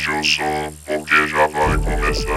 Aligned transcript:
aumente 0.00 0.10
o 0.10 0.24
som, 0.24 0.72
porque 0.86 1.28
já 1.28 1.46
vai 1.48 1.76
começar. 1.76 2.30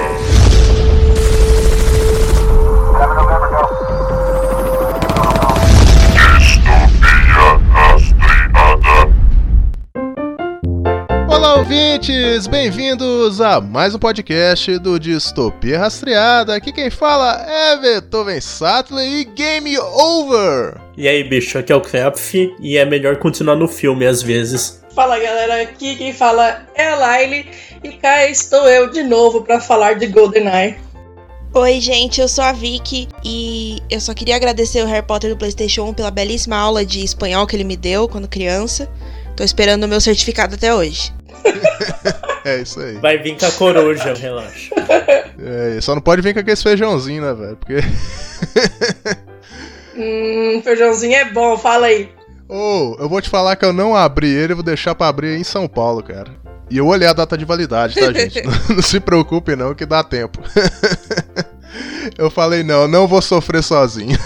Distopia 6.37 7.59
rastreada. 7.71 9.13
Olá, 11.29 11.55
ouvintes! 11.55 12.47
Bem-vindos 12.47 13.39
a 13.39 13.61
mais 13.61 13.95
um 13.95 13.99
podcast 13.99 14.77
do 14.79 14.99
Distopia 14.99 15.79
Rastreada. 15.79 16.55
Aqui 16.55 16.73
quem 16.73 16.89
fala 16.89 17.45
é 17.47 17.77
Beethoven 17.77 18.41
Sattler 18.41 19.07
e 19.07 19.23
Game 19.23 19.77
Over! 19.77 20.75
E 20.97 21.07
aí, 21.07 21.23
bicho, 21.23 21.57
aqui 21.57 21.71
é 21.71 21.75
o 21.75 21.81
Krapf 21.81 22.53
e 22.59 22.77
é 22.77 22.85
melhor 22.85 23.17
continuar 23.17 23.55
no 23.55 23.67
filme 23.67 24.05
às 24.05 24.21
vezes. 24.21 24.82
Fala 24.95 25.17
galera, 25.17 25.61
aqui 25.63 25.95
quem 25.95 26.13
fala 26.13 26.67
é 26.75 26.89
a 26.89 26.95
Laile 26.95 27.49
e 27.83 27.89
cá 27.93 28.27
estou 28.27 28.69
eu 28.69 28.91
de 28.91 29.01
novo 29.01 29.41
para 29.41 29.59
falar 29.59 29.93
de 29.93 30.05
GoldenEye. 30.05 30.77
Oi, 31.51 31.79
gente, 31.79 32.21
eu 32.21 32.27
sou 32.27 32.43
a 32.43 32.51
Vicky 32.51 33.07
e 33.23 33.81
eu 33.89 33.99
só 33.99 34.13
queria 34.13 34.35
agradecer 34.35 34.83
o 34.83 34.87
Harry 34.87 35.05
Potter 35.05 35.31
do 35.31 35.37
PlayStation 35.37 35.83
1 35.89 35.93
pela 35.95 36.11
belíssima 36.11 36.57
aula 36.57 36.85
de 36.85 37.03
espanhol 37.03 37.47
que 37.47 37.55
ele 37.55 37.63
me 37.63 37.75
deu 37.75 38.07
quando 38.07 38.27
criança. 38.27 38.87
Tô 39.35 39.43
esperando 39.43 39.83
o 39.83 39.87
meu 39.87 39.99
certificado 39.99 40.55
até 40.55 40.73
hoje. 40.73 41.11
É 42.45 42.59
isso 42.59 42.81
aí. 42.81 42.97
Vai 42.97 43.17
vir 43.19 43.37
com 43.37 43.45
a 43.45 43.51
coruja, 43.51 44.13
relaxa. 44.13 44.75
É, 45.39 45.79
só 45.79 45.95
não 45.95 46.01
pode 46.01 46.21
vir 46.21 46.33
com 46.33 46.41
aquele 46.41 46.57
feijãozinho, 46.57 47.21
né, 47.21 47.33
velho? 47.33 47.55
Porque. 47.55 47.75
Hum, 49.95 50.61
feijãozinho 50.61 51.15
é 51.15 51.25
bom, 51.31 51.57
fala 51.57 51.85
aí. 51.85 52.09
Ô, 52.55 52.95
eu 52.99 53.09
vou 53.09 53.19
te 53.19 53.31
falar 53.31 53.55
que 53.55 53.65
eu 53.65 53.73
não 53.73 53.95
abri 53.95 54.29
ele, 54.29 54.53
eu 54.53 54.57
vou 54.57 54.63
deixar 54.63 54.93
pra 54.93 55.07
abrir 55.07 55.35
em 55.35 55.43
São 55.43 55.67
Paulo, 55.67 56.03
cara. 56.03 56.29
E 56.69 56.77
eu 56.77 56.85
olhei 56.85 57.07
a 57.07 57.13
data 57.13 57.35
de 57.35 57.45
validade, 57.45 57.99
tá, 57.99 58.13
gente? 58.13 58.43
não, 58.45 58.75
não 58.75 58.81
se 58.83 58.99
preocupe, 58.99 59.55
não, 59.55 59.73
que 59.73 59.87
dá 59.87 60.03
tempo. 60.03 60.39
eu 62.15 62.29
falei, 62.29 62.61
não, 62.61 62.87
não 62.87 63.07
vou 63.07 63.23
sofrer 63.23 63.63
sozinho. 63.63 64.19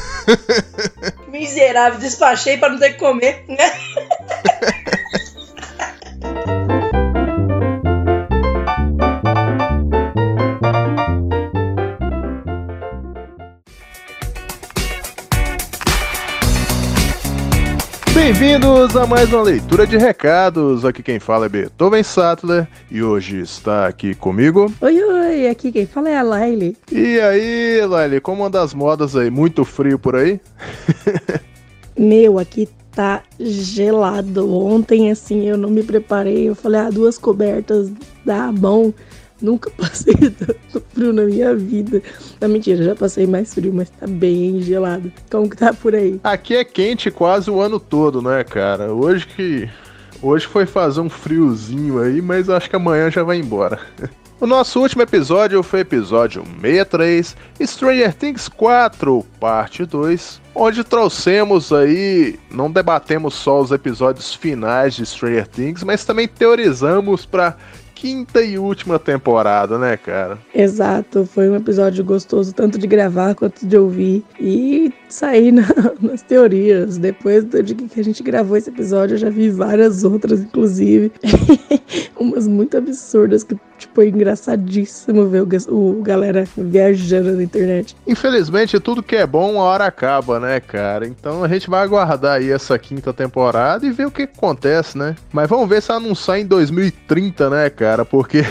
Miserável, 1.31 2.01
despachei 2.01 2.57
para 2.57 2.73
não 2.73 2.79
ter 2.79 2.91
que 2.91 2.99
comer, 2.99 3.45
né? 3.47 3.71
Bem-vindos 18.27 18.93
a 18.97 19.07
mais 19.07 19.31
uma 19.31 19.41
leitura 19.41 19.87
de 19.87 19.95
recados. 19.95 20.83
Aqui 20.83 21.01
quem 21.01 21.17
fala 21.17 21.45
é 21.45 21.49
Beethoven 21.49 22.03
Sattler 22.03 22.67
e 22.91 23.01
hoje 23.01 23.39
está 23.39 23.87
aqui 23.87 24.13
comigo. 24.13 24.69
Oi, 24.81 25.01
oi, 25.01 25.47
aqui 25.47 25.71
quem 25.71 25.87
fala 25.87 26.09
é 26.09 26.17
a 26.17 26.23
Laile. 26.23 26.75
E 26.91 27.21
aí, 27.21 27.85
Lali, 27.85 28.19
como 28.19 28.43
anda 28.43 28.61
as 28.61 28.73
modas 28.73 29.15
aí? 29.15 29.29
Muito 29.29 29.63
frio 29.63 29.97
por 29.97 30.17
aí? 30.17 30.41
Meu, 31.97 32.37
aqui 32.37 32.67
tá 32.91 33.23
gelado. 33.39 34.53
Ontem, 34.53 35.09
assim, 35.09 35.47
eu 35.47 35.57
não 35.57 35.69
me 35.69 35.81
preparei. 35.81 36.49
Eu 36.49 36.55
falei, 36.55 36.81
ah, 36.81 36.89
duas 36.89 37.17
cobertas 37.17 37.89
dá 38.25 38.51
bom. 38.51 38.91
Nunca 39.41 39.69
passei 39.77 40.13
tanto 40.15 40.83
frio 40.93 41.13
na 41.13 41.23
minha 41.23 41.55
vida. 41.55 42.01
Não, 42.39 42.49
mentira, 42.49 42.83
já 42.83 42.95
passei 42.95 43.27
mais 43.27 43.53
frio, 43.53 43.73
mas 43.73 43.89
tá 43.89 44.07
bem 44.07 44.61
gelado. 44.61 45.11
Como 45.29 45.49
que 45.49 45.57
tá 45.57 45.73
por 45.73 45.95
aí? 45.95 46.19
Aqui 46.23 46.55
é 46.55 46.63
quente 46.63 47.11
quase 47.11 47.49
o 47.49 47.61
ano 47.61 47.79
todo, 47.79 48.21
né, 48.21 48.43
cara? 48.43 48.93
Hoje 48.93 49.27
que. 49.27 49.69
Hoje 50.19 50.47
foi 50.47 50.65
fazer 50.65 50.99
um 50.99 51.09
friozinho 51.09 51.99
aí, 51.99 52.23
mas 52.23 52.49
acho 52.49 52.67
que 52.67 52.75
amanhã 52.75 53.11
já 53.11 53.23
vai 53.23 53.37
embora. 53.37 53.79
O 54.39 54.45
nosso 54.45 54.79
último 54.79 55.01
episódio 55.01 55.63
foi 55.63 55.79
episódio 55.79 56.43
63, 56.61 57.35
Stranger 57.59 58.13
Things 58.13 58.47
4, 58.47 59.25
parte 59.39 59.83
2, 59.83 60.39
onde 60.53 60.83
trouxemos 60.83 61.73
aí, 61.73 62.39
não 62.51 62.69
debatemos 62.69 63.33
só 63.33 63.59
os 63.59 63.71
episódios 63.71 64.35
finais 64.35 64.93
de 64.93 65.07
Stranger 65.07 65.47
Things, 65.47 65.83
mas 65.83 66.05
também 66.05 66.27
teorizamos 66.27 67.25
para 67.25 67.57
quinta 67.97 68.43
e 68.43 68.59
última 68.59 68.99
temporada, 68.99 69.77
né, 69.79 69.97
cara? 69.97 70.37
Exato, 70.53 71.25
foi 71.25 71.49
um 71.49 71.55
episódio 71.55 72.03
gostoso 72.03 72.53
tanto 72.53 72.77
de 72.77 72.85
gravar 72.85 73.33
quanto 73.33 73.65
de 73.65 73.75
ouvir 73.75 74.23
e 74.39 74.93
sair 75.09 75.51
na- 75.51 75.63
nas 76.01 76.21
teorias. 76.21 76.97
Depois 76.97 77.43
do 77.43 77.61
dia 77.61 77.75
que 77.75 77.99
a 77.99 78.03
gente 78.03 78.21
gravou 78.23 78.57
esse 78.57 78.69
episódio, 78.69 79.15
eu 79.15 79.17
já 79.17 79.29
vi 79.29 79.49
várias 79.49 80.03
outras, 80.03 80.41
inclusive. 80.41 81.11
Umas 82.19 82.47
muito 82.47 82.75
absurdas 82.77 83.43
que, 83.43 83.55
tipo, 83.77 84.01
é 84.01 84.07
engraçadíssimo 84.07 85.27
ver 85.27 85.43
o, 85.43 85.47
o 85.69 86.01
galera 86.01 86.45
viajando 86.57 87.33
na 87.33 87.43
internet. 87.43 87.95
Infelizmente, 88.07 88.79
tudo 88.79 89.03
que 89.03 89.15
é 89.15 89.25
bom, 89.25 89.53
uma 89.53 89.63
hora 89.63 89.85
acaba, 89.85 90.39
né, 90.39 90.59
cara? 90.59 91.07
Então 91.07 91.43
a 91.43 91.47
gente 91.47 91.69
vai 91.69 91.83
aguardar 91.83 92.37
aí 92.37 92.51
essa 92.51 92.77
quinta 92.79 93.13
temporada 93.13 93.85
e 93.85 93.91
ver 93.91 94.07
o 94.07 94.11
que 94.11 94.23
acontece, 94.23 94.97
né? 94.97 95.15
Mas 95.31 95.47
vamos 95.47 95.69
ver 95.69 95.81
se 95.81 95.91
ela 95.91 95.99
não 95.99 96.15
sai 96.15 96.41
em 96.41 96.45
2030, 96.45 97.49
né, 97.49 97.69
cara? 97.69 98.03
Porque 98.03 98.43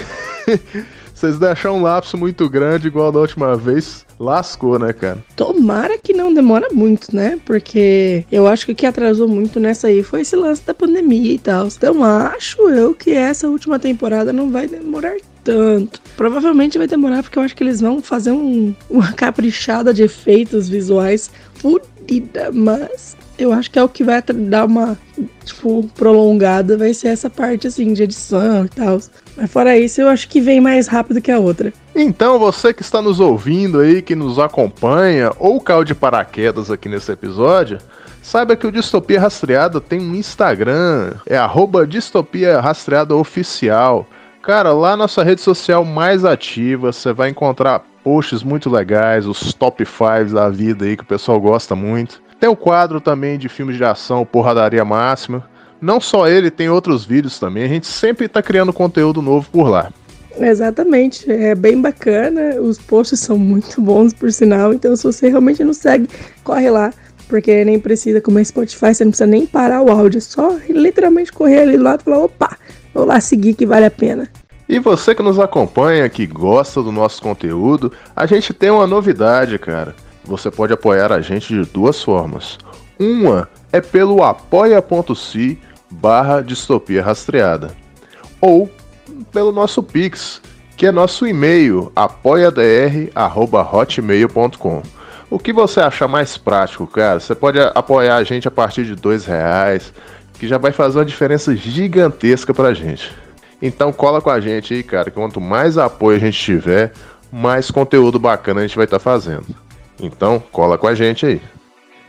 vocês 1.16 1.38
deixaram 1.38 1.78
um 1.78 1.82
lapso 1.82 2.18
muito 2.18 2.46
grande, 2.48 2.88
igual 2.88 3.10
da 3.10 3.20
última 3.20 3.56
vez, 3.56 4.04
lascou, 4.20 4.78
né, 4.78 4.92
cara? 4.92 5.24
Tomara 5.34 5.96
que 5.96 6.12
não 6.12 6.32
demora 6.32 6.68
muito, 6.70 7.16
né? 7.16 7.38
Porque 7.44 8.26
eu 8.30 8.46
acho 8.46 8.66
que 8.66 8.72
o 8.72 8.74
que 8.74 8.84
atrasou 8.84 9.26
muito 9.26 9.58
nessa 9.58 9.86
aí 9.88 10.02
foi 10.02 10.20
esse 10.20 10.36
lance 10.36 10.62
da 10.66 10.74
pandemia 10.74 11.32
e 11.32 11.38
tal. 11.38 11.68
Então 11.68 12.04
acho 12.04 12.60
eu 12.68 12.94
que 12.94 13.12
essa 13.12 13.48
última 13.48 13.78
temporada 13.78 14.30
não 14.30 14.50
vai 14.50 14.68
demorar 14.68 15.16
tanto. 15.42 16.02
Provavelmente 16.18 16.76
vai 16.76 16.86
demorar 16.86 17.22
porque 17.22 17.38
eu 17.38 17.42
acho 17.42 17.56
que 17.56 17.64
eles 17.64 17.80
vão 17.80 18.02
fazer 18.02 18.32
um- 18.32 18.74
uma 18.90 19.12
caprichada 19.14 19.94
de 19.94 20.02
efeitos 20.02 20.68
visuais 20.68 21.30
fodida, 21.54 22.50
mas 22.52 23.16
eu 23.38 23.52
acho 23.52 23.70
que 23.70 23.78
é 23.78 23.82
o 23.82 23.88
que 23.88 24.04
vai 24.04 24.20
dar 24.22 24.66
uma, 24.66 24.98
tipo, 25.44 25.88
prolongada, 25.94 26.76
vai 26.76 26.92
ser 26.92 27.08
essa 27.08 27.28
parte, 27.30 27.66
assim, 27.66 27.92
de 27.92 28.02
edição 28.02 28.64
e 28.64 28.68
tal. 28.68 29.00
Mas 29.36 29.50
fora 29.50 29.78
isso, 29.78 30.00
eu 30.00 30.08
acho 30.08 30.28
que 30.28 30.40
vem 30.40 30.60
mais 30.60 30.88
rápido 30.88 31.20
que 31.20 31.30
a 31.30 31.38
outra. 31.38 31.72
Então, 31.94 32.38
você 32.38 32.72
que 32.72 32.82
está 32.82 33.02
nos 33.02 33.20
ouvindo 33.20 33.80
aí, 33.80 34.00
que 34.00 34.14
nos 34.14 34.38
acompanha, 34.38 35.30
ou 35.38 35.60
caiu 35.60 35.84
de 35.84 35.94
paraquedas 35.94 36.70
aqui 36.70 36.88
nesse 36.88 37.12
episódio, 37.12 37.78
saiba 38.22 38.56
que 38.56 38.66
o 38.66 38.72
Distopia 38.72 39.20
Rastreada 39.20 39.80
tem 39.80 40.00
um 40.00 40.14
Instagram, 40.14 41.12
é 41.26 41.36
arroba 41.36 41.86
Distopia 41.86 42.60
Rastreada 42.60 43.14
Oficial. 43.14 44.06
Cara, 44.42 44.72
lá 44.72 44.96
nossa 44.96 45.22
rede 45.22 45.40
social 45.40 45.84
mais 45.84 46.24
ativa, 46.24 46.92
você 46.92 47.12
vai 47.12 47.28
encontrar 47.28 47.84
posts 48.02 48.42
muito 48.42 48.70
legais, 48.70 49.26
os 49.26 49.52
top 49.52 49.84
5 49.84 50.32
da 50.32 50.48
vida 50.48 50.84
aí 50.84 50.96
que 50.96 51.02
o 51.02 51.06
pessoal 51.06 51.40
gosta 51.40 51.74
muito. 51.74 52.22
Tem 52.38 52.48
o 52.48 52.54
quadro 52.54 53.00
também 53.00 53.38
de 53.38 53.48
filmes 53.48 53.76
de 53.76 53.84
ação, 53.84 54.24
Porradaria 54.24 54.84
Máxima. 54.84 55.48
Não 55.80 56.00
só 56.00 56.26
ele, 56.26 56.50
tem 56.50 56.68
outros 56.68 57.04
vídeos 57.04 57.38
também. 57.38 57.64
A 57.64 57.68
gente 57.68 57.86
sempre 57.86 58.28
tá 58.28 58.42
criando 58.42 58.72
conteúdo 58.72 59.20
novo 59.20 59.48
por 59.50 59.68
lá. 59.68 59.90
Exatamente, 60.38 61.30
é 61.30 61.54
bem 61.54 61.80
bacana, 61.80 62.60
os 62.60 62.78
posts 62.78 63.20
são 63.20 63.38
muito 63.38 63.80
bons, 63.80 64.12
por 64.12 64.30
sinal, 64.30 64.74
então 64.74 64.94
se 64.94 65.02
você 65.02 65.30
realmente 65.30 65.64
não 65.64 65.72
segue, 65.72 66.08
corre 66.44 66.68
lá, 66.68 66.92
porque 67.26 67.64
nem 67.64 67.80
precisa, 67.80 68.20
como 68.20 68.38
é 68.38 68.44
Spotify, 68.44 68.94
você 68.94 69.02
não 69.02 69.12
precisa 69.12 69.26
nem 69.26 69.46
parar 69.46 69.80
o 69.80 69.90
áudio, 69.90 70.18
é 70.18 70.20
só 70.20 70.54
literalmente 70.68 71.32
correr 71.32 71.60
ali 71.60 71.78
do 71.78 71.82
lado 71.82 72.02
e 72.02 72.04
falar, 72.04 72.18
opa, 72.18 72.56
vou 72.92 73.06
lá 73.06 73.18
seguir 73.18 73.54
que 73.54 73.64
vale 73.64 73.86
a 73.86 73.90
pena. 73.90 74.28
E 74.68 74.78
você 74.78 75.14
que 75.14 75.22
nos 75.22 75.38
acompanha, 75.38 76.08
que 76.08 76.26
gosta 76.26 76.82
do 76.82 76.92
nosso 76.92 77.22
conteúdo, 77.22 77.92
a 78.14 78.26
gente 78.26 78.52
tem 78.52 78.68
uma 78.68 78.86
novidade, 78.86 79.58
cara. 79.58 79.94
Você 80.24 80.50
pode 80.50 80.72
apoiar 80.72 81.12
a 81.12 81.20
gente 81.20 81.54
de 81.54 81.70
duas 81.70 82.02
formas. 82.02 82.58
Uma 82.98 83.48
é 83.72 83.80
pelo 83.80 84.22
apoia.se 84.22 85.58
barra 85.90 86.40
distopia 86.40 87.02
rastreada. 87.02 87.72
Ou 88.40 88.70
pelo 89.32 89.50
nosso 89.52 89.82
Pix, 89.82 90.40
que 90.76 90.86
é 90.86 90.92
nosso 90.92 91.26
e-mail, 91.26 91.92
apoiadr.hotmail.com. 91.94 94.82
O 95.28 95.38
que 95.38 95.52
você 95.52 95.80
achar 95.80 96.06
mais 96.06 96.38
prático, 96.38 96.86
cara? 96.86 97.18
Você 97.18 97.34
pode 97.34 97.58
apoiar 97.74 98.16
a 98.16 98.24
gente 98.24 98.46
a 98.46 98.50
partir 98.50 98.84
de 98.84 98.94
dois 98.94 99.24
reais, 99.24 99.92
que 100.34 100.46
já 100.46 100.58
vai 100.58 100.72
fazer 100.72 100.98
uma 100.98 101.04
diferença 101.04 101.56
gigantesca 101.56 102.54
pra 102.54 102.72
gente. 102.72 103.12
Então 103.60 103.92
cola 103.92 104.20
com 104.20 104.30
a 104.30 104.40
gente 104.40 104.74
aí, 104.74 104.82
cara, 104.82 105.10
que 105.10 105.16
quanto 105.16 105.40
mais 105.40 105.78
apoio 105.78 106.16
a 106.16 106.20
gente 106.20 106.38
tiver, 106.38 106.92
mais 107.32 107.70
conteúdo 107.70 108.18
bacana 108.18 108.60
a 108.60 108.66
gente 108.66 108.76
vai 108.76 108.84
estar 108.84 108.98
fazendo. 108.98 109.46
Então 110.00 110.42
cola 110.52 110.78
com 110.78 110.86
a 110.86 110.94
gente 110.94 111.26
aí. 111.26 111.40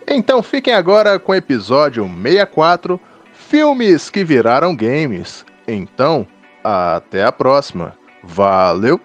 Então 0.07 0.41
fiquem 0.41 0.73
agora 0.73 1.19
com 1.19 1.31
o 1.31 1.35
episódio 1.35 2.09
64, 2.23 2.99
Filmes 3.33 4.09
que 4.09 4.23
viraram 4.23 4.75
games. 4.75 5.45
Então, 5.67 6.27
até 6.63 7.23
a 7.23 7.31
próxima. 7.31 7.93
Valeu! 8.23 8.99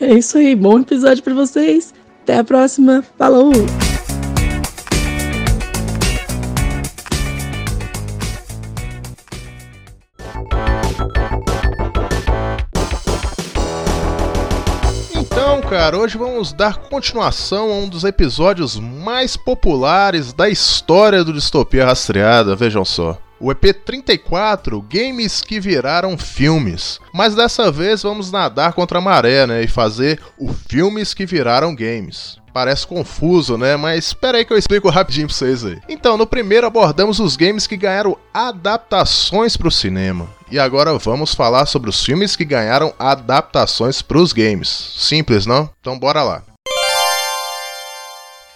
É 0.00 0.14
isso 0.14 0.38
aí, 0.38 0.54
bom 0.54 0.78
episódio 0.78 1.22
pra 1.22 1.34
vocês, 1.34 1.92
até 2.22 2.38
a 2.38 2.44
próxima, 2.44 3.04
falou! 3.18 3.52
Cara, 15.70 15.96
hoje 15.96 16.18
vamos 16.18 16.52
dar 16.52 16.78
continuação 16.78 17.70
a 17.70 17.74
um 17.76 17.88
dos 17.88 18.02
episódios 18.02 18.76
mais 18.76 19.36
populares 19.36 20.32
da 20.32 20.48
história 20.48 21.22
do 21.22 21.32
Distopia 21.32 21.86
Rastreada, 21.86 22.56
vejam 22.56 22.84
só. 22.84 23.16
O 23.38 23.52
EP 23.52 23.72
34, 23.84 24.82
Games 24.82 25.42
que 25.42 25.60
viraram 25.60 26.18
filmes. 26.18 26.98
Mas 27.14 27.36
dessa 27.36 27.70
vez 27.70 28.02
vamos 28.02 28.32
nadar 28.32 28.72
contra 28.72 28.98
a 28.98 29.00
maré, 29.00 29.46
né? 29.46 29.62
E 29.62 29.68
fazer 29.68 30.20
o 30.36 30.52
Filmes 30.52 31.14
que 31.14 31.24
viraram 31.24 31.72
games. 31.72 32.39
Parece 32.52 32.86
confuso, 32.86 33.56
né? 33.56 33.76
Mas 33.76 34.06
espera 34.06 34.38
aí 34.38 34.44
que 34.44 34.52
eu 34.52 34.58
explico 34.58 34.90
rapidinho 34.90 35.26
pra 35.26 35.36
vocês 35.36 35.64
aí. 35.64 35.78
Então, 35.88 36.16
no 36.16 36.26
primeiro 36.26 36.66
abordamos 36.66 37.20
os 37.20 37.36
games 37.36 37.66
que 37.66 37.76
ganharam 37.76 38.16
adaptações 38.32 39.56
pro 39.56 39.70
cinema. 39.70 40.28
E 40.50 40.58
agora 40.58 40.98
vamos 40.98 41.34
falar 41.34 41.66
sobre 41.66 41.88
os 41.88 42.04
filmes 42.04 42.34
que 42.34 42.44
ganharam 42.44 42.92
adaptações 42.98 44.02
pros 44.02 44.32
games. 44.32 44.68
Simples, 44.98 45.46
não? 45.46 45.70
Então 45.80 45.98
bora 45.98 46.22
lá. 46.22 46.42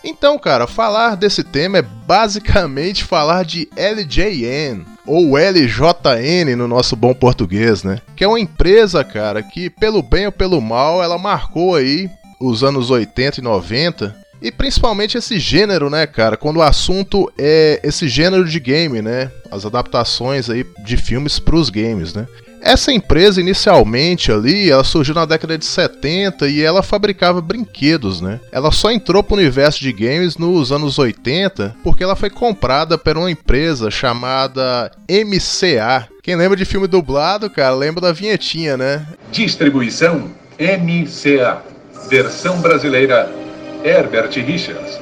Então, 0.04 0.38
cara, 0.38 0.66
falar 0.66 1.16
desse 1.16 1.42
tema 1.42 1.78
é 1.78 1.82
basicamente 1.82 3.02
falar 3.04 3.42
de 3.42 3.68
LJN, 3.74 4.84
ou 5.06 5.38
LJN 5.38 6.54
no 6.56 6.68
nosso 6.68 6.94
bom 6.94 7.14
português, 7.14 7.82
né? 7.82 8.02
Que 8.14 8.24
é 8.24 8.28
uma 8.28 8.38
empresa, 8.38 9.02
cara, 9.02 9.42
que 9.42 9.70
pelo 9.70 10.02
bem 10.02 10.26
ou 10.26 10.32
pelo 10.32 10.60
mal, 10.60 11.02
ela 11.02 11.16
marcou 11.16 11.74
aí 11.74 12.10
os 12.40 12.62
anos 12.62 12.90
80 12.90 13.40
e 13.40 13.42
90 13.42 14.24
e 14.44 14.52
principalmente 14.52 15.16
esse 15.16 15.38
gênero, 15.38 15.88
né, 15.88 16.06
cara? 16.06 16.36
Quando 16.36 16.58
o 16.58 16.62
assunto 16.62 17.32
é 17.38 17.80
esse 17.82 18.06
gênero 18.08 18.44
de 18.44 18.60
game, 18.60 19.00
né? 19.00 19.30
As 19.50 19.64
adaptações 19.64 20.50
aí 20.50 20.66
de 20.84 20.98
filmes 20.98 21.38
para 21.38 21.56
os 21.56 21.70
games, 21.70 22.12
né? 22.12 22.26
Essa 22.60 22.92
empresa 22.92 23.40
inicialmente 23.40 24.32
ali, 24.32 24.70
ela 24.70 24.84
surgiu 24.84 25.14
na 25.14 25.26
década 25.26 25.56
de 25.56 25.64
70 25.66 26.48
e 26.48 26.62
ela 26.62 26.82
fabricava 26.82 27.40
brinquedos, 27.40 28.20
né? 28.22 28.40
Ela 28.50 28.70
só 28.70 28.90
entrou 28.90 29.22
para 29.22 29.34
o 29.34 29.38
universo 29.38 29.80
de 29.80 29.92
games 29.92 30.36
nos 30.36 30.72
anos 30.72 30.98
80 30.98 31.76
porque 31.82 32.02
ela 32.02 32.16
foi 32.16 32.30
comprada 32.30 32.98
por 32.98 33.18
uma 33.18 33.30
empresa 33.30 33.90
chamada 33.90 34.90
MCA. 35.08 36.08
Quem 36.22 36.36
lembra 36.36 36.56
de 36.56 36.64
filme 36.66 36.86
dublado, 36.86 37.50
cara, 37.50 37.74
lembra 37.74 38.00
da 38.00 38.12
vinhetinha, 38.12 38.78
né? 38.78 39.06
Distribuição 39.30 40.30
MCA. 40.58 41.73
Versão 42.08 42.60
brasileira 42.60 43.30
Herbert 43.84 44.32
Richards. 44.32 44.98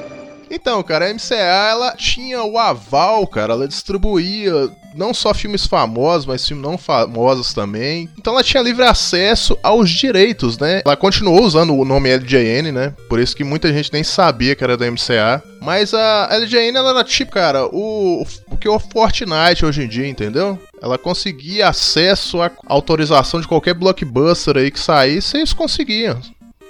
Então, 0.50 0.82
cara, 0.82 1.08
a 1.08 1.14
MCA 1.14 1.34
ela 1.34 1.96
tinha 1.96 2.42
o 2.42 2.58
aval, 2.58 3.26
cara, 3.26 3.54
ela 3.54 3.66
distribuía 3.66 4.70
não 4.94 5.14
só 5.14 5.32
filmes 5.32 5.66
famosos, 5.66 6.26
mas 6.26 6.46
filmes 6.46 6.62
não 6.62 6.76
famosos 6.76 7.54
também. 7.54 8.10
Então 8.18 8.34
ela 8.34 8.44
tinha 8.44 8.62
livre 8.62 8.84
acesso 8.84 9.58
aos 9.62 9.90
direitos, 9.90 10.58
né? 10.58 10.82
Ela 10.84 10.94
continuou 10.94 11.42
usando 11.42 11.74
o 11.74 11.84
nome 11.86 12.14
LJN, 12.14 12.70
né? 12.70 12.94
Por 13.08 13.18
isso 13.18 13.34
que 13.34 13.44
muita 13.44 13.72
gente 13.72 13.90
nem 13.94 14.04
sabia 14.04 14.54
que 14.54 14.62
era 14.62 14.76
da 14.76 14.90
MCA. 14.90 15.42
Mas 15.60 15.94
a 15.94 16.28
LJN 16.36 16.76
ela 16.76 16.90
era 16.90 17.04
tipo, 17.04 17.32
cara, 17.32 17.66
o, 17.66 18.26
o 18.50 18.56
que 18.58 18.68
é 18.68 18.70
o 18.70 18.78
Fortnite 18.78 19.64
hoje 19.64 19.82
em 19.82 19.88
dia, 19.88 20.06
entendeu? 20.06 20.58
Ela 20.82 20.98
conseguia 20.98 21.68
acesso 21.68 22.42
à 22.42 22.50
autorização 22.66 23.40
de 23.40 23.48
qualquer 23.48 23.72
blockbuster 23.72 24.56
aí 24.58 24.70
que 24.70 24.80
saísse, 24.80 25.38
eles 25.38 25.52
conseguiam. 25.52 26.20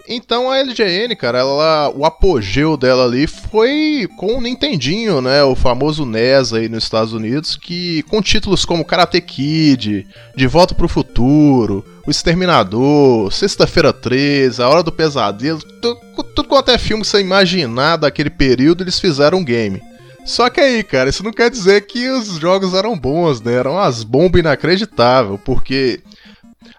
Então 0.09 0.51
a 0.51 0.59
LGN, 0.59 1.15
cara, 1.15 1.39
ela, 1.39 1.93
o 1.95 2.05
apogeu 2.05 2.77
dela 2.77 3.05
ali 3.05 3.27
foi 3.27 4.09
com 4.17 4.37
o 4.37 4.41
Nintendinho, 4.41 5.21
né? 5.21 5.43
O 5.45 5.55
famoso 5.55 6.05
NES 6.05 6.53
aí 6.53 6.69
nos 6.69 6.85
Estados 6.85 7.13
Unidos, 7.13 7.57
que 7.57 8.03
com 8.05 8.21
títulos 8.21 8.65
como 8.65 8.85
Karate 8.85 9.21
Kid, 9.21 10.07
De 10.35 10.47
Volta 10.47 10.75
pro 10.75 10.89
Futuro, 10.89 11.85
O 12.07 12.11
Exterminador, 12.11 13.33
Sexta-feira 13.33 13.93
13, 13.93 14.61
A 14.61 14.69
Hora 14.69 14.83
do 14.83 14.91
Pesadelo, 14.93 15.61
tudo, 15.81 16.01
tudo 16.35 16.49
quanto 16.49 16.71
é 16.71 16.79
filme 16.79 17.03
que 17.03 17.09
você 17.09 17.21
imaginar 17.21 17.97
daquele 17.97 18.31
período, 18.31 18.83
eles 18.83 18.99
fizeram 18.99 19.39
um 19.39 19.45
game. 19.45 19.81
Só 20.25 20.49
que 20.49 20.61
aí, 20.61 20.85
cara, 20.85 21.11
isso 21.11 21.25
não 21.25 21.33
quer 21.33 21.51
dizer 21.51 21.87
que 21.87 22.09
os 22.09 22.39
jogos 22.39 22.75
eram 22.75 22.97
bons, 22.97 23.41
né? 23.41 23.55
Eram 23.55 23.73
umas 23.73 24.05
bombas 24.05 24.41
inacreditáveis, 24.41 25.41
porque 25.45 26.01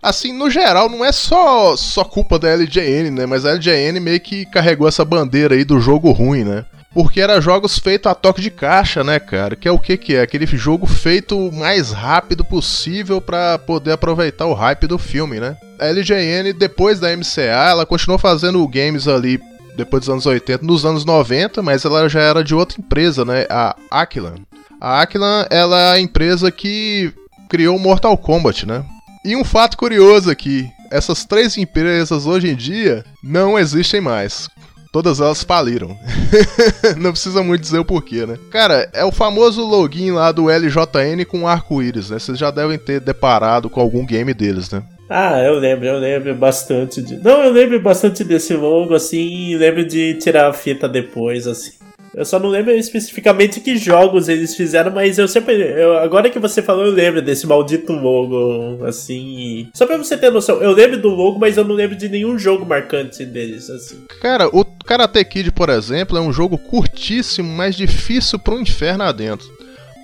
Assim, 0.01 0.33
no 0.33 0.49
geral, 0.49 0.89
não 0.89 1.03
é 1.03 1.11
só, 1.11 1.75
só 1.75 2.03
culpa 2.03 2.37
da 2.37 2.49
LGN, 2.49 3.11
né? 3.11 3.25
Mas 3.25 3.45
a 3.45 3.51
LGN 3.51 3.99
meio 3.99 4.19
que 4.19 4.45
carregou 4.45 4.87
essa 4.87 5.05
bandeira 5.05 5.55
aí 5.55 5.63
do 5.63 5.79
jogo 5.79 6.11
ruim, 6.11 6.43
né? 6.43 6.65
Porque 6.93 7.19
era 7.19 7.41
jogos 7.41 7.79
feitos 7.79 8.11
a 8.11 8.13
toque 8.13 8.41
de 8.41 8.51
caixa, 8.51 9.03
né, 9.03 9.19
cara? 9.19 9.55
Que 9.55 9.67
é 9.67 9.71
o 9.71 9.79
que 9.79 9.97
que 9.97 10.15
é? 10.15 10.21
Aquele 10.21 10.45
jogo 10.45 10.85
feito 10.85 11.37
o 11.37 11.51
mais 11.51 11.91
rápido 11.91 12.45
possível 12.45 13.19
para 13.19 13.57
poder 13.57 13.93
aproveitar 13.93 14.45
o 14.45 14.53
hype 14.53 14.85
do 14.85 14.99
filme, 14.99 15.39
né? 15.39 15.57
A 15.79 15.87
LGN, 15.87 16.53
depois 16.53 16.99
da 16.99 17.15
MCA, 17.15 17.69
ela 17.69 17.85
continuou 17.85 18.19
fazendo 18.19 18.67
games 18.67 19.07
ali 19.07 19.41
depois 19.75 20.01
dos 20.01 20.09
anos 20.09 20.25
80, 20.27 20.63
nos 20.63 20.85
anos 20.85 21.03
90, 21.03 21.63
mas 21.63 21.83
ela 21.83 22.07
já 22.07 22.21
era 22.21 22.43
de 22.43 22.53
outra 22.53 22.79
empresa, 22.79 23.25
né? 23.25 23.47
A 23.49 23.75
Aquilan. 23.89 24.35
A 24.79 25.01
Aquilan, 25.01 25.47
ela 25.49 25.79
é 25.79 25.91
a 25.93 25.99
empresa 25.99 26.51
que 26.51 27.11
criou 27.49 27.79
Mortal 27.79 28.15
Kombat, 28.17 28.67
né? 28.67 28.85
E 29.23 29.35
um 29.35 29.43
fato 29.43 29.77
curioso 29.77 30.29
aqui: 30.29 30.69
essas 30.91 31.25
três 31.25 31.57
empresas 31.57 32.25
hoje 32.25 32.49
em 32.49 32.55
dia 32.55 33.03
não 33.23 33.57
existem 33.57 34.01
mais. 34.01 34.49
Todas 34.91 35.19
elas 35.19 35.43
faliram. 35.43 35.97
não 36.97 37.11
precisa 37.11 37.41
muito 37.41 37.61
dizer 37.61 37.79
o 37.79 37.85
porquê, 37.85 38.27
né? 38.27 38.37
Cara, 38.51 38.87
é 38.93 39.03
o 39.03 39.11
famoso 39.11 39.65
login 39.65 40.11
lá 40.11 40.31
do 40.31 40.49
LJN 40.49 41.25
com 41.25 41.47
arco-íris, 41.47 42.11
né? 42.11 42.19
Vocês 42.19 42.37
já 42.37 42.51
devem 42.51 42.77
ter 42.77 42.99
deparado 42.99 43.71
com 43.71 43.81
algum 43.81 44.05
game 44.05 44.31
deles, 44.35 44.69
né? 44.69 44.83
Ah, 45.09 45.39
eu 45.39 45.55
lembro, 45.55 45.85
eu 45.87 45.97
lembro 45.97 46.35
bastante 46.35 47.01
de. 47.01 47.17
Não, 47.17 47.43
eu 47.43 47.51
lembro 47.51 47.79
bastante 47.79 48.23
desse 48.23 48.53
logo, 48.53 48.93
assim, 48.93 49.55
lembro 49.55 49.85
de 49.85 50.15
tirar 50.15 50.49
a 50.49 50.53
fita 50.53 50.87
depois, 50.87 51.47
assim. 51.47 51.71
Eu 52.15 52.25
só 52.25 52.39
não 52.39 52.49
lembro 52.49 52.71
especificamente 52.71 53.59
que 53.59 53.75
jogos 53.75 54.29
eles 54.29 54.55
fizeram, 54.55 54.91
mas 54.91 55.17
eu 55.17 55.27
sempre. 55.27 55.55
Eu, 55.55 55.97
agora 55.97 56.29
que 56.29 56.37
você 56.37 56.61
falou, 56.61 56.85
eu 56.85 56.91
lembro 56.91 57.21
desse 57.21 57.47
maldito 57.47 57.91
logo, 57.91 58.85
assim. 58.85 59.69
Só 59.73 59.85
pra 59.87 59.97
você 59.97 60.15
ter 60.15 60.31
noção, 60.31 60.61
eu 60.61 60.71
lembro 60.71 61.01
do 61.01 61.09
logo, 61.09 61.39
mas 61.39 61.57
eu 61.57 61.65
não 61.65 61.73
lembro 61.73 61.95
de 61.95 62.07
nenhum 62.09 62.37
jogo 62.37 62.65
marcante 62.65 63.25
deles, 63.25 63.69
assim. 63.69 64.03
Cara, 64.21 64.47
o 64.47 64.63
Karate 64.85 65.23
Kid, 65.25 65.51
por 65.51 65.69
exemplo, 65.69 66.17
é 66.17 66.21
um 66.21 66.31
jogo 66.31 66.57
curtíssimo, 66.57 67.51
mas 67.51 67.75
difícil 67.75 68.37
pro 68.37 68.59
inferno 68.59 69.03
adentro. 69.03 69.47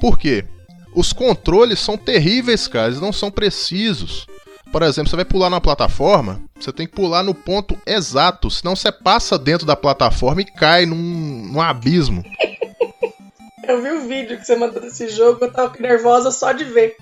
Por 0.01 0.17
quê? 0.17 0.45
Os 0.95 1.13
controles 1.13 1.79
são 1.79 1.95
terríveis, 1.95 2.67
cara, 2.67 2.87
eles 2.87 3.01
não 3.01 3.13
são 3.13 3.29
precisos. 3.29 4.25
Por 4.71 4.83
exemplo, 4.83 5.09
você 5.09 5.15
vai 5.15 5.25
pular 5.25 5.49
na 5.49 5.59
plataforma, 5.59 6.39
você 6.59 6.71
tem 6.71 6.85
que 6.85 6.93
pular 6.93 7.23
no 7.23 7.33
ponto 7.33 7.75
exato, 7.87 8.51
senão 8.51 8.75
você 8.75 8.91
passa 8.91 9.37
dentro 9.37 9.65
da 9.65 9.75
plataforma 9.75 10.41
e 10.41 10.45
cai 10.45 10.85
num, 10.85 10.95
num 11.51 11.61
abismo. 11.61 12.23
Eu 13.67 13.83
vi 13.83 13.91
o 13.91 14.07
vídeo 14.07 14.37
que 14.37 14.45
você 14.45 14.55
mandou 14.55 14.81
desse 14.81 15.09
jogo, 15.09 15.45
eu 15.45 15.51
tava 15.51 15.71
nervosa 15.79 16.31
só 16.31 16.51
de 16.51 16.63
ver. 16.63 16.95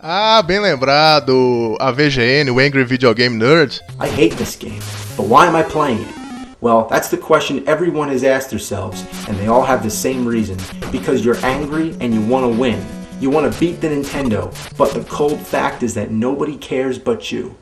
Ah, 0.00 0.42
bem 0.42 0.58
lembrado, 0.58 1.76
a 1.78 1.90
VGN, 1.90 2.50
o 2.50 2.58
Angry 2.58 2.84
Video 2.84 3.12
Game 3.14 3.36
Nerd. 3.36 3.82
I 4.00 4.08
hate 4.08 4.34
this 4.36 4.56
game, 4.56 4.80
but 5.14 5.26
why 5.26 5.46
am 5.46 5.54
I 5.54 5.62
playing 5.62 6.00
it? 6.00 6.26
Well, 6.62 6.86
that's 6.88 7.10
the 7.10 7.18
question 7.18 7.62
everyone 7.66 8.08
has 8.08 8.24
asked 8.24 8.48
themselves, 8.48 9.04
and 9.28 9.36
they 9.36 9.46
all 9.46 9.62
have 9.62 9.82
the 9.82 9.90
same 9.90 10.26
reason. 10.26 10.56
Because 10.90 11.22
you're 11.22 11.38
angry 11.44 11.94
and 12.00 12.14
you 12.14 12.22
want 12.22 12.50
to 12.50 12.60
win. 12.60 12.80
You 13.18 13.30
want 13.30 13.50
to 13.50 13.58
beat 13.58 13.80
the 13.80 13.88
Nintendo, 13.88 14.52
but 14.76 14.92
the 14.92 15.02
cold 15.04 15.40
fact 15.40 15.82
is 15.82 15.94
that 15.94 16.10
nobody 16.10 16.58
cares 16.58 16.98
but 16.98 17.32
you. 17.32 17.56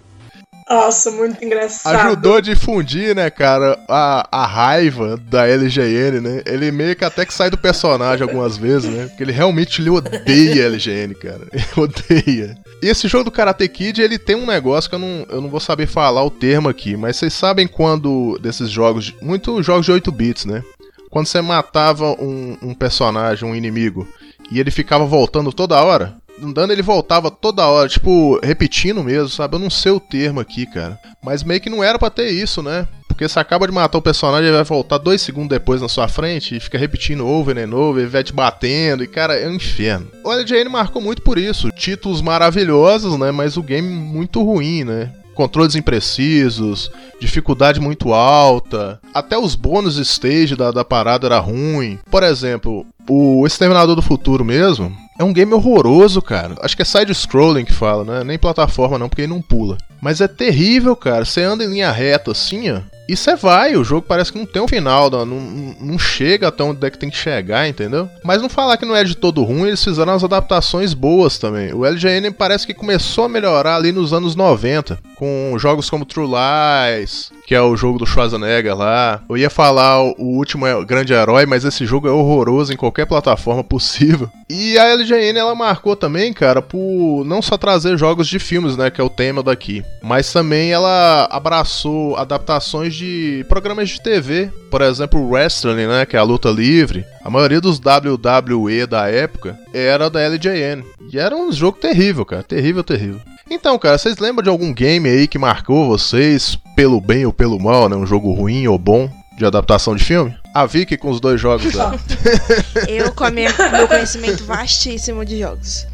Nossa, 0.68 1.10
muito 1.10 1.44
engraçado. 1.44 1.94
Ajudou 1.94 2.36
a 2.36 2.40
difundir, 2.40 3.14
né, 3.14 3.30
cara, 3.30 3.78
a, 3.88 4.26
a 4.32 4.46
raiva 4.46 5.16
da 5.16 5.46
LGN, 5.46 6.20
né? 6.20 6.42
Ele 6.46 6.72
meio 6.72 6.96
que 6.96 7.04
até 7.04 7.24
que 7.24 7.34
sai 7.34 7.50
do 7.50 7.58
personagem 7.58 8.22
algumas 8.22 8.56
vezes, 8.56 8.90
né? 8.90 9.06
Porque 9.06 9.22
ele 9.22 9.30
realmente 9.30 9.80
ele 9.80 9.90
odeia 9.90 10.64
a 10.64 10.66
LGN, 10.66 11.14
cara. 11.14 11.46
Ele 11.52 11.64
odeia. 11.76 12.56
E 12.82 12.88
esse 12.88 13.06
jogo 13.06 13.24
do 13.24 13.30
Karate 13.30 13.68
Kid, 13.68 14.02
ele 14.02 14.18
tem 14.18 14.34
um 14.34 14.46
negócio 14.46 14.90
que 14.90 14.96
eu 14.96 14.98
não, 14.98 15.26
eu 15.28 15.40
não 15.40 15.48
vou 15.48 15.60
saber 15.60 15.86
falar 15.86 16.24
o 16.24 16.30
termo 16.30 16.68
aqui, 16.68 16.96
mas 16.96 17.16
vocês 17.16 17.32
sabem 17.32 17.66
quando 17.66 18.38
desses 18.42 18.70
jogos, 18.70 19.14
muitos 19.22 19.64
jogos 19.64 19.86
de 19.86 19.92
8 19.92 20.10
bits, 20.10 20.44
né? 20.44 20.62
Quando 21.10 21.26
você 21.26 21.40
matava 21.40 22.12
um, 22.20 22.58
um 22.60 22.74
personagem, 22.74 23.48
um 23.48 23.54
inimigo, 23.54 24.06
e 24.50 24.60
ele 24.60 24.70
ficava 24.70 25.04
voltando 25.04 25.52
toda 25.52 25.82
hora. 25.82 26.16
Andando 26.42 26.72
ele 26.72 26.82
voltava 26.82 27.30
toda 27.30 27.66
hora, 27.66 27.88
tipo, 27.88 28.40
repetindo 28.42 29.04
mesmo, 29.04 29.28
sabe? 29.28 29.54
Eu 29.54 29.60
não 29.60 29.70
sei 29.70 29.92
o 29.92 30.00
termo 30.00 30.40
aqui, 30.40 30.66
cara. 30.66 30.98
Mas 31.22 31.44
meio 31.44 31.60
que 31.60 31.70
não 31.70 31.82
era 31.82 31.98
para 31.98 32.10
ter 32.10 32.28
isso, 32.30 32.62
né? 32.62 32.88
Porque 33.06 33.28
você 33.28 33.38
acaba 33.38 33.68
de 33.68 33.72
matar 33.72 33.96
o 33.96 34.02
personagem, 34.02 34.48
ele 34.48 34.56
vai 34.56 34.64
voltar 34.64 34.98
dois 34.98 35.22
segundos 35.22 35.50
depois 35.50 35.80
na 35.80 35.88
sua 35.88 36.08
frente 36.08 36.56
e 36.56 36.60
fica 36.60 36.76
repetindo 36.76 37.24
over 37.24 37.56
and 37.56 37.72
over, 37.72 38.02
ele 38.02 38.10
vai 38.10 38.24
te 38.24 38.32
batendo, 38.32 39.04
e 39.04 39.06
cara, 39.06 39.36
é 39.36 39.48
um 39.48 39.54
inferno. 39.54 40.08
O 40.24 40.32
LJN 40.32 40.68
marcou 40.68 41.00
muito 41.00 41.22
por 41.22 41.38
isso. 41.38 41.70
Títulos 41.70 42.20
maravilhosos, 42.20 43.16
né? 43.16 43.30
Mas 43.30 43.56
o 43.56 43.62
game 43.62 43.88
muito 43.88 44.42
ruim, 44.42 44.82
né? 44.82 45.12
controles 45.34 45.74
imprecisos, 45.74 46.90
dificuldade 47.20 47.80
muito 47.80 48.14
alta, 48.14 49.00
até 49.12 49.36
os 49.36 49.54
bônus 49.54 49.98
stage 49.98 50.56
da, 50.56 50.70
da 50.70 50.84
parada 50.84 51.26
era 51.26 51.38
ruim. 51.38 51.98
Por 52.10 52.22
exemplo, 52.22 52.86
o 53.08 53.46
Exterminador 53.46 53.94
do 53.94 54.02
Futuro 54.02 54.44
mesmo 54.44 54.94
é 55.18 55.22
um 55.22 55.32
game 55.32 55.52
horroroso, 55.52 56.20
cara. 56.20 56.54
Acho 56.60 56.74
que 56.74 56.82
é 56.82 56.84
side-scrolling 56.84 57.64
que 57.64 57.72
fala, 57.72 58.04
né? 58.04 58.24
Nem 58.24 58.38
plataforma 58.38 58.98
não, 58.98 59.08
porque 59.08 59.22
ele 59.22 59.32
não 59.32 59.40
pula. 59.40 59.78
Mas 60.00 60.20
é 60.20 60.26
terrível, 60.26 60.96
cara. 60.96 61.24
Você 61.24 61.42
anda 61.42 61.64
em 61.64 61.68
linha 61.68 61.90
reta 61.92 62.32
assim, 62.32 62.70
ó. 62.70 62.80
E 63.08 63.14
você 63.14 63.36
vai, 63.36 63.76
o 63.76 63.84
jogo 63.84 64.06
parece 64.08 64.32
que 64.32 64.38
não 64.38 64.46
tem 64.46 64.62
um 64.62 64.68
final, 64.68 65.10
não, 65.10 65.26
não, 65.26 65.98
chega 65.98 66.48
até 66.48 66.64
onde 66.64 66.86
é 66.86 66.90
que 66.90 66.98
tem 66.98 67.10
que 67.10 67.16
chegar, 67.16 67.68
entendeu? 67.68 68.08
Mas 68.24 68.40
não 68.40 68.48
falar 68.48 68.78
que 68.78 68.86
não 68.86 68.96
é 68.96 69.04
de 69.04 69.14
todo 69.14 69.44
ruim, 69.44 69.68
eles 69.68 69.84
fizeram 69.84 70.14
as 70.14 70.24
adaptações 70.24 70.94
boas 70.94 71.36
também. 71.36 71.70
O 71.74 71.84
LGN 71.84 72.30
parece 72.30 72.66
que 72.66 72.72
começou 72.72 73.24
a 73.24 73.28
melhorar 73.28 73.76
ali 73.76 73.92
nos 73.92 74.14
anos 74.14 74.34
90, 74.34 74.98
com 75.16 75.54
jogos 75.58 75.90
como 75.90 76.06
True 76.06 76.28
Lies, 76.28 77.30
que 77.46 77.54
é 77.54 77.60
o 77.60 77.76
jogo 77.76 77.98
do 77.98 78.06
Schwarzenegger 78.06 78.76
lá. 78.76 79.20
Eu 79.28 79.36
ia 79.36 79.50
falar 79.50 80.02
o 80.02 80.14
último 80.18 80.66
é 80.66 80.84
grande 80.84 81.12
herói, 81.12 81.46
mas 81.46 81.64
esse 81.64 81.84
jogo 81.84 82.08
é 82.08 82.10
horroroso 82.10 82.72
em 82.72 82.76
qualquer 82.76 83.06
plataforma 83.06 83.62
possível. 83.64 84.30
E 84.48 84.78
a 84.78 84.88
LGN 84.88 85.38
ela 85.38 85.54
marcou 85.54 85.96
também, 85.96 86.32
cara, 86.32 86.62
por 86.62 87.24
não 87.24 87.42
só 87.42 87.56
trazer 87.56 87.98
jogos 87.98 88.28
de 88.28 88.38
filmes, 88.38 88.76
né, 88.76 88.90
que 88.90 89.00
é 89.00 89.04
o 89.04 89.10
tema 89.10 89.42
daqui, 89.42 89.82
mas 90.02 90.32
também 90.32 90.72
ela 90.72 91.28
abraçou 91.30 92.16
adaptações 92.16 92.94
de 92.94 93.44
programas 93.48 93.88
de 93.88 94.00
TV, 94.00 94.50
por 94.70 94.82
exemplo, 94.82 95.20
o 95.20 95.30
wrestling, 95.30 95.86
né, 95.86 96.06
que 96.06 96.16
é 96.16 96.18
a 96.18 96.24
luta 96.24 96.50
livre. 96.50 97.04
A 97.24 97.30
maioria 97.30 97.60
dos 97.60 97.78
WWE 97.78 98.86
da 98.86 99.08
época 99.08 99.58
era 99.72 100.10
da 100.10 100.20
LJN. 100.20 100.84
E 101.10 101.18
era 101.18 101.34
um 101.34 101.50
jogo 101.50 101.78
terrível, 101.78 102.24
cara, 102.24 102.42
terrível, 102.42 102.84
terrível. 102.84 103.20
Então, 103.50 103.78
cara, 103.78 103.98
vocês 103.98 104.18
lembram 104.18 104.42
de 104.42 104.48
algum 104.48 104.72
game 104.72 105.08
aí 105.08 105.28
que 105.28 105.38
marcou 105.38 105.86
vocês 105.86 106.58
pelo 106.74 107.00
bem 107.00 107.26
ou 107.26 107.32
pelo 107.32 107.58
mal, 107.62 107.88
né? 107.88 107.96
Um 107.96 108.06
jogo 108.06 108.32
ruim 108.32 108.66
ou 108.66 108.78
bom 108.78 109.10
de 109.36 109.44
adaptação 109.44 109.94
de 109.94 110.02
filme? 110.04 110.34
A 110.54 110.64
Vicky 110.66 110.96
com 110.96 111.10
os 111.10 111.20
dois 111.20 111.40
jogos 111.40 111.72
dela. 111.72 111.98
Eu 112.88 113.12
com 113.12 113.24
a 113.24 113.30
minha- 113.30 113.52
meu 113.72 113.86
conhecimento 113.88 114.44
vastíssimo 114.44 115.24
de 115.24 115.40
jogos. 115.40 115.86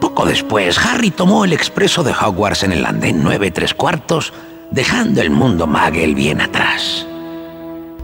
Poco 0.00 0.24
después, 0.26 0.76
Harry 0.76 1.10
tomó 1.10 1.44
el 1.44 1.52
expreso 1.52 2.04
de 2.04 2.12
Hogwarts 2.12 2.62
en 2.62 2.72
el 2.72 2.84
andén 2.86 3.22
9 3.22 3.50
tres 3.50 3.72
cuartos, 3.74 4.32
dejando 4.70 5.20
el 5.20 5.30
mundo 5.30 5.66
Muggle 5.66 6.14
bien 6.14 6.40
atrás. 6.40 7.06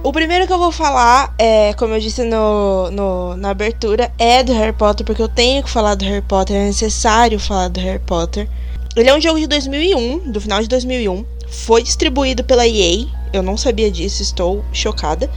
O 0.02 0.12
primeiro 0.12 0.46
que 0.46 0.52
eu 0.52 0.58
vou 0.58 0.70
falar, 0.72 1.34
é, 1.38 1.74
como 1.74 1.94
eu 1.94 2.00
disse 2.00 2.22
no, 2.22 2.90
no- 2.90 3.36
na 3.36 3.50
abertura, 3.50 4.10
é 4.18 4.42
do 4.42 4.52
Harry 4.52 4.72
Potter, 4.72 5.04
porque 5.04 5.20
eu 5.20 5.28
tenho 5.28 5.62
que 5.62 5.68
falar 5.70 5.94
do 5.96 6.04
Harry 6.04 6.22
Potter, 6.22 6.56
é 6.56 6.64
necessário 6.64 7.38
falar 7.38 7.68
do 7.68 7.80
Harry 7.80 7.98
Potter. 7.98 8.48
Ele 8.96 9.08
é 9.08 9.14
um 9.14 9.20
jogo 9.20 9.38
de 9.38 9.46
2001, 9.46 10.30
do 10.30 10.40
final 10.40 10.62
de 10.62 10.68
2001. 10.68 11.24
Foi 11.48 11.82
distribuído 11.82 12.44
pela 12.44 12.66
EA, 12.66 13.06
eu 13.32 13.42
não 13.42 13.56
sabia 13.56 13.90
disso, 13.90 14.22
estou 14.22 14.64
chocada. 14.72 15.28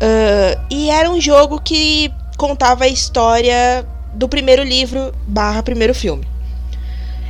Ah, 0.00 0.60
e 0.70 0.90
era 0.90 1.10
um 1.10 1.20
jogo 1.20 1.60
que 1.60 2.12
contava 2.36 2.84
a 2.84 2.88
história 2.88 3.84
do 4.14 4.28
primeiro 4.28 4.62
livro 4.62 5.12
barra 5.26 5.62
primeiro 5.62 5.94
filme. 5.94 6.26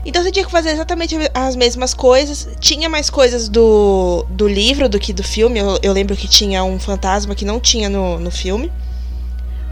Então 0.04 0.22
você 0.22 0.30
tinha 0.30 0.44
que 0.44 0.50
fazer 0.50 0.70
exatamente 0.70 1.16
as 1.34 1.56
mesmas 1.56 1.92
coisas. 1.94 2.48
Tinha 2.58 2.88
mais 2.88 3.10
coisas 3.10 3.48
do, 3.48 4.24
do 4.30 4.48
livro 4.48 4.88
do 4.88 4.98
que 4.98 5.12
do 5.12 5.22
filme. 5.22 5.58
Eu, 5.58 5.78
eu 5.82 5.92
lembro 5.92 6.16
que 6.16 6.26
tinha 6.26 6.64
um 6.64 6.78
fantasma 6.78 7.34
que 7.34 7.44
não 7.44 7.60
tinha 7.60 7.88
no, 7.88 8.18
no 8.18 8.30
filme. 8.30 8.72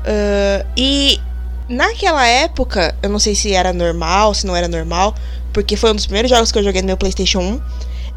Ah, 0.08 0.64
e 0.76 1.20
naquela 1.68 2.26
época, 2.26 2.94
eu 3.02 3.10
não 3.10 3.18
sei 3.18 3.34
se 3.34 3.52
era 3.52 3.72
normal, 3.72 4.32
se 4.34 4.46
não 4.46 4.56
era 4.56 4.66
normal, 4.66 5.14
porque 5.52 5.76
foi 5.76 5.90
um 5.90 5.94
dos 5.94 6.06
primeiros 6.06 6.30
jogos 6.30 6.50
que 6.50 6.58
eu 6.58 6.64
joguei 6.64 6.80
no 6.80 6.86
meu 6.86 6.96
PlayStation 6.96 7.40
1. 7.40 7.60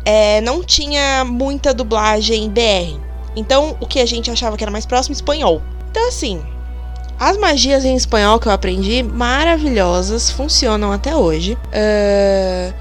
é, 0.06 0.42
não 0.42 0.64
tinha 0.64 1.24
muita 1.26 1.74
dublagem 1.74 2.50
BR. 2.50 3.00
Então 3.36 3.78
o 3.80 3.88
que 3.88 4.00
a 4.00 4.06
gente 4.06 4.32
achava 4.32 4.58
que 4.58 4.64
era 4.64 4.72
mais 4.72 4.86
próximo, 4.86 5.14
espanhol. 5.14 5.62
Então 5.90 6.08
assim, 6.08 6.42
as 7.22 7.38
magias 7.38 7.86
em 7.86 7.96
espanhol 7.96 8.40
que 8.40 8.48
eu 8.48 8.52
aprendi, 8.52 9.04
maravilhosas, 9.04 10.32
funcionam 10.32 10.92
até 10.92 11.16
hoje. 11.16 11.56
Ah, 11.72 12.74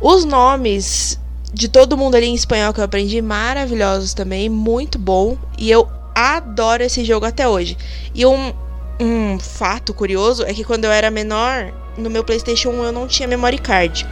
os 0.00 0.24
nomes 0.24 1.18
de 1.52 1.66
todo 1.68 1.96
mundo 1.96 2.14
ali 2.14 2.26
em 2.26 2.34
espanhol 2.34 2.72
que 2.72 2.78
eu 2.78 2.84
aprendi, 2.84 3.20
maravilhosos 3.20 4.14
também, 4.14 4.48
muito 4.48 5.00
bom. 5.00 5.36
E 5.58 5.68
eu 5.68 5.88
adoro 6.14 6.84
esse 6.84 7.04
jogo 7.04 7.26
até 7.26 7.48
hoje. 7.48 7.76
E 8.14 8.24
um, 8.24 8.52
um 9.00 9.36
fato 9.40 9.92
curioso 9.92 10.44
é 10.44 10.54
que 10.54 10.62
quando 10.62 10.84
eu 10.84 10.92
era 10.92 11.10
menor, 11.10 11.74
no 11.96 12.08
meu 12.08 12.22
PlayStation 12.22 12.70
1 12.70 12.84
eu 12.84 12.92
não 12.92 13.08
tinha 13.08 13.26
memory 13.26 13.58
card. 13.58 14.06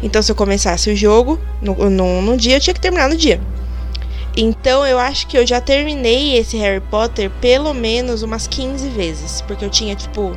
Então, 0.00 0.22
se 0.22 0.30
eu 0.30 0.36
começasse 0.36 0.88
o 0.92 0.94
jogo 0.94 1.40
no, 1.60 1.90
no, 1.90 2.22
no 2.22 2.36
dia, 2.36 2.54
eu 2.54 2.60
tinha 2.60 2.74
que 2.74 2.80
terminar 2.80 3.08
no 3.08 3.16
dia. 3.16 3.40
Então, 4.36 4.84
eu 4.86 4.98
acho 4.98 5.26
que 5.26 5.38
eu 5.38 5.46
já 5.46 5.60
terminei 5.60 6.36
esse 6.36 6.56
Harry 6.56 6.80
Potter 6.80 7.30
pelo 7.40 7.72
menos 7.72 8.22
umas 8.22 8.46
15 8.46 8.88
vezes. 8.88 9.40
Porque 9.42 9.64
eu 9.64 9.70
tinha, 9.70 9.94
tipo, 9.94 10.36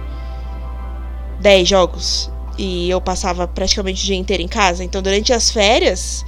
10 1.40 1.68
jogos. 1.68 2.30
E 2.58 2.90
eu 2.90 3.00
passava 3.00 3.48
praticamente 3.48 4.02
o 4.04 4.06
dia 4.06 4.16
inteiro 4.16 4.42
em 4.44 4.48
casa. 4.48 4.84
Então, 4.84 5.02
durante 5.02 5.32
as 5.34 5.50
férias, 5.52 6.24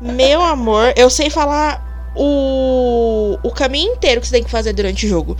meu 0.00 0.42
amor, 0.42 0.92
eu 0.96 1.08
sei 1.10 1.30
falar 1.30 2.12
o, 2.16 3.38
o 3.42 3.50
caminho 3.52 3.92
inteiro 3.94 4.20
que 4.20 4.26
você 4.26 4.34
tem 4.34 4.44
que 4.44 4.50
fazer 4.50 4.72
durante 4.72 5.06
o 5.06 5.08
jogo. 5.08 5.36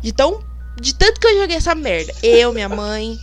De, 0.00 0.12
tão, 0.12 0.40
de 0.80 0.94
tanto 0.94 1.20
que 1.20 1.26
eu 1.26 1.40
joguei 1.40 1.56
essa 1.56 1.74
merda. 1.74 2.12
Eu, 2.22 2.52
minha 2.52 2.68
mãe, 2.68 3.16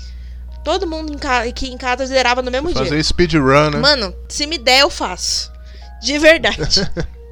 todo 0.63 0.87
mundo 0.87 1.13
em 1.13 1.17
ca- 1.17 1.43
aqui 1.43 1.67
em 1.71 1.77
casa 1.77 2.05
zerava 2.05 2.41
no 2.41 2.49
mesmo 2.51 2.67
dia. 2.73 2.83
Fazer 2.83 3.03
speedrun, 3.03 3.71
né? 3.71 3.77
Mano, 3.79 4.13
se 4.27 4.45
me 4.47 4.57
der, 4.57 4.81
eu 4.81 4.89
faço. 4.89 5.51
De 6.01 6.17
verdade. 6.17 6.89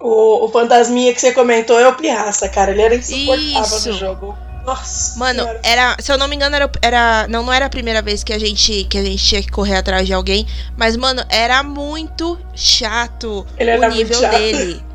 O, 0.00 0.46
o 0.46 0.48
fantasminha 0.50 1.14
que 1.14 1.20
você 1.20 1.32
comentou 1.32 1.78
é 1.78 1.86
o 1.88 1.94
Pirraça, 1.94 2.48
cara. 2.48 2.72
Ele 2.72 2.82
era 2.82 2.94
insuportável 2.96 3.62
Isso. 3.62 3.88
no 3.92 3.98
jogo. 3.98 4.38
Nossa. 4.66 5.18
Mano, 5.18 5.40
senhora. 5.42 5.60
era. 5.62 5.96
Se 6.00 6.12
eu 6.12 6.18
não 6.18 6.26
me 6.28 6.34
engano, 6.36 6.54
era, 6.56 6.70
era. 6.82 7.26
Não, 7.28 7.44
não 7.44 7.52
era 7.52 7.66
a 7.66 7.70
primeira 7.70 8.02
vez 8.02 8.22
que 8.24 8.32
a 8.32 8.38
gente 8.38 8.84
que 8.84 8.98
a 8.98 9.04
gente 9.04 9.24
tinha 9.24 9.42
que 9.42 9.50
correr 9.50 9.76
atrás 9.76 10.06
de 10.06 10.12
alguém. 10.12 10.46
Mas, 10.76 10.96
mano, 10.96 11.24
era 11.28 11.62
muito 11.62 12.38
chato 12.54 13.46
Ele 13.56 13.76
o 13.76 13.88
nível 13.90 14.20
chato. 14.20 14.32
dele. 14.36 14.82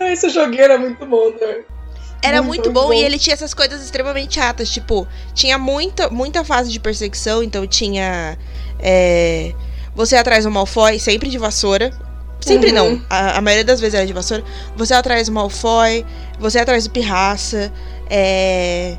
Esse 0.00 0.28
joguinho 0.30 0.62
era 0.62 0.78
muito 0.78 1.04
bom, 1.06 1.30
né? 1.40 1.62
Era 2.20 2.42
Muito, 2.42 2.64
muito, 2.64 2.72
bom 2.72 2.86
muito 2.88 2.98
e 2.98 3.02
bom. 3.02 3.06
ele 3.06 3.18
tinha 3.18 3.34
essas 3.34 3.54
coisas 3.54 3.80
extremamente 3.82 4.34
chatas. 4.34 4.68
Tipo, 4.70 5.06
tinha 5.34 5.56
muita, 5.56 6.10
muita 6.10 6.44
fase 6.44 6.70
de 6.70 6.80
perseguição, 6.80 7.42
então 7.42 7.66
tinha. 7.66 8.36
é, 8.80 9.54
você 9.98 10.14
atrás 10.14 10.44
do 10.44 10.50
Malfoy, 10.52 11.00
sempre 11.00 11.28
de 11.28 11.36
vassoura. 11.38 11.90
Sempre 12.40 12.68
Uhum. 12.68 12.74
não. 12.74 13.02
A, 13.10 13.38
a 13.38 13.40
maioria 13.40 13.64
das 13.64 13.80
vezes 13.80 13.94
era 13.96 14.06
de 14.06 14.12
vassoura. 14.12 14.44
Você 14.76 14.94
atrás 14.94 15.26
do 15.26 15.32
Malfoy, 15.32 16.06
você 16.38 16.60
atrás 16.60 16.84
do 16.84 16.90
Pirraça. 16.90 17.72
É. 18.08 18.96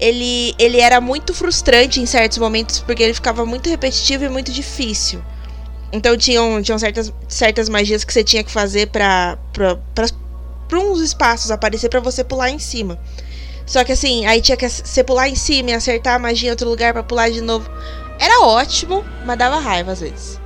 Ele, 0.00 0.54
ele 0.58 0.80
era 0.80 1.02
muito 1.02 1.34
frustrante 1.34 2.00
em 2.00 2.06
certos 2.06 2.38
momentos, 2.38 2.80
porque 2.80 3.02
ele 3.02 3.12
ficava 3.12 3.44
muito 3.44 3.68
repetitivo 3.68 4.24
e 4.24 4.28
muito 4.30 4.50
difícil. 4.50 5.22
Então 5.92 6.16
tinham, 6.16 6.62
tinham 6.62 6.78
certas, 6.78 7.12
certas 7.28 7.68
magias 7.68 8.02
que 8.02 8.12
você 8.12 8.24
tinha 8.24 8.42
que 8.42 8.50
fazer 8.50 8.88
pra, 8.88 9.38
pra, 9.52 9.76
pra, 9.94 10.06
pra 10.66 10.78
uns 10.80 11.00
espaços 11.00 11.50
aparecer 11.50 11.90
pra 11.90 12.00
você 12.00 12.24
pular 12.24 12.48
em 12.50 12.58
cima. 12.58 12.98
Só 13.66 13.84
que 13.84 13.92
assim, 13.92 14.24
aí 14.24 14.40
tinha 14.40 14.56
que 14.56 14.66
você 14.66 15.04
pular 15.04 15.28
em 15.28 15.34
cima 15.34 15.70
e 15.70 15.74
acertar 15.74 16.14
a 16.14 16.18
magia 16.18 16.48
em 16.48 16.52
outro 16.52 16.68
lugar 16.68 16.94
pra 16.94 17.02
pular 17.02 17.30
de 17.30 17.40
novo. 17.42 17.68
Era 18.18 18.40
ótimo, 18.40 19.04
mas 19.24 19.38
dava 19.38 19.58
raiva 19.58 19.92
às 19.92 20.00
vezes. 20.00 20.40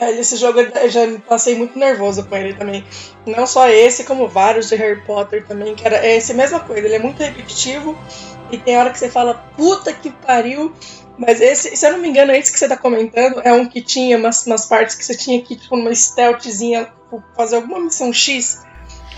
É, 0.00 0.12
esse 0.12 0.36
jogo 0.36 0.60
eu 0.60 0.88
já 0.88 1.00
passei 1.26 1.56
muito 1.56 1.78
nervoso 1.78 2.24
com 2.24 2.36
ele 2.36 2.54
também. 2.54 2.84
Não 3.26 3.46
só 3.46 3.68
esse, 3.68 4.04
como 4.04 4.28
vários 4.28 4.68
de 4.68 4.76
Harry 4.76 5.00
Potter 5.02 5.44
também, 5.44 5.74
que 5.74 5.84
era 5.84 5.96
é 5.96 6.16
essa 6.16 6.32
mesma 6.34 6.60
coisa. 6.60 6.86
Ele 6.86 6.94
é 6.94 6.98
muito 7.00 7.22
repetitivo 7.22 7.98
e 8.50 8.58
tem 8.58 8.78
hora 8.78 8.90
que 8.90 8.98
você 8.98 9.10
fala, 9.10 9.34
puta 9.56 9.92
que 9.92 10.10
pariu. 10.10 10.72
Mas 11.16 11.40
esse, 11.40 11.76
se 11.76 11.84
eu 11.84 11.92
não 11.92 11.98
me 11.98 12.08
engano, 12.08 12.30
esse 12.32 12.52
que 12.52 12.58
você 12.58 12.68
tá 12.68 12.76
comentando 12.76 13.40
é 13.40 13.52
um 13.52 13.66
que 13.66 13.82
tinha 13.82 14.16
umas, 14.16 14.46
umas 14.46 14.66
partes 14.66 14.94
que 14.94 15.04
você 15.04 15.16
tinha 15.16 15.42
que, 15.42 15.56
tipo, 15.56 15.76
numa 15.76 15.92
stealthzinha, 15.92 16.84
tipo, 16.84 17.22
fazer 17.36 17.56
alguma 17.56 17.80
missão 17.80 18.12
X. 18.12 18.62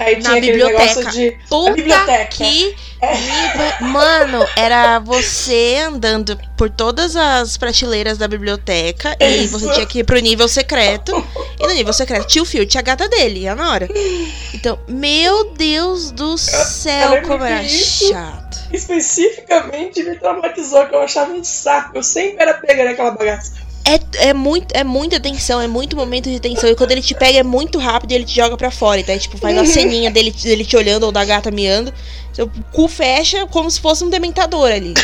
Aí 0.00 0.22
Na 0.22 0.40
biblioteca. 0.40 1.10
de. 1.10 1.30
Puta 1.48 1.72
biblioteca. 1.72 2.26
que. 2.28 2.74
nível- 3.02 3.88
Mano, 3.88 4.46
era 4.56 4.98
você 4.98 5.78
andando 5.86 6.38
por 6.56 6.68
todas 6.70 7.16
as 7.16 7.56
prateleiras 7.56 8.16
da 8.18 8.26
biblioteca 8.26 9.14
e 9.20 9.44
Isso. 9.44 9.58
você 9.58 9.72
tinha 9.74 9.86
que 9.86 9.98
ir 10.00 10.04
pro 10.04 10.18
nível 10.18 10.48
secreto. 10.48 11.12
E 11.58 11.66
no 11.66 11.72
nível 11.74 11.92
secreto 11.92 12.26
tinha 12.26 12.42
o 12.42 12.46
Phil, 12.46 12.66
tinha 12.66 12.80
a 12.80 12.84
gata 12.84 13.08
dele, 13.08 13.46
a 13.46 13.54
Nora. 13.54 13.88
Então, 14.54 14.78
meu 14.88 15.52
Deus 15.52 16.10
do 16.10 16.36
céu, 16.38 17.22
como 17.22 17.44
era 17.44 17.62
chato. 17.68 18.58
Especificamente 18.72 20.02
me 20.02 20.16
traumatizou, 20.16 20.86
que 20.86 20.94
eu 20.94 21.02
achava 21.02 21.32
um 21.32 21.42
saco. 21.44 21.96
Eu 21.96 22.02
sempre 22.02 22.42
era 22.42 22.54
pega 22.54 22.84
naquela 22.84 23.10
bagaça. 23.12 23.52
É, 23.84 24.28
é, 24.28 24.34
muito, 24.34 24.72
é 24.72 24.84
muita 24.84 25.18
tensão, 25.18 25.60
é 25.60 25.66
muito 25.66 25.96
momento 25.96 26.28
de 26.30 26.38
tensão. 26.38 26.68
E 26.68 26.76
quando 26.76 26.92
ele 26.92 27.02
te 27.02 27.14
pega 27.14 27.38
é 27.38 27.42
muito 27.42 27.78
rápido 27.78 28.12
e 28.12 28.14
ele 28.14 28.24
te 28.24 28.36
joga 28.36 28.56
pra 28.56 28.70
fora. 28.70 29.00
Então, 29.00 29.14
é, 29.14 29.18
tipo, 29.18 29.36
faz 29.38 29.56
uma 29.56 29.66
ceninha 29.66 30.10
dele, 30.10 30.30
dele 30.30 30.64
te 30.64 30.76
olhando 30.76 31.04
ou 31.04 31.12
da 31.12 31.24
gata 31.24 31.50
miando. 31.50 31.92
Seu 32.32 32.50
cu 32.72 32.88
fecha 32.88 33.46
como 33.46 33.70
se 33.70 33.80
fosse 33.80 34.04
um 34.04 34.10
dementador 34.10 34.70
ali. 34.70 34.94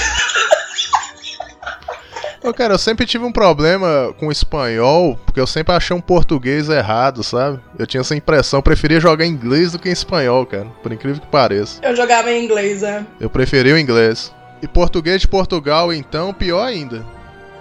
Ô, 2.46 2.52
cara, 2.52 2.74
eu 2.74 2.78
sempre 2.78 3.04
tive 3.06 3.24
um 3.24 3.32
problema 3.32 4.14
com 4.20 4.30
espanhol, 4.30 5.18
porque 5.26 5.40
eu 5.40 5.48
sempre 5.48 5.74
achei 5.74 5.96
um 5.96 6.00
português 6.00 6.68
errado, 6.68 7.24
sabe? 7.24 7.58
Eu 7.76 7.88
tinha 7.88 8.02
essa 8.02 8.14
impressão, 8.14 8.58
eu 8.58 8.62
preferia 8.62 9.00
jogar 9.00 9.26
em 9.26 9.30
inglês 9.30 9.72
do 9.72 9.80
que 9.80 9.88
em 9.88 9.92
espanhol, 9.92 10.46
cara. 10.46 10.66
Por 10.80 10.92
incrível 10.92 11.20
que 11.20 11.26
pareça. 11.26 11.80
Eu 11.82 11.96
jogava 11.96 12.30
em 12.30 12.44
inglês, 12.44 12.84
é. 12.84 13.04
Eu 13.18 13.28
preferi 13.28 13.72
o 13.72 13.78
inglês. 13.78 14.32
E 14.62 14.68
português 14.68 15.20
de 15.20 15.26
Portugal, 15.26 15.92
então, 15.92 16.32
pior 16.32 16.64
ainda. 16.64 17.04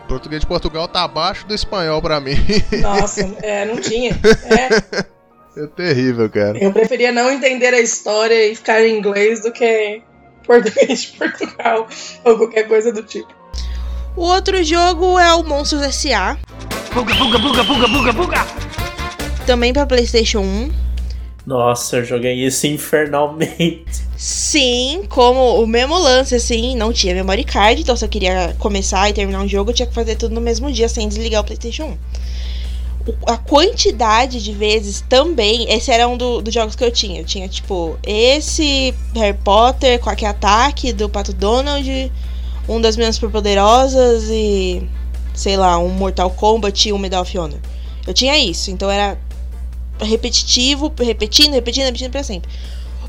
O 0.06 0.08
português 0.08 0.42
de 0.42 0.48
Portugal 0.48 0.88
tá 0.88 1.04
abaixo 1.04 1.48
do 1.48 1.56
espanhol 1.56 2.00
pra 2.02 2.20
mim. 2.20 2.36
Nossa, 2.82 3.22
é, 3.42 3.66
não 3.66 3.78
tinha. 3.78 4.12
É, 4.12 5.06
É 5.58 5.68
terrível, 5.68 6.30
cara. 6.30 6.58
eu 6.58 6.72
preferia 6.74 7.14
não 7.14 7.32
entender 7.32 7.74
a 7.74 7.80
história 7.80 8.52
e 8.52 8.56
ficar 8.56 8.82
em 8.84 8.98
inglês 8.98 9.42
do 9.42 9.54
que 9.54 10.02
português 10.46 11.04
de 11.04 11.08
Portugal 11.18 11.88
ou 12.26 12.38
qualquer 12.38 12.68
coisa 12.68 12.92
do 12.92 13.02
tipo. 13.02 13.34
O 14.18 14.22
outro 14.22 14.62
jogo 14.64 15.18
é 15.18 15.34
o 15.34 15.44
Monstros 15.44 15.82
S.A. 15.82 16.38
Também 19.48 19.72
pra 19.74 19.86
PlayStation 19.86 20.40
1. 20.42 20.72
Nossa, 21.46 21.98
eu 21.98 22.06
joguei 22.06 22.34
isso 22.46 22.66
infernalmente. 22.66 23.86
Sim, 24.18 25.04
como 25.10 25.62
o 25.62 25.68
mesmo 25.68 25.98
lance, 25.98 26.34
assim, 26.36 26.76
não 26.76 26.92
tinha 26.92 27.14
memory 27.14 27.44
card, 27.44 27.82
então 27.82 27.96
se 27.96 28.04
eu 28.04 28.10
queria 28.10 28.56
começar 28.58 29.10
e 29.10 29.14
terminar 29.14 29.42
um 29.42 29.48
jogo, 29.48 29.70
eu 29.70 29.76
tinha 29.76 29.88
que 29.88 29.94
fazer 29.94 30.16
tudo 30.16 30.34
no 30.34 30.42
mesmo 30.42 30.72
dia, 30.72 30.90
sem 30.90 31.08
desligar 31.08 31.42
o 31.42 31.44
PlayStation 31.46 31.84
1. 31.84 31.98
O- 33.12 33.32
A 33.32 33.38
quantidade 33.38 34.42
de 34.44 34.52
vezes 34.54 35.02
também, 35.08 35.72
esse 35.72 35.92
era 35.92 36.08
um 36.08 36.18
do- 36.18 36.42
dos 36.42 36.52
jogos 36.54 36.76
que 36.76 36.84
eu 36.84 36.90
tinha. 36.92 37.20
Eu 37.22 37.26
tinha, 37.26 37.48
tipo, 37.48 37.96
esse 38.04 38.96
Harry 39.14 39.38
Potter, 39.44 40.00
Quack 40.00 40.26
Ataque, 40.26 40.92
do 40.92 41.08
Pato 41.08 41.32
Donald, 41.32 42.12
um 42.68 42.82
das 42.82 42.98
minhas 42.98 43.14
superpoderosas 43.16 44.24
e, 44.32 44.82
sei 45.36 45.56
lá, 45.58 45.78
um 45.78 45.90
Mortal 45.90 46.32
Kombat 46.32 46.90
e 46.90 46.94
um 46.94 46.98
Medal 46.98 47.22
of 47.22 47.38
Honor. 47.38 47.60
Eu 48.08 48.14
tinha 48.14 48.36
isso, 48.40 48.72
então 48.72 48.90
era 48.90 49.20
repetitivo, 50.00 50.92
repetindo, 51.00 51.54
repetindo, 51.54 51.86
repetindo 51.86 52.12
pra 52.12 52.24
sempre. 52.24 52.50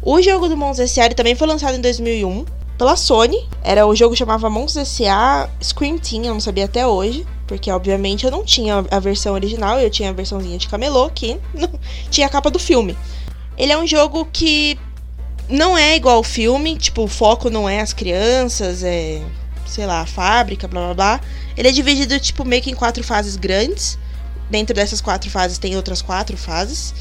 O 0.02 0.21
jogo 0.23 0.49
do 0.49 0.57
Monstros 0.57 0.90
S.A. 0.90 1.12
também 1.14 1.35
foi 1.35 1.47
lançado 1.47 1.76
em 1.76 1.81
2001 1.81 2.45
pela 2.78 2.97
Sony. 2.97 3.49
Era 3.62 3.87
o 3.87 3.95
jogo 3.95 4.14
chamava 4.14 4.49
Monstros 4.49 4.88
S.A. 4.88 5.49
Scream 5.62 5.99
Team, 5.99 6.25
eu 6.25 6.35
não 6.35 6.40
sabia 6.40 6.66
até 6.66 6.87
hoje, 6.87 7.26
porque 7.47 7.71
obviamente 7.71 8.25
eu 8.25 8.31
não 8.31 8.45
tinha 8.45 8.85
a 8.90 9.00
versão 9.00 9.35
original, 9.35 9.81
eu 9.81 9.90
tinha 9.90 10.11
a 10.11 10.12
versãozinha 10.12 10.59
de 10.59 10.69
camelô 10.69 11.11
que 11.11 11.38
não 11.52 11.71
tinha 12.11 12.26
a 12.26 12.31
capa 12.31 12.50
do 12.50 12.59
filme. 12.59 12.97
Ele 13.59 13.73
é 13.73 13.78
um 13.78 13.87
jogo 13.87 14.28
que 14.33 14.78
não 15.49 15.76
é 15.76 15.97
igual 15.97 16.16
ao 16.16 16.23
filme, 16.23 16.76
tipo, 16.76 17.05
o 17.05 17.09
foco 17.09 17.49
não 17.49 17.69
é 17.69 17.81
as 17.81 17.93
crianças, 17.93 18.83
é, 18.83 19.23
sei 19.66 19.87
lá, 19.87 20.00
a 20.00 20.07
fábrica, 20.07 20.69
blá 20.69 20.87
blá 20.87 20.95
blá. 20.95 21.21
Ele 21.57 21.69
é 21.69 21.73
dividido 21.73 22.19
tipo 22.21 22.45
meio 22.45 22.62
que 22.62 22.71
em 22.71 22.75
quatro 22.75 23.02
fases 23.02 23.37
grandes. 23.37 23.99
Dentro 24.50 24.74
dessas 24.74 25.00
quatro 25.00 25.30
fases 25.30 25.58
tem 25.58 25.76
outras 25.76 26.02
quatro 26.02 26.36
fases. 26.36 26.94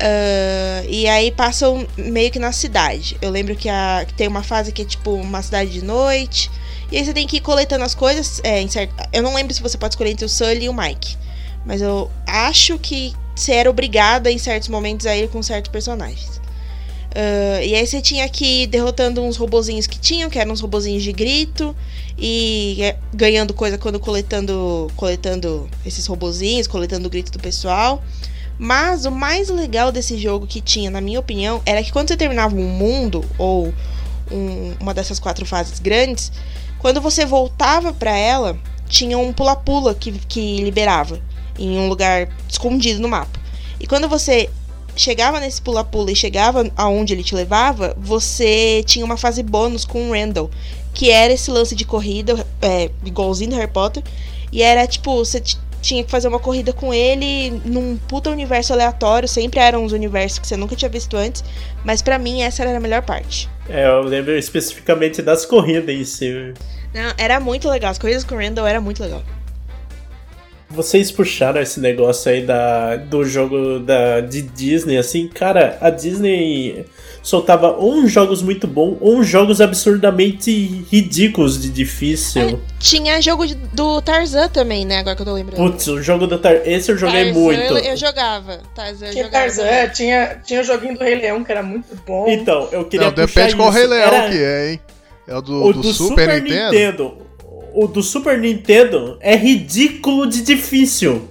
Ah, 0.00 0.82
e 0.88 1.06
aí 1.06 1.30
passam 1.30 1.86
meio 1.96 2.30
que 2.30 2.38
na 2.38 2.52
cidade. 2.52 3.16
Eu 3.20 3.30
lembro 3.30 3.54
que, 3.54 3.68
a, 3.68 4.04
que 4.06 4.14
tem 4.14 4.26
uma 4.26 4.42
fase 4.42 4.72
que 4.72 4.82
é 4.82 4.84
tipo 4.84 5.12
uma 5.12 5.42
cidade 5.42 5.70
de 5.70 5.84
noite. 5.84 6.50
E 6.90 6.96
aí 6.96 7.04
você 7.04 7.12
tem 7.12 7.26
que 7.26 7.36
ir 7.36 7.40
coletando 7.40 7.84
as 7.84 7.94
coisas. 7.94 8.40
É, 8.42 8.66
certo, 8.66 8.94
eu 9.12 9.22
não 9.22 9.34
lembro 9.34 9.54
se 9.54 9.62
você 9.62 9.76
pode 9.76 9.94
escolher 9.94 10.10
entre 10.10 10.24
o 10.24 10.28
Sully 10.28 10.64
e 10.64 10.68
o 10.68 10.74
Mike. 10.74 11.16
Mas 11.64 11.82
eu 11.82 12.10
acho 12.26 12.78
que 12.78 13.14
você 13.36 13.52
era 13.52 13.70
obrigada 13.70 14.30
em 14.30 14.38
certos 14.38 14.68
momentos 14.68 15.06
a 15.06 15.16
ir 15.16 15.28
com 15.28 15.42
certos 15.42 15.70
personagens. 15.70 16.39
Ah, 17.14 17.62
e 17.62 17.74
aí 17.74 17.86
você 17.86 18.00
tinha 18.00 18.28
que 18.28 18.62
ir 18.62 18.66
derrotando 18.68 19.22
uns 19.22 19.36
robozinhos 19.36 19.86
que 19.86 19.98
tinham, 19.98 20.30
que 20.30 20.38
eram 20.38 20.52
uns 20.52 20.60
robozinhos 20.60 21.02
de 21.02 21.12
grito. 21.12 21.74
E 22.16 22.78
é, 22.80 22.96
ganhando 23.14 23.54
coisa 23.54 23.78
quando 23.78 23.98
coletando, 23.98 24.90
coletando 24.96 25.68
esses 25.84 26.06
robozinhos, 26.06 26.66
coletando 26.66 27.06
o 27.06 27.10
grito 27.10 27.32
do 27.32 27.38
pessoal. 27.38 28.02
Mas 28.58 29.06
o 29.06 29.10
mais 29.10 29.48
legal 29.48 29.90
desse 29.90 30.18
jogo 30.18 30.46
que 30.46 30.60
tinha, 30.60 30.90
na 30.90 31.00
minha 31.00 31.18
opinião, 31.18 31.62
era 31.64 31.82
que 31.82 31.90
quando 31.90 32.08
você 32.08 32.16
terminava 32.16 32.54
um 32.54 32.68
mundo 32.68 33.24
ou 33.38 33.72
um- 34.30 34.74
uma 34.78 34.92
dessas 34.92 35.18
quatro 35.18 35.46
fases 35.46 35.78
grandes, 35.80 36.30
quando 36.78 37.00
você 37.00 37.24
voltava 37.24 37.92
pra 37.92 38.14
ela, 38.16 38.58
tinha 38.86 39.16
um 39.16 39.32
pula-pula 39.32 39.94
que, 39.94 40.12
que 40.12 40.62
liberava 40.62 41.20
em 41.58 41.78
um 41.78 41.88
lugar 41.88 42.28
escondido 42.48 43.00
no 43.00 43.08
mapa. 43.08 43.40
E 43.80 43.86
quando 43.86 44.06
você 44.08 44.50
chegava 45.00 45.40
nesse 45.40 45.62
pula-pula 45.62 46.12
e 46.12 46.16
chegava 46.16 46.70
aonde 46.76 47.14
ele 47.14 47.22
te 47.22 47.34
levava, 47.34 47.96
você 47.98 48.82
tinha 48.84 49.04
uma 49.04 49.16
fase 49.16 49.42
bônus 49.42 49.84
com 49.84 50.10
o 50.10 50.12
Randall, 50.12 50.50
que 50.92 51.10
era 51.10 51.32
esse 51.32 51.50
lance 51.50 51.74
de 51.74 51.84
corrida, 51.84 52.46
é, 52.60 52.90
igualzinho 53.04 53.50
do 53.50 53.56
Harry 53.56 53.70
Potter, 53.70 54.02
e 54.52 54.62
era 54.62 54.86
tipo, 54.86 55.16
você 55.16 55.42
tinha 55.80 56.04
que 56.04 56.10
fazer 56.10 56.28
uma 56.28 56.38
corrida 56.38 56.72
com 56.72 56.92
ele 56.92 57.50
num 57.64 57.96
puta 57.96 58.30
universo 58.30 58.72
aleatório, 58.72 59.26
sempre 59.26 59.60
eram 59.60 59.84
uns 59.84 59.92
universos 59.92 60.38
que 60.38 60.46
você 60.46 60.56
nunca 60.56 60.76
tinha 60.76 60.90
visto 60.90 61.16
antes, 61.16 61.42
mas 61.84 62.02
pra 62.02 62.18
mim 62.18 62.42
essa 62.42 62.62
era 62.62 62.76
a 62.76 62.80
melhor 62.80 63.02
parte. 63.02 63.48
É, 63.68 63.86
eu 63.86 64.02
lembro 64.02 64.36
especificamente 64.36 65.22
das 65.22 65.46
corridas 65.46 65.94
em 65.94 66.04
si. 66.04 66.54
Não, 66.92 67.14
era 67.16 67.40
muito 67.40 67.68
legal, 67.68 67.90
as 67.90 67.98
corridas 67.98 68.24
com 68.24 68.34
o 68.34 68.38
Randall 68.38 68.66
era 68.66 68.80
muito 68.80 69.02
legal. 69.02 69.22
Vocês 70.70 71.10
puxaram 71.10 71.60
esse 71.60 71.80
negócio 71.80 72.30
aí 72.30 72.46
da, 72.46 72.94
do 72.96 73.24
jogo 73.24 73.80
da, 73.80 74.20
de 74.20 74.40
Disney, 74.42 74.96
assim, 74.98 75.26
cara, 75.26 75.76
a 75.80 75.90
Disney 75.90 76.86
soltava 77.22 77.72
ou 77.72 77.94
uns 77.94 78.12
jogos 78.12 78.40
muito 78.40 78.66
bons 78.68 78.96
ou 79.00 79.16
uns 79.18 79.26
jogos 79.26 79.60
absurdamente 79.60 80.50
ridículos 80.90 81.60
de 81.60 81.68
difícil. 81.70 82.60
Tinha 82.78 83.20
jogo 83.20 83.46
de- 83.46 83.56
do 83.56 84.00
Tarzan 84.00 84.48
também, 84.48 84.84
né, 84.86 84.98
agora 84.98 85.16
que 85.16 85.22
eu 85.22 85.26
tô 85.26 85.32
lembrando. 85.34 85.56
Putz, 85.56 85.86
o 85.88 86.00
jogo 86.00 86.26
do 86.28 86.38
Tar... 86.38 86.54
Esse 86.64 86.92
eu 86.92 86.96
joguei 86.96 87.24
Tarzan, 87.24 87.40
muito. 87.40 87.60
Eu, 87.62 87.76
eu 87.78 87.96
jogava. 87.96 88.60
Tarzan, 88.74 89.06
eu 89.06 89.12
Tinha 89.12 89.24
jogava. 89.24 89.44
Tarzan, 89.44 89.88
tinha, 89.88 90.40
tinha 90.46 90.60
o 90.60 90.64
joguinho 90.64 90.96
do 90.96 91.02
Rei 91.04 91.16
Leão, 91.16 91.42
que 91.42 91.50
era 91.50 91.62
muito 91.64 91.88
bom. 92.06 92.26
Então, 92.28 92.68
eu 92.70 92.84
queria 92.84 93.06
Não, 93.06 93.12
puxar 93.12 93.26
depende 93.26 93.56
qual 93.56 93.70
isso. 93.70 93.78
Rei 93.78 93.86
Leão 93.88 94.02
Era 94.14 94.30
que 94.30 94.38
é, 94.38 94.70
hein? 94.70 94.80
É 95.26 95.36
o 95.36 95.42
do, 95.42 95.64
o 95.64 95.72
do 95.72 95.92
Super, 95.92 96.42
Nintendo? 96.42 97.18
O 97.74 97.86
do 97.86 98.02
Super 98.02 98.38
Nintendo 98.38 99.16
é 99.20 99.36
ridículo 99.36 100.26
de 100.26 100.42
difícil. 100.42 101.28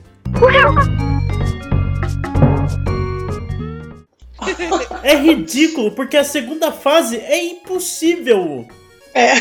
É 5.04 5.16
ridículo, 5.16 5.92
porque 5.92 6.18
a 6.18 6.24
segunda 6.24 6.72
fase 6.72 7.18
é 7.18 7.44
impossível. 7.44 8.66
É. 9.14 9.34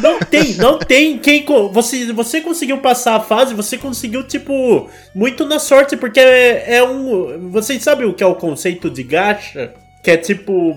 Não 0.00 0.18
tem, 0.20 0.54
não 0.54 0.78
tem 0.78 1.18
quem. 1.18 1.44
Você, 1.72 2.12
você 2.12 2.40
conseguiu 2.40 2.78
passar 2.78 3.16
a 3.16 3.20
fase, 3.20 3.52
você 3.52 3.76
conseguiu, 3.76 4.22
tipo, 4.22 4.88
muito 5.14 5.44
na 5.44 5.58
sorte, 5.58 5.96
porque 5.96 6.20
é, 6.20 6.76
é 6.76 6.82
um. 6.82 7.50
Vocês 7.50 7.82
sabem 7.82 8.06
o 8.06 8.14
que 8.14 8.22
é 8.22 8.26
o 8.26 8.36
conceito 8.36 8.88
de 8.88 9.02
gacha? 9.02 9.74
Que 10.02 10.12
é 10.12 10.16
tipo. 10.16 10.74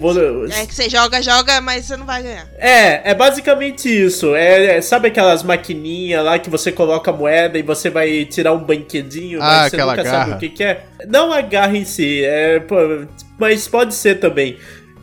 É 0.51 0.65
que 0.65 0.73
você 0.73 0.89
joga, 0.89 1.21
joga, 1.21 1.61
mas 1.61 1.85
você 1.85 1.95
não 1.95 2.05
vai 2.05 2.23
ganhar. 2.23 2.47
É, 2.57 3.11
é 3.11 3.13
basicamente 3.13 3.87
isso. 3.87 4.35
É, 4.35 4.77
é- 4.77 4.81
sabe 4.81 5.09
aquelas 5.09 5.43
maquininhas 5.43 6.25
lá 6.25 6.39
que 6.39 6.49
você 6.49 6.71
coloca 6.71 7.11
moeda 7.11 7.57
e 7.57 7.61
você 7.61 7.89
vai 7.89 8.25
tirar 8.25 8.51
um 8.53 8.63
banquedinho, 8.63 9.39
Ah, 9.41 9.45
mas 9.45 9.69
você 9.69 9.75
aquela 9.75 9.95
nunca 9.95 10.09
sabe 10.09 10.25
garra. 10.25 10.35
o 10.35 10.39
que, 10.39 10.49
que 10.49 10.63
é? 10.63 10.83
Não 11.07 11.31
a 11.31 11.41
garra 11.41 11.77
em 11.77 11.85
si, 11.85 12.23
é, 12.25 12.59
pô, 12.59 12.75
mas 13.39 13.67
pode 13.67 13.93
ser 13.93 14.19
também. 14.19 14.57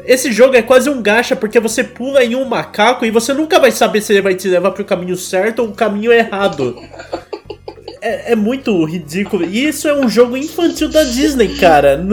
Esse 0.04 0.32
jogo 0.32 0.56
é 0.56 0.62
quase 0.62 0.88
um 0.90 1.00
gacha 1.02 1.36
porque 1.36 1.60
você 1.60 1.84
pula 1.84 2.24
em 2.24 2.34
um 2.34 2.44
macaco 2.44 3.04
e 3.04 3.10
você 3.10 3.32
nunca 3.32 3.58
vai 3.60 3.70
saber 3.70 4.00
se 4.00 4.12
ele 4.12 4.22
vai 4.22 4.34
te 4.34 4.48
levar 4.48 4.70
pro 4.72 4.84
caminho 4.84 5.16
certo 5.16 5.60
ou 5.60 5.68
o 5.68 5.74
caminho 5.74 6.12
errado. 6.12 6.76
É, 8.00 8.32
é 8.32 8.36
muito 8.36 8.84
ridículo. 8.84 9.44
E 9.44 9.66
isso 9.66 9.88
é 9.88 9.94
um 9.94 10.08
jogo 10.08 10.36
infantil 10.36 10.88
da 10.88 11.02
Disney, 11.04 11.56
cara. 11.56 12.00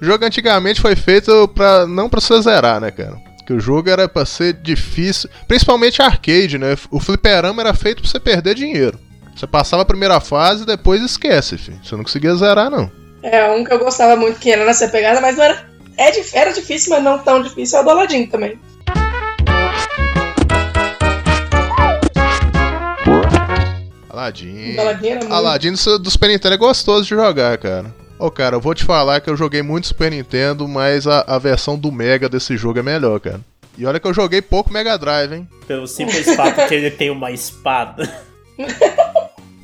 O 0.00 0.04
jogo 0.04 0.24
antigamente 0.24 0.80
foi 0.80 0.96
feito 0.96 1.46
pra, 1.48 1.86
não 1.86 2.08
pra 2.08 2.20
você 2.20 2.40
zerar, 2.40 2.80
né, 2.80 2.90
cara? 2.90 3.16
Que 3.46 3.52
o 3.52 3.60
jogo 3.60 3.90
era 3.90 4.08
pra 4.08 4.24
ser 4.24 4.54
difícil, 4.54 5.28
principalmente 5.46 6.00
arcade, 6.00 6.56
né? 6.56 6.74
O 6.90 6.98
fliperama 6.98 7.60
era 7.60 7.74
feito 7.74 8.00
pra 8.00 8.10
você 8.10 8.18
perder 8.18 8.54
dinheiro. 8.54 8.98
Você 9.36 9.46
passava 9.46 9.82
a 9.82 9.86
primeira 9.86 10.18
fase 10.18 10.62
e 10.62 10.66
depois 10.66 11.02
esquece, 11.02 11.58
filho. 11.58 11.78
Você 11.84 11.94
não 11.96 12.02
conseguia 12.02 12.34
zerar, 12.34 12.70
não. 12.70 12.90
É, 13.22 13.50
um 13.50 13.62
que 13.62 13.72
eu 13.72 13.78
gostava 13.78 14.16
muito, 14.16 14.40
que 14.40 14.50
era 14.50 14.64
nessa 14.64 14.88
pegada, 14.88 15.20
mas 15.20 15.36
não 15.36 15.44
era. 15.44 15.66
É, 15.98 16.38
era 16.38 16.52
difícil, 16.52 16.90
mas 16.90 17.04
não 17.04 17.18
tão 17.18 17.42
difícil, 17.42 17.78
é 17.78 17.82
o 17.82 17.84
do 17.84 17.90
Aladdin 17.90 18.26
também. 18.26 18.58
Aladdin. 24.08 24.78
Aladdin 24.78 25.08
era 25.08 25.20
muito. 25.20 25.34
Aladdin 25.34 25.72
do, 25.72 25.98
do 25.98 26.10
Super 26.10 26.28
Nintendo 26.28 26.54
é 26.54 26.58
gostoso 26.58 27.02
de 27.02 27.10
jogar, 27.10 27.58
cara. 27.58 27.99
Ô, 28.20 28.30
cara, 28.30 28.56
eu 28.56 28.60
vou 28.60 28.74
te 28.74 28.84
falar 28.84 29.18
que 29.22 29.30
eu 29.30 29.36
joguei 29.36 29.62
muito 29.62 29.86
Super 29.86 30.10
Nintendo, 30.10 30.68
mas 30.68 31.06
a, 31.06 31.24
a 31.26 31.38
versão 31.38 31.78
do 31.78 31.90
Mega 31.90 32.28
desse 32.28 32.54
jogo 32.54 32.78
é 32.78 32.82
melhor, 32.82 33.18
cara. 33.18 33.40
E 33.78 33.86
olha 33.86 33.98
que 33.98 34.06
eu 34.06 34.12
joguei 34.12 34.42
pouco 34.42 34.70
Mega 34.70 34.98
Drive, 34.98 35.32
hein? 35.32 35.48
Pelo 35.66 35.86
simples 35.86 36.34
fato 36.36 36.68
que 36.68 36.74
ele 36.74 36.90
tem 36.90 37.08
uma 37.08 37.30
espada. 37.30 38.06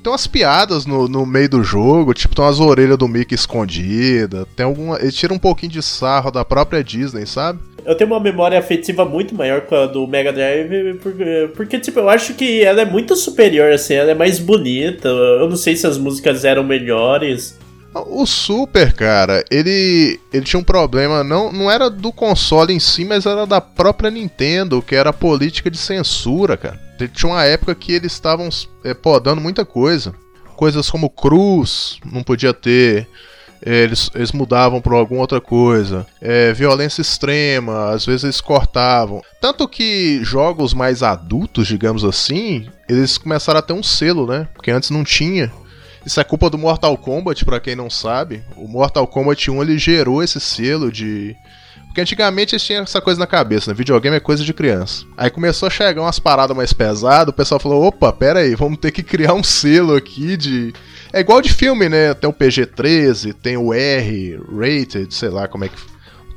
Tem 0.02 0.12
umas 0.12 0.26
piadas 0.28 0.86
no, 0.86 1.08
no 1.08 1.26
meio 1.26 1.48
do 1.48 1.64
jogo, 1.64 2.14
tipo, 2.14 2.32
tem 2.32 2.44
umas 2.44 2.60
orelhas 2.60 2.96
do 2.96 3.08
Mickey 3.08 3.34
escondidas, 3.34 4.46
tem 4.54 4.64
alguma. 4.64 5.00
Ele 5.00 5.10
tira 5.10 5.34
um 5.34 5.38
pouquinho 5.38 5.72
de 5.72 5.82
sarro 5.82 6.30
da 6.30 6.44
própria 6.44 6.84
Disney, 6.84 7.26
sabe? 7.26 7.58
Eu 7.84 7.96
tenho 7.96 8.12
uma 8.12 8.20
memória 8.20 8.56
afetiva 8.56 9.04
muito 9.04 9.34
maior 9.34 9.62
com 9.62 9.74
a 9.74 9.86
do 9.86 10.06
Mega 10.06 10.32
Drive, 10.32 11.00
porque, 11.02 11.50
porque, 11.56 11.80
tipo, 11.80 11.98
eu 11.98 12.08
acho 12.08 12.34
que 12.34 12.62
ela 12.62 12.82
é 12.82 12.84
muito 12.84 13.16
superior, 13.16 13.72
assim, 13.72 13.94
ela 13.94 14.12
é 14.12 14.14
mais 14.14 14.38
bonita. 14.38 15.08
Eu 15.08 15.48
não 15.48 15.56
sei 15.56 15.74
se 15.74 15.88
as 15.88 15.98
músicas 15.98 16.44
eram 16.44 16.62
melhores. 16.62 17.58
O 18.00 18.26
Super, 18.26 18.92
cara, 18.92 19.44
ele 19.50 20.20
ele 20.32 20.44
tinha 20.44 20.60
um 20.60 20.64
problema, 20.64 21.22
não, 21.24 21.52
não 21.52 21.70
era 21.70 21.88
do 21.88 22.12
console 22.12 22.72
em 22.72 22.80
si, 22.80 23.04
mas 23.04 23.26
era 23.26 23.46
da 23.46 23.60
própria 23.60 24.10
Nintendo, 24.10 24.82
que 24.82 24.94
era 24.94 25.10
a 25.10 25.12
política 25.14 25.70
de 25.70 25.78
censura, 25.78 26.56
cara. 26.56 26.78
te- 26.98 27.08
tinha 27.08 27.30
uma 27.32 27.44
época 27.44 27.74
que 27.74 27.92
eles 27.92 28.12
estavam 28.12 28.48
é, 28.84 28.92
podando 28.94 29.40
muita 29.40 29.64
coisa. 29.64 30.14
Coisas 30.56 30.88
como 30.90 31.10
cruz, 31.10 31.98
não 32.04 32.22
podia 32.22 32.52
ter. 32.54 33.06
É, 33.64 33.82
Eles, 33.82 34.10
eles 34.14 34.32
mudavam 34.32 34.80
por 34.80 34.92
alguma 34.92 35.20
outra 35.22 35.40
coisa. 35.40 36.06
É, 36.20 36.52
violência 36.52 37.00
extrema, 37.02 37.90
às 37.90 38.04
vezes 38.06 38.24
eles 38.24 38.40
cortavam. 38.40 39.22
Tanto 39.40 39.66
que 39.66 40.20
jogos 40.22 40.72
mais 40.74 41.02
adultos, 41.02 41.66
digamos 41.66 42.04
assim, 42.04 42.68
eles 42.88 43.16
começaram 43.18 43.58
a 43.58 43.62
ter 43.62 43.72
um 43.72 43.82
selo, 43.82 44.26
né? 44.26 44.46
Porque 44.54 44.70
antes 44.70 44.90
não 44.90 45.02
tinha. 45.04 45.50
Isso 46.06 46.20
é 46.20 46.24
culpa 46.24 46.48
do 46.48 46.56
Mortal 46.56 46.96
Kombat, 46.96 47.44
pra 47.44 47.58
quem 47.58 47.74
não 47.74 47.90
sabe. 47.90 48.40
O 48.54 48.68
Mortal 48.68 49.08
Kombat 49.08 49.50
1 49.50 49.60
ele 49.60 49.76
gerou 49.76 50.22
esse 50.22 50.38
selo 50.38 50.92
de. 50.92 51.34
Porque 51.86 52.00
antigamente 52.00 52.54
eles 52.54 52.62
tinham 52.62 52.84
essa 52.84 53.00
coisa 53.00 53.18
na 53.18 53.26
cabeça, 53.26 53.68
né? 53.70 53.74
Videogame 53.76 54.16
é 54.16 54.20
coisa 54.20 54.44
de 54.44 54.54
criança. 54.54 55.04
Aí 55.16 55.30
começou 55.30 55.66
a 55.66 55.70
chegar 55.70 56.00
umas 56.00 56.20
paradas 56.20 56.56
mais 56.56 56.72
pesadas, 56.72 57.32
o 57.32 57.36
pessoal 57.36 57.58
falou: 57.58 57.84
opa, 57.84 58.12
pera 58.12 58.38
aí, 58.38 58.54
vamos 58.54 58.78
ter 58.78 58.92
que 58.92 59.02
criar 59.02 59.34
um 59.34 59.42
selo 59.42 59.96
aqui 59.96 60.36
de. 60.36 60.72
É 61.12 61.18
igual 61.18 61.42
de 61.42 61.52
filme, 61.52 61.88
né? 61.88 62.14
Tem 62.14 62.30
o 62.30 62.32
PG-13, 62.32 63.34
tem 63.34 63.56
o 63.56 63.74
R, 63.74 64.38
rated, 64.52 65.12
sei 65.12 65.30
lá 65.30 65.48
como 65.48 65.64
é 65.64 65.68
que. 65.68 65.76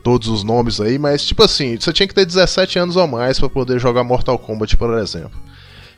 Todos 0.03 0.29
os 0.29 0.43
nomes 0.43 0.81
aí, 0.81 0.97
mas 0.97 1.23
tipo 1.23 1.43
assim, 1.43 1.77
você 1.79 1.93
tinha 1.93 2.07
que 2.07 2.15
ter 2.15 2.25
17 2.25 2.79
anos 2.79 2.95
ou 2.95 3.05
mais 3.05 3.37
pra 3.37 3.49
poder 3.49 3.79
jogar 3.79 4.03
Mortal 4.03 4.39
Kombat, 4.39 4.75
por 4.77 4.97
exemplo. 4.97 5.37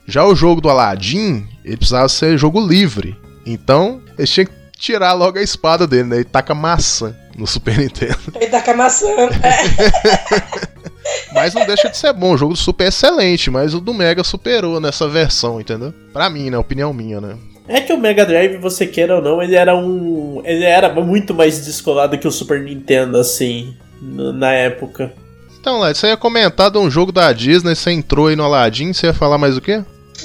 Já 0.07 0.25
o 0.25 0.35
jogo 0.35 0.59
do 0.59 0.69
Aladdin, 0.69 1.47
ele 1.63 1.77
precisava 1.77 2.09
ser 2.09 2.37
jogo 2.37 2.59
livre. 2.59 3.15
Então, 3.45 4.01
eles 4.17 4.29
tinham 4.29 4.45
que 4.45 4.53
tirar 4.77 5.13
logo 5.13 5.37
a 5.37 5.41
espada 5.41 5.85
dele, 5.85 6.03
né? 6.03 6.19
E 6.19 6.23
taca 6.23 6.53
maçã 6.53 7.15
no 7.37 7.47
Super 7.47 7.77
Nintendo. 7.79 8.17
Ele 8.35 8.47
tá 8.47 8.61
com 8.61 8.71
a 8.71 8.75
maçã. 8.75 9.07
É. 9.07 10.71
Mas 11.33 11.53
não 11.53 11.65
deixa 11.65 11.89
de 11.89 11.97
ser 11.97 12.13
bom. 12.13 12.33
O 12.33 12.37
jogo 12.37 12.53
do 12.53 12.59
Super 12.59 12.85
é 12.85 12.87
excelente, 12.87 13.49
mas 13.49 13.73
o 13.73 13.79
do 13.79 13.93
Mega 13.93 14.23
superou 14.23 14.79
nessa 14.79 15.07
versão, 15.07 15.59
entendeu? 15.59 15.93
Pra 16.13 16.29
mim, 16.29 16.49
né? 16.49 16.57
Opinião 16.57 16.93
minha, 16.93 17.19
né? 17.19 17.37
É 17.67 17.81
que 17.81 17.93
o 17.93 17.97
Mega 17.97 18.25
Drive, 18.25 18.57
você 18.57 18.85
queira 18.85 19.15
ou 19.15 19.21
não, 19.21 19.41
ele 19.41 19.55
era 19.55 19.75
um. 19.75 20.41
Ele 20.45 20.63
era 20.63 20.89
muito 20.93 21.33
mais 21.33 21.63
descolado 21.65 22.17
que 22.17 22.27
o 22.27 22.31
Super 22.31 22.61
Nintendo, 22.61 23.17
assim, 23.17 23.75
na 24.01 24.51
época. 24.51 25.13
Então, 25.59 25.79
Led, 25.79 25.97
você 25.97 26.07
ia 26.07 26.17
comentar 26.17 26.71
de 26.71 26.77
um 26.77 26.89
jogo 26.89 27.11
da 27.11 27.31
Disney, 27.31 27.75
você 27.75 27.91
entrou 27.91 28.27
aí 28.27 28.35
no 28.35 28.43
Aladdin, 28.43 28.93
você 28.93 29.07
ia 29.07 29.13
falar 29.13 29.37
mais 29.37 29.55
o 29.55 29.61
quê? 29.61 29.83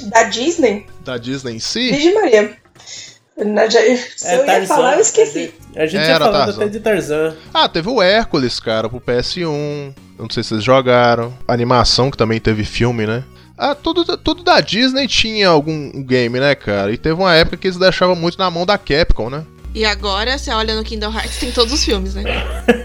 Da 0.09 0.23
Disney? 0.23 0.85
Da 1.03 1.17
Disney 1.17 1.55
em 1.55 1.59
si? 1.59 1.91
Virgem 1.91 2.13
Maria. 2.15 2.57
Na, 3.37 3.69
já, 3.69 3.79
se 4.15 4.33
eu 4.33 4.45
ia 4.45 4.65
falar, 4.65 4.95
eu 4.95 5.01
esqueci. 5.01 5.53
A 5.75 5.85
gente 5.85 5.97
Era 6.01 6.09
ia 6.13 6.19
falando 6.19 6.45
Tarzan. 6.45 6.61
até 6.61 6.67
de 6.69 6.79
Tarzan. 6.79 7.35
Ah, 7.53 7.69
teve 7.69 7.89
o 7.89 8.01
Hércules, 8.01 8.59
cara, 8.59 8.89
pro 8.89 8.99
PS1. 8.99 9.93
Eu 10.17 10.23
não 10.23 10.29
sei 10.29 10.41
se 10.43 10.49
vocês 10.49 10.63
jogaram. 10.63 11.33
A 11.47 11.53
animação, 11.53 12.09
que 12.09 12.17
também 12.17 12.39
teve 12.39 12.63
filme, 12.65 13.05
né? 13.05 13.23
Ah, 13.57 13.73
tudo, 13.75 14.17
tudo 14.17 14.43
da 14.43 14.59
Disney 14.61 15.07
tinha 15.07 15.49
algum 15.49 16.03
game, 16.03 16.39
né, 16.39 16.53
cara? 16.55 16.91
E 16.91 16.97
teve 16.97 17.15
uma 17.15 17.33
época 17.33 17.57
que 17.57 17.67
eles 17.67 17.77
deixavam 17.77 18.15
muito 18.15 18.37
na 18.37 18.49
mão 18.51 18.65
da 18.65 18.77
Capcom, 18.77 19.29
né? 19.29 19.43
E 19.73 19.85
agora, 19.85 20.35
você 20.37 20.49
olha 20.51 20.75
no 20.75 20.83
Kingdom 20.83 21.13
Hearts, 21.13 21.37
tem 21.37 21.51
todos 21.51 21.71
os 21.71 21.83
filmes, 21.83 22.15
né? 22.15 22.23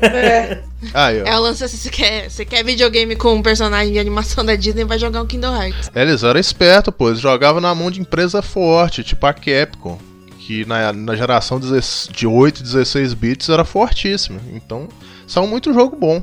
É. 0.02 0.62
Aí, 0.92 1.22
ó. 1.22 1.26
É 1.26 1.38
o 1.38 1.40
lance 1.40 1.64
assim, 1.64 1.78
você 1.78 1.88
quer, 1.88 2.30
você 2.30 2.44
quer 2.44 2.62
videogame 2.62 3.16
com 3.16 3.34
um 3.34 3.42
personagem 3.42 3.92
de 3.92 3.98
animação 3.98 4.44
da 4.44 4.54
Disney, 4.54 4.84
vai 4.84 4.98
jogar 4.98 5.22
o 5.22 5.26
Kingdom 5.26 5.54
Hearts. 5.54 5.90
Eles 5.94 6.22
eram 6.22 6.38
espertos, 6.38 6.92
pô. 6.94 7.08
Eles 7.08 7.20
jogavam 7.20 7.60
na 7.62 7.74
mão 7.74 7.90
de 7.90 8.00
empresa 8.00 8.42
forte, 8.42 9.02
tipo 9.02 9.24
a 9.26 9.32
Capcom. 9.32 9.98
Que 10.52 10.66
na, 10.66 10.92
na 10.92 11.16
geração 11.16 11.58
16 11.58 12.08
de 12.12 12.26
8 12.26 12.60
e 12.60 12.62
16 12.62 13.14
bits 13.14 13.48
era 13.48 13.64
fortíssima. 13.64 14.38
Então, 14.52 14.86
são 15.26 15.46
muito 15.46 15.72
jogo 15.72 15.96
bom. 15.96 16.22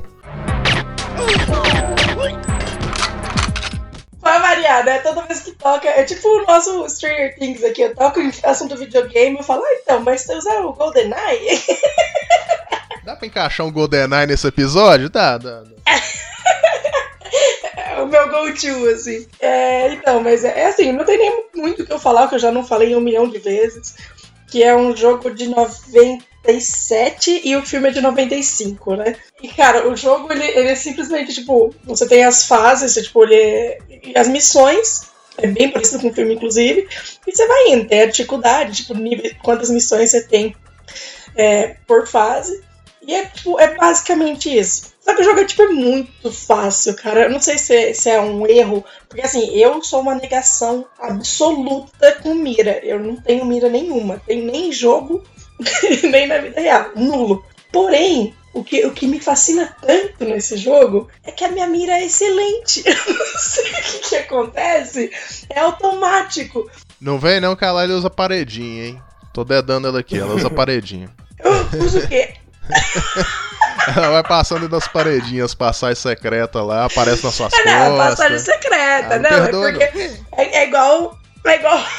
Pra 4.20 4.38
variar, 4.38 4.84
né? 4.84 5.00
Toda 5.00 5.26
vez 5.26 5.40
que 5.40 5.50
toca, 5.50 5.88
é 5.88 6.04
tipo 6.04 6.28
o 6.28 6.46
nosso 6.46 6.88
Stranger 6.88 7.34
Things 7.40 7.64
aqui. 7.64 7.82
Eu 7.82 7.92
toco 7.92 8.20
em 8.20 8.30
assunto 8.44 8.76
videogame, 8.76 9.36
eu 9.36 9.42
falo, 9.42 9.64
ah, 9.64 9.78
então, 9.82 10.00
mas 10.00 10.20
você 10.20 10.36
usaram 10.36 10.68
o 10.68 10.74
GoldenEye? 10.74 11.64
Dá 13.04 13.16
pra 13.16 13.26
encaixar 13.26 13.66
um 13.66 13.72
GoldenEye 13.72 14.28
nesse 14.28 14.46
episódio? 14.46 15.10
Dá, 15.10 15.38
dá. 15.38 15.62
dá. 15.62 15.70
O 17.98 18.06
meu 18.06 18.28
go-to, 18.28 18.88
assim. 18.88 19.26
É, 19.40 19.92
então, 19.94 20.22
mas 20.22 20.44
é, 20.44 20.60
é 20.60 20.66
assim, 20.66 20.92
não 20.92 21.04
tem 21.04 21.18
nem 21.18 21.44
muito 21.54 21.82
o 21.82 21.86
que 21.86 21.92
eu 21.92 21.98
falar, 21.98 22.28
que 22.28 22.34
eu 22.34 22.38
já 22.38 22.50
não 22.52 22.64
falei 22.64 22.94
um 22.94 23.00
milhão 23.00 23.28
de 23.28 23.38
vezes. 23.38 23.94
Que 24.50 24.62
é 24.62 24.74
um 24.74 24.96
jogo 24.96 25.30
de 25.30 25.46
97 25.48 27.42
e 27.44 27.56
o 27.56 27.64
filme 27.64 27.88
é 27.88 27.92
de 27.92 28.00
95, 28.00 28.96
né? 28.96 29.16
E, 29.42 29.48
cara, 29.48 29.88
o 29.88 29.96
jogo, 29.96 30.32
ele, 30.32 30.44
ele 30.44 30.68
é 30.68 30.74
simplesmente, 30.74 31.32
tipo, 31.32 31.74
você 31.84 32.06
tem 32.08 32.24
as 32.24 32.46
fases, 32.46 32.94
tipo, 32.94 33.22
ele 33.24 33.34
é- 33.36 33.78
as 34.16 34.26
missões, 34.28 35.02
é 35.38 35.46
bem 35.46 35.70
parecido 35.70 36.00
com 36.00 36.08
o 36.08 36.12
filme, 36.14 36.34
inclusive, 36.34 36.88
e 37.26 37.32
você 37.32 37.46
vai 37.46 37.68
indo, 37.68 37.86
tem 37.88 38.02
a 38.02 38.06
dificuldade, 38.06 38.82
tipo, 38.82 38.94
nível, 38.94 39.30
quantas 39.42 39.70
missões 39.70 40.10
você 40.10 40.22
tem 40.26 40.54
é, 41.36 41.76
por 41.86 42.06
fase. 42.06 42.60
E 43.10 43.14
é, 43.14 43.26
tipo, 43.26 43.58
é 43.58 43.74
basicamente 43.76 44.56
isso. 44.56 44.92
Só 45.00 45.14
que 45.16 45.22
o 45.22 45.24
jogo 45.24 45.40
é, 45.40 45.44
tipo, 45.44 45.62
é 45.62 45.68
muito 45.68 46.30
fácil, 46.30 46.94
cara. 46.94 47.22
Eu 47.24 47.30
não 47.30 47.40
sei 47.40 47.58
se, 47.58 47.74
é- 47.74 47.92
se 47.92 48.08
é 48.08 48.20
um 48.20 48.46
erro, 48.46 48.84
porque 49.08 49.22
assim, 49.22 49.50
eu 49.56 49.82
sou 49.82 50.00
uma 50.00 50.14
negação 50.14 50.86
absoluta 50.96 52.12
com 52.22 52.34
mira. 52.34 52.78
Eu 52.84 53.00
não 53.00 53.16
tenho 53.16 53.44
mira 53.44 53.68
nenhuma. 53.68 54.22
Tenho 54.24 54.44
nem 54.46 54.68
em 54.68 54.72
jogo, 54.72 55.24
nem 56.08 56.28
na 56.28 56.38
vida 56.38 56.60
real. 56.60 56.90
Nulo. 56.94 57.44
Porém, 57.72 58.32
o 58.54 58.62
que, 58.62 58.86
o 58.86 58.92
que 58.92 59.08
me 59.08 59.18
fascina 59.18 59.74
tanto 59.82 60.24
nesse 60.24 60.56
jogo 60.56 61.08
é 61.24 61.32
que 61.32 61.44
a 61.44 61.50
minha 61.50 61.66
mira 61.66 61.98
é 61.98 62.04
excelente. 62.04 62.82
Eu 62.86 62.94
não 62.94 63.38
sei 63.38 63.64
o 63.72 63.74
que, 63.74 63.98
que 64.10 64.16
acontece. 64.16 65.10
É 65.48 65.58
automático. 65.58 66.70
Não 67.00 67.18
vem 67.18 67.40
não 67.40 67.56
que 67.56 67.64
a 67.64 67.72
Laila 67.72 67.94
usa 67.94 68.08
paredinha, 68.10 68.84
hein? 68.86 69.02
Tô 69.34 69.42
dedando 69.42 69.88
ela 69.88 69.98
aqui, 69.98 70.16
ela 70.16 70.34
usa 70.34 70.48
paredinha. 70.50 71.10
Eu 71.42 71.82
uso 71.84 71.98
o 71.98 72.06
quê? 72.08 72.34
Ela 73.96 74.10
vai 74.10 74.22
passando 74.22 74.68
das 74.68 74.86
paredinhas, 74.86 75.54
passagem 75.54 75.96
secreta 75.96 76.62
lá, 76.62 76.84
aparece 76.84 77.24
nas 77.24 77.34
suas 77.34 77.52
Ah, 77.54 77.64
não, 77.88 77.96
passagem 77.96 78.36
costas. 78.36 78.54
secreta, 78.54 79.14
Ah, 79.14 79.18
não, 79.18 79.28
perdoa, 79.30 79.68
é 79.68 79.72
porque 79.72 79.84
é, 80.36 80.56
é 80.58 80.66
igual. 80.68 81.18
É 81.44 81.54
igual. 81.56 81.78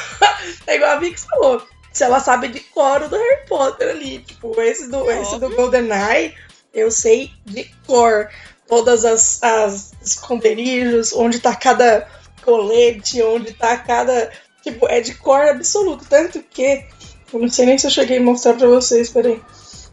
É 0.66 0.76
igual 0.76 0.92
a 0.92 0.96
Vix 0.96 1.24
falou. 1.24 1.62
Se 1.92 2.04
ela 2.04 2.20
sabe 2.20 2.48
de 2.48 2.60
cor 2.60 3.02
o 3.02 3.08
do 3.08 3.16
Harry 3.16 3.46
Potter 3.48 3.90
ali. 3.90 4.20
Tipo, 4.20 4.58
esse 4.60 4.88
do, 4.88 5.10
esse 5.10 5.38
do 5.38 5.50
GoldenEye, 5.50 6.34
eu 6.72 6.90
sei 6.90 7.30
de 7.44 7.64
cor. 7.86 8.28
Todas 8.68 9.04
as, 9.04 9.42
as 9.42 9.92
esconderijos, 10.02 11.12
onde 11.12 11.40
tá 11.40 11.54
cada 11.54 12.06
colete, 12.44 13.22
onde 13.22 13.52
tá 13.52 13.76
cada. 13.76 14.30
Tipo, 14.62 14.88
é 14.88 15.00
de 15.00 15.14
cor 15.14 15.42
absoluto. 15.48 16.04
Tanto 16.08 16.40
que. 16.42 16.84
Eu 17.32 17.40
não 17.40 17.48
sei 17.48 17.66
nem 17.66 17.76
se 17.78 17.86
eu 17.86 17.90
cheguei 17.90 18.18
a 18.18 18.22
mostrar 18.22 18.54
pra 18.54 18.68
vocês, 18.68 19.10
peraí. 19.10 19.40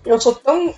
Eu 0.06 0.20
sou 0.20 0.36
tão 0.36 0.74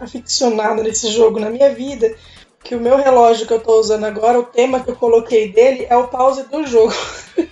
aficionada 0.00 0.82
nesse 0.82 1.10
jogo 1.10 1.38
na 1.38 1.50
minha 1.50 1.72
vida 1.74 2.14
que 2.62 2.74
o 2.74 2.80
meu 2.80 2.96
relógio 2.96 3.46
que 3.46 3.52
eu 3.52 3.60
tô 3.60 3.78
usando 3.78 4.04
agora, 4.04 4.38
o 4.40 4.44
tema 4.44 4.80
que 4.80 4.90
eu 4.90 4.96
coloquei 4.96 5.52
dele 5.52 5.86
é 5.88 5.96
o 5.96 6.08
pause 6.08 6.48
do 6.48 6.66
jogo. 6.66 6.94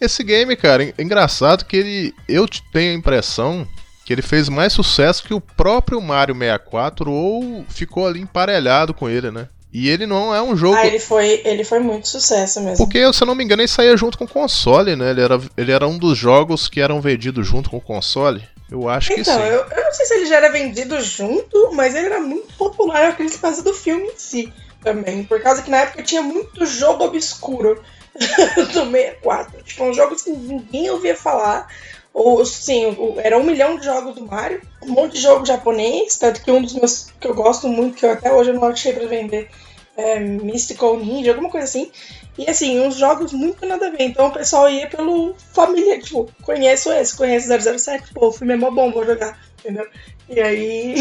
Esse 0.00 0.24
game, 0.24 0.56
cara, 0.56 0.84
é 0.84 1.02
engraçado 1.02 1.64
que 1.64 1.76
ele. 1.76 2.14
Eu 2.28 2.46
tenho 2.72 2.92
a 2.92 2.94
impressão 2.94 3.66
que 4.04 4.12
ele 4.12 4.22
fez 4.22 4.48
mais 4.48 4.72
sucesso 4.72 5.24
que 5.24 5.32
o 5.32 5.40
próprio 5.40 6.00
Mario 6.00 6.34
64 6.34 7.10
ou 7.10 7.64
ficou 7.68 8.06
ali 8.06 8.20
emparelhado 8.20 8.92
com 8.92 9.08
ele, 9.08 9.30
né? 9.30 9.48
E 9.72 9.88
ele 9.88 10.06
não 10.06 10.34
é 10.34 10.40
um 10.40 10.56
jogo. 10.56 10.76
Ah, 10.76 10.86
ele 10.86 11.00
foi, 11.00 11.42
ele 11.44 11.64
foi 11.64 11.80
muito 11.80 12.06
sucesso 12.06 12.60
mesmo. 12.60 12.76
Porque, 12.76 13.12
se 13.12 13.22
eu 13.22 13.26
não 13.26 13.34
me 13.34 13.42
engano, 13.42 13.62
ele 13.62 13.68
saía 13.68 13.96
junto 13.96 14.16
com 14.16 14.24
o 14.24 14.28
console, 14.28 14.94
né? 14.94 15.10
Ele 15.10 15.20
era, 15.20 15.40
ele 15.56 15.72
era 15.72 15.88
um 15.88 15.98
dos 15.98 16.16
jogos 16.16 16.68
que 16.68 16.80
eram 16.80 17.00
vendidos 17.00 17.46
junto 17.46 17.70
com 17.70 17.78
o 17.78 17.80
console. 17.80 18.44
Eu 18.70 18.88
acho 18.88 19.14
que 19.14 19.20
Então, 19.20 19.34
sim. 19.34 19.46
eu, 19.46 19.64
eu 19.64 19.84
não 19.84 19.92
sei 19.92 20.06
se 20.06 20.14
ele 20.14 20.26
já 20.26 20.36
era 20.36 20.50
vendido 20.50 21.00
junto, 21.00 21.72
mas 21.72 21.94
ele 21.94 22.06
era 22.06 22.20
muito 22.20 22.52
popular, 22.54 23.04
eu 23.04 23.10
acredito, 23.10 23.34
por 23.36 23.42
causa 23.42 23.62
do 23.62 23.74
filme 23.74 24.06
em 24.06 24.16
si 24.16 24.52
também. 24.82 25.24
Por 25.24 25.40
causa 25.42 25.62
que 25.62 25.70
na 25.70 25.78
época 25.78 26.02
tinha 26.02 26.22
muito 26.22 26.64
jogo 26.66 27.04
obscuro 27.04 27.82
do 28.14 28.90
64. 28.90 29.62
Tipo, 29.62 29.84
uns 29.84 29.96
jogos 29.96 30.22
que 30.22 30.30
ninguém 30.30 30.90
ouvia 30.90 31.16
falar. 31.16 31.68
Ou, 32.12 32.46
sim, 32.46 32.96
era 33.18 33.36
um 33.36 33.42
milhão 33.42 33.76
de 33.76 33.84
jogos 33.84 34.14
do 34.14 34.24
Mario, 34.24 34.62
um 34.82 34.90
monte 34.90 35.14
de 35.14 35.20
jogo 35.20 35.44
japonês, 35.44 36.16
tanto 36.16 36.42
que 36.42 36.50
um 36.50 36.62
dos 36.62 36.72
meus 36.74 37.08
que 37.18 37.26
eu 37.26 37.34
gosto 37.34 37.66
muito, 37.66 37.96
que 37.96 38.06
eu 38.06 38.12
até 38.12 38.32
hoje 38.32 38.50
eu 38.50 38.54
não 38.54 38.68
achei 38.68 38.92
pra 38.92 39.06
vender, 39.08 39.50
é 39.96 40.20
Mystical 40.20 40.96
Ninja, 40.96 41.32
alguma 41.32 41.50
coisa 41.50 41.64
assim. 41.64 41.90
E 42.36 42.50
assim, 42.50 42.80
uns 42.80 42.96
jogos 42.96 43.32
muito 43.32 43.64
nada 43.64 43.86
a 43.86 43.90
ver. 43.90 44.02
Então 44.02 44.26
o 44.26 44.32
pessoal 44.32 44.68
ia 44.68 44.88
pelo 44.88 45.34
família, 45.52 45.98
tipo, 46.00 46.30
conheço 46.42 46.92
esse, 46.92 47.16
conheço 47.16 47.48
007, 47.48 48.12
pô, 48.12 48.28
o 48.28 48.32
filme 48.32 48.54
é 48.54 48.56
mó 48.56 48.70
bom, 48.70 48.90
vou 48.90 49.04
jogar, 49.04 49.38
entendeu? 49.60 49.86
E 50.28 50.40
aí. 50.40 50.94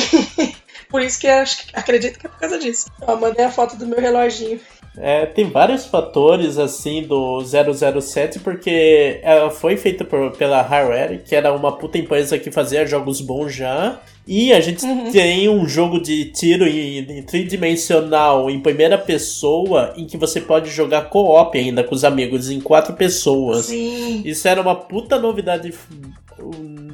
por 0.90 1.02
isso 1.02 1.20
que 1.20 1.28
acho 1.28 1.66
que 1.66 1.76
acredito 1.76 2.20
que 2.20 2.28
é 2.28 2.30
por 2.30 2.40
causa 2.40 2.60
disso. 2.60 2.92
Ó, 3.02 3.16
mandei 3.16 3.46
a 3.46 3.52
foto 3.52 3.76
do 3.76 3.88
meu 3.88 4.00
reloginho. 4.00 4.60
É, 4.98 5.26
tem 5.26 5.46
vários 5.50 5.86
fatores 5.86 6.58
assim 6.60 7.02
do 7.04 7.42
007, 7.44 8.40
porque 8.40 9.20
ela 9.24 9.50
foi 9.50 9.76
feita 9.76 10.04
por, 10.06 10.32
pela 10.32 10.62
Rare, 10.62 11.20
que 11.26 11.36
era 11.36 11.52
uma 11.52 11.72
puta 11.72 11.98
empresa 11.98 12.38
que 12.38 12.52
fazia 12.52 12.86
jogos 12.86 13.20
bons 13.20 13.54
já. 13.56 14.00
E 14.26 14.54
a 14.54 14.62
gente 14.62 14.86
Uhum. 14.86 15.12
tem 15.12 15.50
um 15.50 15.68
jogo 15.68 16.00
de 16.00 16.26
tiro 16.26 16.66
em, 16.66 17.00
em 17.00 17.24
tridimensional 17.24 18.50
em 18.50 18.60
primeira 18.60 18.98
pessoa 18.98 19.94
em 19.98 20.06
que 20.06 20.16
você 20.16 20.40
pode 20.40 20.70
jogar 20.70 21.10
co-op 21.10 21.58
ainda 21.58 21.84
com 21.84 21.94
os 21.94 22.06
amigos 22.06 22.50
em 22.50 22.62
quatro 22.62 22.94
pessoas. 22.94 23.66
Sim. 23.66 24.22
Isso 24.24 24.48
era 24.48 24.62
uma 24.62 24.76
puta 24.76 25.20
novidade 25.20 25.74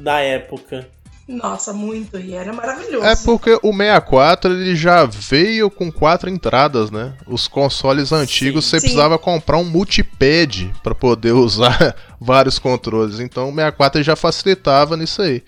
na 0.02 0.22
época. 0.22 0.88
Nossa, 1.30 1.72
muito. 1.72 2.18
E 2.18 2.34
era 2.34 2.52
maravilhoso. 2.52 3.06
É 3.06 3.15
porque 3.15 3.54
o 3.62 3.72
64 3.72 4.52
ele 4.52 4.76
já 4.76 5.06
veio 5.06 5.70
com 5.70 5.92
quatro 5.92 6.28
entradas, 6.28 6.89
né? 6.89 7.13
Os 7.28 7.48
consoles 7.48 8.12
antigos 8.12 8.65
Sim. 8.65 8.72
você 8.72 8.80
Sim. 8.80 8.82
precisava 8.88 9.20
comprar 9.20 9.60
um 9.60 9.63
multipad 9.63 10.74
pra 10.82 10.96
poder 10.96 11.34
usar 11.34 11.96
vários 12.20 12.58
controles. 12.58 13.20
Então 13.20 13.50
o 13.50 13.54
64 13.54 14.00
ele 14.00 14.04
já 14.04 14.15
facilitava 14.15 14.98
nisso 14.98 15.22
aí. 15.22 15.44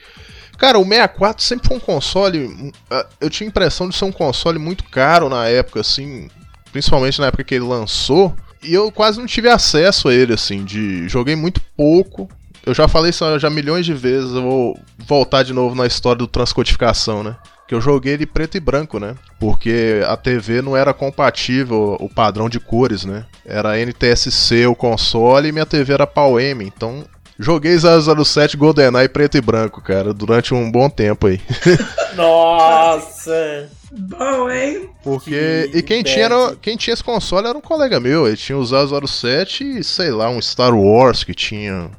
Cara, 0.56 0.78
o 0.78 0.84
64 0.84 1.44
sempre 1.44 1.68
foi 1.68 1.78
um 1.78 1.80
console. 1.80 2.46
hum, 2.46 2.72
ah, 2.92 3.08
Eu 3.20 3.32
tinha 3.32 3.48
a 3.48 3.50
impressão 3.50 3.90
de 3.90 3.96
ser 3.96 4.06
um 4.06 4.12
console 4.12 4.60
muito 4.60 4.84
caro 4.84 5.30
na 5.30 5.48
época, 5.48 5.80
assim. 5.82 6.30
Principalmente 6.72 7.20
na 7.20 7.28
época 7.28 7.44
que 7.44 7.56
ele 7.56 7.66
lançou. 7.66 8.36
E 8.62 8.72
eu 8.72 8.92
quase 8.92 9.18
não 9.18 9.26
tive 9.26 9.50
acesso 9.50 10.10
a 10.10 10.14
ele, 10.14 10.34
assim. 10.34 10.64
De 10.64 11.10
joguei 11.10 11.36
muito 11.36 11.60
pouco. 11.76 12.30
Eu 12.66 12.74
já 12.74 12.88
falei 12.88 13.10
isso 13.10 13.40
já 13.40 13.50
milhões 13.50 13.86
de 13.86 13.94
vezes. 13.94 14.34
Eu 14.34 14.42
vou 14.42 14.80
voltar 15.08 15.44
de 15.44 15.54
novo 15.54 15.76
na 15.76 15.86
história 15.88 16.20
do 16.20 16.28
transcodificação, 16.28 17.24
né? 17.24 17.36
Que 17.68 17.74
eu 17.74 17.82
joguei 17.82 18.14
ele 18.14 18.26
preto 18.26 18.58
e 18.58 18.60
branco, 18.60 19.00
né? 19.00 19.16
Porque 19.40 20.02
a 20.08 20.16
TV 20.18 20.62
não 20.62 20.76
era 20.76 20.94
compatível 20.94 21.96
o 22.00 22.10
padrão 22.10 22.50
de 22.50 22.60
cores, 22.60 23.06
né? 23.06 23.26
Era 23.46 23.78
NTSC 23.80 24.68
o 24.68 24.76
console 24.76 25.48
e 25.48 25.52
minha 25.52 25.66
TV 25.66 25.94
era 25.94 26.06
PAL-M. 26.06 26.64
Então 26.66 27.06
joguei 27.40 27.76
007 27.80 28.58
GoldenEye 28.58 29.08
preto 29.10 29.38
e 29.38 29.42
branco, 29.42 29.82
cara, 29.82 30.14
durante 30.14 30.54
um 30.54 30.70
bom 30.70 30.90
tempo 30.90 31.28
aí. 31.28 31.40
Nossa! 32.16 33.70
Bom, 33.92 34.50
hein? 34.50 34.90
Porque. 35.04 35.70
Que 35.72 35.78
e 35.78 35.82
quem 35.82 36.04
tinha, 36.04 36.26
era- 36.26 36.56
quem 36.62 36.78
tinha 36.78 36.94
esse 36.94 37.04
console 37.04 37.48
era 37.48 37.58
um 37.58 37.62
colega 37.62 38.00
meu. 38.00 38.26
Ele 38.28 38.38
tinha 38.38 38.58
o 38.58 38.66
007 39.08 39.80
e, 39.80 39.84
sei 39.84 40.12
lá, 40.12 40.30
um 40.30 40.42
Star 40.42 40.74
Wars 40.74 41.24
que 41.24 41.34
tinha 41.34 41.90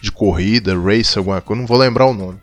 de 0.00 0.10
corrida, 0.12 0.74
race, 0.78 1.18
alguma 1.18 1.40
coisa. 1.40 1.60
Não 1.60 1.66
vou 1.66 1.76
lembrar 1.78 2.06
o 2.06 2.14
nome. 2.14 2.38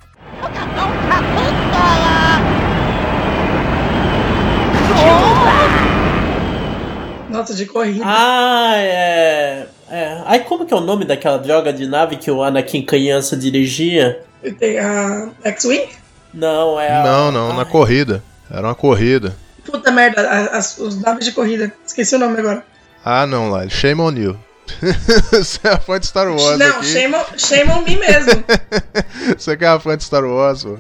Nota 7.29 7.53
de 7.53 7.65
corrida. 7.65 8.03
Ah, 8.05 8.75
é. 8.77 9.67
é. 9.89 10.21
Ai, 10.25 10.39
como 10.43 10.65
que 10.65 10.73
é 10.73 10.77
o 10.77 10.81
nome 10.81 11.05
daquela 11.05 11.37
droga 11.37 11.73
de 11.73 11.85
nave 11.87 12.15
que 12.17 12.29
o 12.29 12.43
Anakin 12.43 12.83
criança 12.83 13.35
dirigia? 13.35 14.21
Tem 14.59 14.77
a 14.79 15.29
X-Wing? 15.43 15.89
Não, 16.33 16.79
é 16.79 16.91
a. 16.95 17.03
Não, 17.03 17.31
não, 17.31 17.53
na 17.53 17.63
Ai, 17.63 17.65
corrida. 17.65 18.23
Era 18.49 18.67
uma 18.67 18.75
corrida. 18.75 19.35
Puta 19.65 19.91
merda, 19.91 20.21
a- 20.29 20.57
as- 20.57 20.77
os 20.77 21.01
naves 21.01 21.25
de 21.25 21.31
corrida. 21.31 21.73
Esqueci 21.85 22.15
o 22.15 22.19
nome 22.19 22.39
agora. 22.39 22.63
Ah, 23.03 23.25
não, 23.25 23.49
lá. 23.49 23.67
Shame 23.67 24.01
on 24.01 24.11
you. 24.11 24.37
Você 25.32 25.60
é 25.67 25.78
fã 25.78 25.99
de 25.99 26.08
Star 26.08 26.28
Wars 26.28 26.58
Não, 26.58 26.78
aqui. 26.78 26.86
shame 26.88 27.15
on, 27.15 27.23
shame 27.38 27.71
on 27.71 27.82
me 27.82 27.95
mesmo. 27.97 28.43
Você 29.38 29.56
que 29.56 29.65
é 29.65 29.80
fã 29.80 29.95
de 29.97 30.04
Star 30.04 30.23
Wars, 30.25 30.63
pô. 30.63 30.78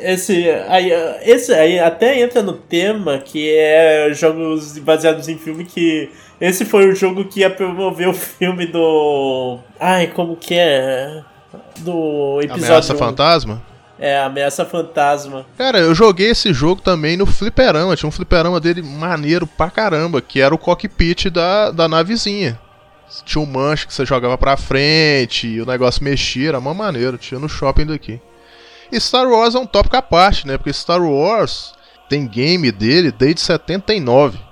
Esse 0.00 0.48
aí, 0.68 0.92
esse 1.22 1.52
aí 1.52 1.78
até 1.80 2.20
entra 2.20 2.40
no 2.42 2.52
tema 2.52 3.18
que 3.18 3.52
é 3.56 4.10
jogos 4.14 4.78
baseados 4.78 5.28
em 5.28 5.36
filme 5.36 5.64
que 5.64 6.08
esse 6.40 6.64
foi 6.64 6.86
o 6.88 6.94
jogo 6.94 7.24
que 7.24 7.40
ia 7.40 7.50
promover 7.50 8.08
o 8.08 8.14
filme 8.14 8.64
do 8.66 9.58
ai 9.80 10.06
como 10.06 10.36
que 10.36 10.54
é 10.54 11.20
do 11.78 12.38
episódio 12.40 12.66
Ameaça. 12.66 12.94
Fantasma? 12.94 13.62
é 13.98 14.16
ameaça 14.20 14.64
fantasma 14.64 15.44
Cara, 15.56 15.80
eu 15.80 15.92
joguei 15.92 16.30
esse 16.30 16.52
jogo 16.52 16.80
também 16.80 17.16
no 17.16 17.26
fliperama. 17.26 17.96
Tinha 17.96 18.08
um 18.08 18.12
fliperama 18.12 18.60
dele 18.60 18.80
maneiro 18.80 19.44
pra 19.48 19.68
caramba, 19.68 20.20
que 20.22 20.40
era 20.40 20.54
o 20.54 20.58
cockpit 20.58 21.28
da, 21.28 21.72
da 21.72 21.88
navezinha. 21.88 22.56
Tinha 23.24 23.42
um 23.42 23.46
manche 23.46 23.86
que 23.86 23.94
você 23.94 24.04
jogava 24.04 24.36
pra 24.36 24.56
frente 24.56 25.46
e 25.46 25.60
o 25.60 25.66
negócio 25.66 26.04
mexia, 26.04 26.50
era 26.50 26.60
mó 26.60 26.74
maneiro. 26.74 27.18
Tinha 27.18 27.40
no 27.40 27.48
shopping 27.48 27.86
daqui. 27.86 28.20
E 28.90 29.00
Star 29.00 29.26
Wars 29.26 29.54
é 29.54 29.58
um 29.58 29.66
tópico 29.66 29.96
à 29.96 30.02
parte, 30.02 30.46
né? 30.46 30.56
Porque 30.56 30.72
Star 30.72 31.02
Wars 31.02 31.72
tem 32.08 32.26
game 32.26 32.70
dele 32.72 33.12
desde 33.12 33.40
79. 33.40 34.38
Pra 34.38 34.46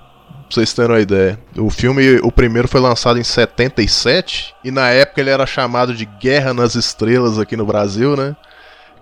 vocês 0.49 0.73
terem 0.73 0.91
uma 0.91 1.01
ideia. 1.01 1.39
O 1.57 1.69
filme, 1.69 2.19
o 2.23 2.31
primeiro 2.31 2.67
foi 2.67 2.79
lançado 2.79 3.19
em 3.19 3.23
77. 3.23 4.55
E 4.63 4.71
na 4.71 4.89
época 4.89 5.19
ele 5.19 5.29
era 5.29 5.45
chamado 5.45 5.93
de 5.93 6.05
Guerra 6.05 6.53
nas 6.53 6.75
Estrelas 6.75 7.37
aqui 7.37 7.57
no 7.57 7.65
Brasil, 7.65 8.15
né? 8.15 8.35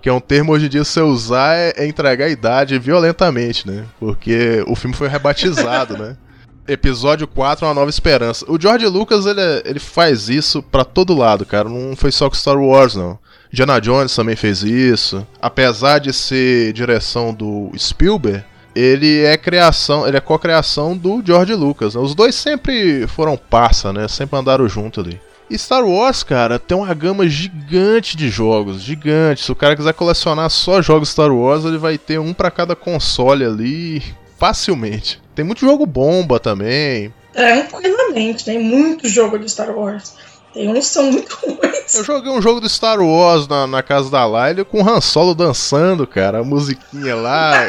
Que 0.02 0.10
é 0.10 0.14
um 0.14 0.20
termo 0.20 0.54
hoje 0.54 0.68
em 0.68 0.70
dia, 0.70 0.84
se 0.84 1.00
usar, 1.02 1.56
é, 1.56 1.74
é 1.78 1.88
entregar 1.88 2.26
a 2.26 2.30
idade 2.30 2.78
violentamente, 2.80 3.68
né? 3.68 3.86
Porque 4.00 4.64
o 4.68 4.76
filme 4.76 4.96
foi 4.96 5.08
rebatizado, 5.08 5.98
né? 6.02 6.18
Episódio 6.68 7.28
4, 7.28 7.66
Uma 7.66 7.74
Nova 7.74 7.90
Esperança. 7.90 8.46
O 8.50 8.60
George 8.60 8.88
Lucas, 8.88 9.26
ele, 9.26 9.40
é- 9.42 9.62
ele 9.66 9.80
faz 9.80 10.30
isso 10.30 10.64
pra 10.64 10.84
todo 10.84 11.16
lado, 11.16 11.46
cara. 11.46 11.70
Não 11.70 11.96
foi 11.96 12.12
só 12.12 12.30
com 12.30 12.36
Star 12.36 12.58
Wars, 12.58 12.96
não. 12.96 13.18
Indiana 13.54 13.80
Jones 13.80 14.16
também 14.16 14.36
fez 14.36 14.64
isso. 14.64 15.26
Apesar 15.42 16.00
de 16.00 16.12
ser 16.12 16.74
direção 16.74 17.34
do 17.34 17.72
Spielberg, 17.78 18.44
ele 18.76 19.22
é 19.24 19.38
criação, 19.38 20.08
ele 20.08 20.18
é 20.18 20.20
co-criação 20.20 20.98
do 20.98 21.22
George 21.26 21.54
Lucas. 21.54 21.96
Né? 21.96 22.02
Os 22.02 22.14
dois 22.16 22.36
sempre 22.36 23.08
foram 23.08 23.38
parça, 23.38 23.94
né? 23.94 24.08
Sempre 24.08 24.38
andaram 24.38 24.68
junto 24.68 25.00
ali. 25.00 25.22
E 25.50 25.58
Star 25.58 25.86
Wars, 25.86 26.24
cara, 26.24 26.58
tem 26.58 26.76
uma 26.76 26.92
gama 26.96 27.30
gigante 27.30 28.18
de 28.18 28.28
jogos, 28.30 28.82
gigante. 28.82 29.44
Se 29.44 29.52
o 29.52 29.56
cara 29.56 29.76
quiser 29.76 29.94
colecionar 29.94 30.50
só 30.50 30.82
jogos 30.82 31.10
Star 31.10 31.32
Wars, 31.32 31.64
ele 31.64 31.78
vai 31.78 32.00
ter 32.00 32.20
um 32.20 32.34
pra 32.34 32.50
cada 32.50 32.76
console 32.76 33.46
ali, 33.46 34.04
facilmente. 34.38 35.22
Tem 35.34 35.44
muito 35.44 35.62
jogo 35.62 35.86
bomba 35.86 36.40
também. 36.40 37.14
Tranquilamente, 37.34 38.46
tem 38.46 38.60
muito 38.60 39.08
jogo 39.08 39.38
de 39.38 39.50
Star 39.50 39.72
Wars. 39.72 40.14
Tem 40.54 40.70
uns 40.70 40.88
que 40.88 40.94
são 40.94 41.12
muito 41.12 41.36
ruins. 41.36 41.96
Eu 41.96 42.04
joguei 42.06 42.32
um 42.32 42.42
jogo 42.42 42.62
do 42.62 42.70
Star 42.70 43.02
Wars 43.02 43.46
na, 43.48 43.68
na 43.68 43.84
casa 43.84 44.10
da 44.10 44.26
Laila 44.26 44.64
com 44.64 44.82
o 44.82 44.90
Han 44.90 45.02
Solo 45.02 45.36
dançando, 45.36 46.08
cara. 46.08 46.40
A 46.40 46.44
musiquinha 46.44 47.16
lá. 47.16 47.68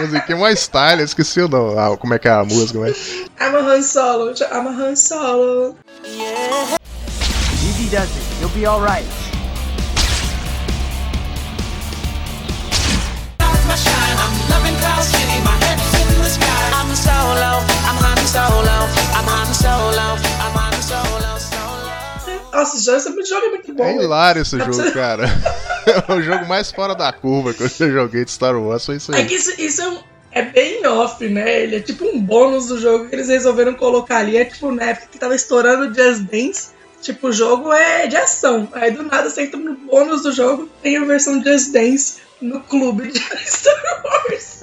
musiquinha 0.00 0.38
mais 0.38 0.60
style, 0.60 1.00
eu 1.00 1.04
esqueci 1.04 1.40
o 1.42 1.48
nome. 1.48 1.78
Ah, 1.78 1.94
como 1.96 2.14
é 2.14 2.18
que 2.18 2.28
é 2.28 2.32
a 2.32 2.42
música, 2.42 2.78
né? 2.78 2.94
I'm 3.38 3.54
a 3.54 3.58
Han 3.58 3.82
Solo, 3.82 4.30
I'm 4.30 4.66
a 4.66 4.70
Han 4.70 4.96
Solo. 4.96 5.76
Easy 7.64 7.88
does 7.90 8.08
it. 8.08 8.40
You'll 8.40 8.50
be 8.54 8.66
alright. 8.66 9.31
Nossa, 22.52 22.76
esse 22.76 22.84
jogo, 22.84 22.98
esse 23.20 23.30
jogo 23.30 23.46
é 23.46 23.48
muito 23.50 23.74
bom. 23.74 23.84
É 23.84 23.96
hilário 23.96 24.42
esse 24.42 24.58
jogo, 24.58 24.92
cara. 24.92 25.24
o 26.14 26.20
jogo 26.22 26.46
mais 26.46 26.70
fora 26.70 26.94
da 26.94 27.12
curva 27.12 27.52
que 27.54 27.62
eu 27.62 27.68
já 27.68 27.88
joguei 27.88 28.24
de 28.24 28.30
Star 28.30 28.56
Wars 28.56 28.84
foi 28.86 28.96
isso 28.96 29.12
É 29.14 29.18
aí. 29.18 29.26
que 29.26 29.34
isso, 29.34 29.60
isso 29.60 29.80
é, 29.82 29.88
um- 29.88 29.98
é 30.32 30.42
bem 30.42 30.86
off, 30.86 31.26
né? 31.28 31.62
Ele 31.62 31.76
é 31.76 31.80
tipo 31.80 32.04
um 32.04 32.20
bônus 32.20 32.66
do 32.68 32.78
jogo 32.78 33.08
que 33.08 33.14
eles 33.14 33.28
resolveram 33.28 33.74
colocar 33.74 34.18
ali. 34.18 34.36
É 34.36 34.44
tipo 34.44 34.70
na 34.70 34.84
época 34.84 35.08
que 35.10 35.18
tava 35.18 35.34
estourando 35.34 35.86
o 35.90 35.94
Just 35.94 36.22
Dance. 36.30 36.68
Tipo, 37.00 37.28
o 37.28 37.32
jogo 37.32 37.72
é 37.72 38.06
de 38.06 38.16
ação. 38.16 38.68
Aí 38.74 38.92
do 38.92 39.02
nada 39.02 39.28
você 39.28 39.42
entra 39.42 39.58
no 39.58 39.74
bônus 39.74 40.22
do 40.22 40.30
jogo, 40.30 40.68
tem 40.82 40.96
a 40.96 41.04
versão 41.04 41.42
Just 41.42 41.72
Dance 41.72 42.18
no 42.40 42.60
clube 42.60 43.10
de 43.10 43.18
Star 43.44 44.02
Wars. 44.04 44.60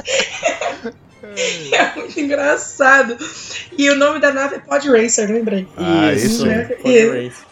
é 1.74 1.96
muito 1.96 2.20
engraçado. 2.20 3.18
E 3.78 3.90
o 3.90 3.96
nome 3.96 4.20
da 4.20 4.32
nave 4.34 4.56
é 4.56 4.60
Pod 4.60 4.88
Racer, 4.90 5.30
lembrei. 5.32 5.68
Ah, 5.78 6.14
Isso, 6.14 6.26
esse 6.26 6.46
né? 6.46 6.64
Pod 6.66 6.90
E- 6.90 7.10
Race. 7.10 7.44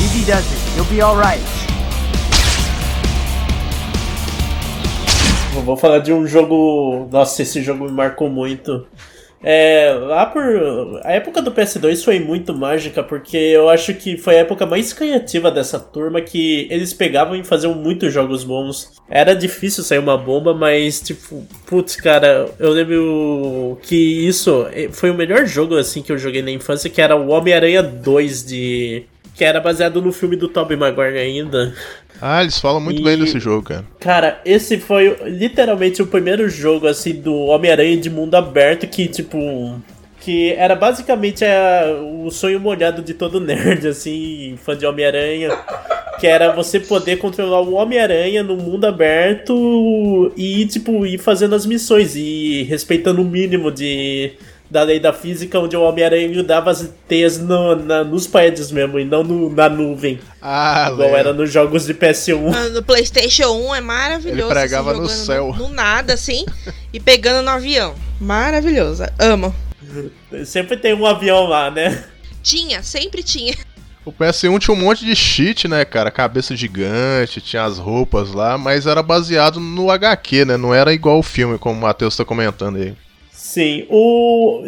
Easy 0.00 0.24
does 0.24 0.38
it. 0.38 0.76
You'll 0.76 0.86
be 0.86 1.00
alright. 1.02 1.42
Vou 5.64 5.76
falar 5.76 5.98
de 5.98 6.12
um 6.12 6.26
jogo. 6.26 7.08
Nossa, 7.10 7.42
esse 7.42 7.60
jogo 7.62 7.84
me 7.86 7.90
marcou 7.92 8.30
muito. 8.30 8.86
É, 9.42 9.92
lá 9.92 10.26
por. 10.26 10.42
A 11.04 11.12
época 11.12 11.40
do 11.40 11.52
PS2 11.52 12.02
foi 12.02 12.18
muito 12.18 12.52
mágica, 12.54 13.02
porque 13.02 13.36
eu 13.36 13.68
acho 13.68 13.94
que 13.94 14.16
foi 14.16 14.36
a 14.36 14.40
época 14.40 14.66
mais 14.66 14.92
criativa 14.92 15.50
dessa 15.50 15.78
turma 15.78 16.20
que 16.20 16.66
eles 16.70 16.92
pegavam 16.92 17.36
e 17.36 17.44
faziam 17.44 17.74
muitos 17.74 18.12
jogos 18.12 18.42
bons. 18.42 18.92
Era 19.08 19.34
difícil 19.34 19.84
sair 19.84 19.98
uma 19.98 20.18
bomba, 20.18 20.52
mas, 20.52 21.00
tipo, 21.00 21.46
putz, 21.66 21.96
cara, 21.96 22.48
eu 22.58 22.70
lembro 22.70 23.78
que 23.82 24.26
isso 24.26 24.66
foi 24.92 25.10
o 25.10 25.14
melhor 25.14 25.46
jogo 25.46 25.76
assim 25.76 26.02
que 26.02 26.10
eu 26.10 26.18
joguei 26.18 26.42
na 26.42 26.50
infância, 26.50 26.90
que 26.90 27.00
era 27.00 27.16
o 27.16 27.28
Homem-Aranha 27.28 27.82
2 27.82 28.44
de. 28.44 29.04
Que 29.36 29.44
era 29.44 29.60
baseado 29.60 30.02
no 30.02 30.10
filme 30.10 30.34
do 30.34 30.48
Tobey 30.48 30.76
Maguire 30.76 31.16
ainda. 31.16 31.72
Ah, 32.20 32.42
eles 32.42 32.58
falam 32.58 32.80
muito 32.80 33.00
E- 33.00 33.04
bem 33.04 33.18
desse 33.18 33.38
jogo, 33.38 33.62
cara. 33.64 33.84
Cara, 34.00 34.40
esse 34.44 34.78
foi 34.78 35.16
literalmente 35.26 36.02
o 36.02 36.06
primeiro 36.06 36.48
jogo 36.48 36.86
assim 36.86 37.14
do 37.14 37.34
Homem-Aranha 37.34 37.96
de 37.96 38.10
mundo 38.10 38.34
aberto 38.34 38.86
que 38.86 39.06
tipo 39.08 39.80
que 40.20 40.52
era 40.54 40.74
basicamente 40.74 41.44
a, 41.44 41.84
o 42.24 42.30
sonho 42.30 42.58
molhado 42.60 43.00
de 43.02 43.14
todo 43.14 43.38
nerd, 43.40 43.86
assim, 43.86 44.58
fã 44.62 44.76
de 44.76 44.84
Homem-Aranha. 44.84 45.56
Que 46.18 46.26
era 46.26 46.52
você 46.52 46.80
poder 46.80 47.16
controlar 47.18 47.60
o 47.60 47.74
Homem-Aranha 47.74 48.42
no 48.42 48.56
mundo 48.56 48.84
aberto 48.84 50.32
e, 50.36 50.66
tipo, 50.66 51.06
ir 51.06 51.18
fazendo 51.18 51.54
as 51.54 51.64
missões 51.64 52.16
e 52.16 52.64
respeitando 52.64 53.22
o 53.22 53.24
mínimo 53.24 53.70
de 53.70 54.32
da 54.70 54.82
lei 54.82 55.00
da 55.00 55.12
física, 55.12 55.58
onde 55.58 55.76
o 55.76 55.82
Homem-Aranha 55.82 56.42
dava 56.42 56.70
as 56.70 56.88
teias 57.06 57.38
no, 57.38 57.74
na, 57.76 58.04
nos 58.04 58.26
pads 58.26 58.70
mesmo, 58.70 58.98
e 58.98 59.04
não 59.04 59.22
no, 59.22 59.50
na 59.50 59.68
nuvem. 59.68 60.20
Ah, 60.42 60.90
igual 60.92 61.16
era 61.16 61.32
nos 61.32 61.50
jogos 61.50 61.86
de 61.86 61.94
PS1. 61.94 62.54
Ah, 62.54 62.68
No 62.68 62.82
PlayStation 62.82 63.50
1 63.70 63.74
é 63.74 63.80
maravilhoso. 63.80 64.42
Ele 64.42 64.60
pregava 64.60 64.92
assim, 64.92 65.00
no 65.00 65.08
céu. 65.08 65.54
No, 65.56 65.68
nada, 65.68 66.14
assim, 66.14 66.44
e 66.92 67.00
pegando 67.00 67.44
no 67.44 67.50
avião. 67.50 67.94
Maravilhoso. 68.20 69.04
Amo. 69.18 69.54
Sempre 70.44 70.76
tem 70.76 70.92
um 70.94 71.06
avião 71.06 71.46
lá, 71.46 71.70
né? 71.70 72.04
Tinha, 72.42 72.82
sempre 72.82 73.22
tinha. 73.22 73.54
O 74.04 74.12
PS1 74.12 74.58
tinha 74.58 74.74
um 74.74 74.80
monte 74.80 75.04
de 75.04 75.14
cheat, 75.14 75.68
né, 75.68 75.84
cara? 75.84 76.10
Cabeça 76.10 76.56
gigante, 76.56 77.42
tinha 77.42 77.64
as 77.64 77.78
roupas 77.78 78.32
lá, 78.32 78.56
mas 78.56 78.86
era 78.86 79.02
baseado 79.02 79.60
no 79.60 79.90
HQ, 79.90 80.46
né? 80.46 80.56
Não 80.56 80.74
era 80.74 80.94
igual 80.94 81.18
o 81.18 81.22
filme, 81.22 81.58
como 81.58 81.78
o 81.78 81.82
Matheus 81.82 82.16
tá 82.16 82.24
comentando 82.24 82.76
aí. 82.76 82.94
Sim, 83.38 83.86
o. 83.88 84.64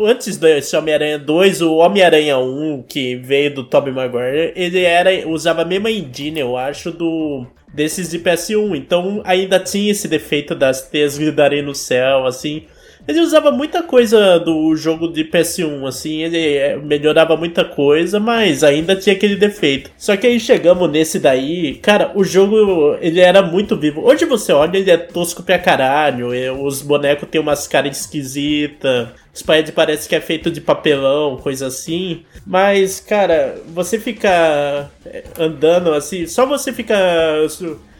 Antes 0.00 0.36
desse 0.36 0.76
Homem-Aranha 0.76 1.16
2, 1.16 1.62
o 1.62 1.76
Homem-Aranha 1.76 2.38
1, 2.38 2.82
que 2.82 3.14
veio 3.14 3.54
do 3.54 3.62
Tobey 3.62 3.92
Maguire, 3.94 4.52
ele 4.56 4.82
era. 4.82 5.28
usava 5.28 5.62
a 5.62 5.64
mesma 5.64 5.92
engine, 5.92 6.40
eu 6.40 6.56
acho, 6.56 6.90
do. 6.90 7.46
Desses 7.72 8.10
de 8.10 8.18
PS1. 8.18 8.76
Então 8.76 9.22
ainda 9.24 9.60
tinha 9.60 9.92
esse 9.92 10.08
defeito 10.08 10.56
das 10.56 10.88
teias 10.90 11.16
gridarem 11.16 11.62
no 11.62 11.72
céu, 11.72 12.26
assim. 12.26 12.64
Ele 13.06 13.20
usava 13.20 13.50
muita 13.50 13.82
coisa 13.82 14.38
do 14.38 14.74
jogo 14.76 15.08
de 15.08 15.24
PS1, 15.24 15.86
assim, 15.86 16.22
ele 16.22 16.56
eh, 16.56 16.76
melhorava 16.76 17.36
muita 17.36 17.64
coisa, 17.64 18.20
mas 18.20 18.62
ainda 18.62 18.94
tinha 18.96 19.14
aquele 19.14 19.36
defeito. 19.36 19.90
Só 19.96 20.16
que 20.16 20.26
aí 20.26 20.38
chegamos 20.38 20.90
nesse 20.90 21.18
daí, 21.18 21.74
cara, 21.76 22.12
o 22.14 22.24
jogo 22.24 22.96
ele 23.00 23.20
era 23.20 23.42
muito 23.42 23.76
vivo. 23.76 24.02
Hoje 24.02 24.24
você 24.24 24.52
olha, 24.52 24.78
ele 24.78 24.90
é 24.90 24.96
tosco 24.96 25.42
pra 25.42 25.58
caralho, 25.58 26.32
eh, 26.34 26.52
os 26.52 26.82
bonecos 26.82 27.28
têm 27.28 27.40
umas 27.40 27.66
caras 27.66 27.98
esquisitas, 27.98 29.08
os 29.34 29.42
parece 29.74 30.08
que 30.08 30.14
é 30.14 30.20
feito 30.20 30.50
de 30.50 30.60
papelão, 30.60 31.36
coisa 31.36 31.66
assim. 31.66 32.22
Mas, 32.46 33.00
cara, 33.00 33.56
você 33.68 33.98
fica 33.98 34.90
andando 35.38 35.92
assim, 35.92 36.26
só 36.26 36.46
você 36.46 36.72
fica 36.72 36.96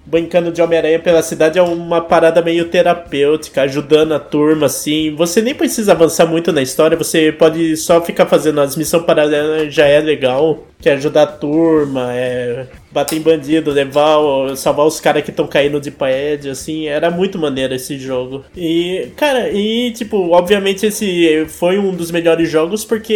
brincando 0.04 0.50
de 0.50 0.60
Homem-Aranha 0.60 0.98
pela 0.98 1.22
cidade 1.22 1.58
é 1.58 1.62
uma 1.62 2.00
parada 2.00 2.42
meio 2.42 2.66
terapêutica, 2.66 3.62
ajudando 3.62 4.12
a 4.12 4.18
turma, 4.18 4.66
assim. 4.66 5.14
Você 5.14 5.40
nem 5.40 5.54
precisa 5.54 5.92
avançar 5.92 6.26
muito 6.26 6.52
na 6.52 6.62
história, 6.62 6.96
você 6.96 7.32
pode 7.32 7.76
só 7.76 8.00
ficar 8.00 8.26
fazendo 8.26 8.60
as 8.60 8.76
missões 8.76 9.04
paralelas, 9.04 9.72
já 9.74 9.86
é 9.86 10.00
legal. 10.00 10.66
Que 10.80 10.88
é 10.88 10.94
ajudar 10.94 11.24
a 11.24 11.26
turma, 11.26 12.10
é 12.14 12.66
bater 12.90 13.18
em 13.18 13.20
bandido, 13.20 13.70
levar, 13.70 14.16
salvar 14.56 14.86
os 14.86 14.98
caras 14.98 15.22
que 15.22 15.30
estão 15.30 15.46
caindo 15.46 15.78
de 15.78 15.90
pad, 15.90 16.48
assim. 16.48 16.86
Era 16.86 17.10
muito 17.10 17.38
maneiro 17.38 17.74
esse 17.74 17.98
jogo. 17.98 18.44
E, 18.56 19.08
cara, 19.14 19.50
e 19.50 19.92
tipo, 19.92 20.30
obviamente 20.30 20.86
esse 20.86 21.44
foi 21.48 21.78
um 21.78 21.94
dos 21.94 22.10
melhores 22.10 22.48
jogos 22.50 22.82
porque 22.82 23.12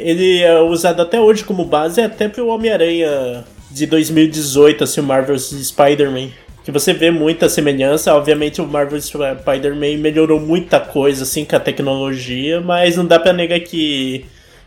ele 0.00 0.40
é 0.40 0.58
usado 0.62 1.02
até 1.02 1.20
hoje 1.20 1.44
como 1.44 1.66
base, 1.66 2.00
até 2.00 2.28
pro 2.28 2.48
Homem-Aranha 2.48 3.44
de 3.72 3.86
2018, 3.86 4.84
assim, 4.84 5.00
o 5.00 5.04
Marvel's 5.04 5.50
Spider-Man. 5.50 6.28
Que 6.64 6.70
você 6.70 6.92
vê 6.92 7.10
muita 7.10 7.48
semelhança. 7.48 8.14
Obviamente, 8.14 8.60
o 8.60 8.66
Marvel 8.66 9.00
Spider-Man 9.00 9.98
melhorou 9.98 10.38
muita 10.38 10.78
coisa, 10.78 11.24
assim, 11.24 11.44
com 11.44 11.56
a 11.56 11.60
tecnologia, 11.60 12.60
mas 12.60 12.96
não 12.96 13.04
dá 13.04 13.18
pra 13.18 13.32
negar 13.32 13.58
que 13.60 14.24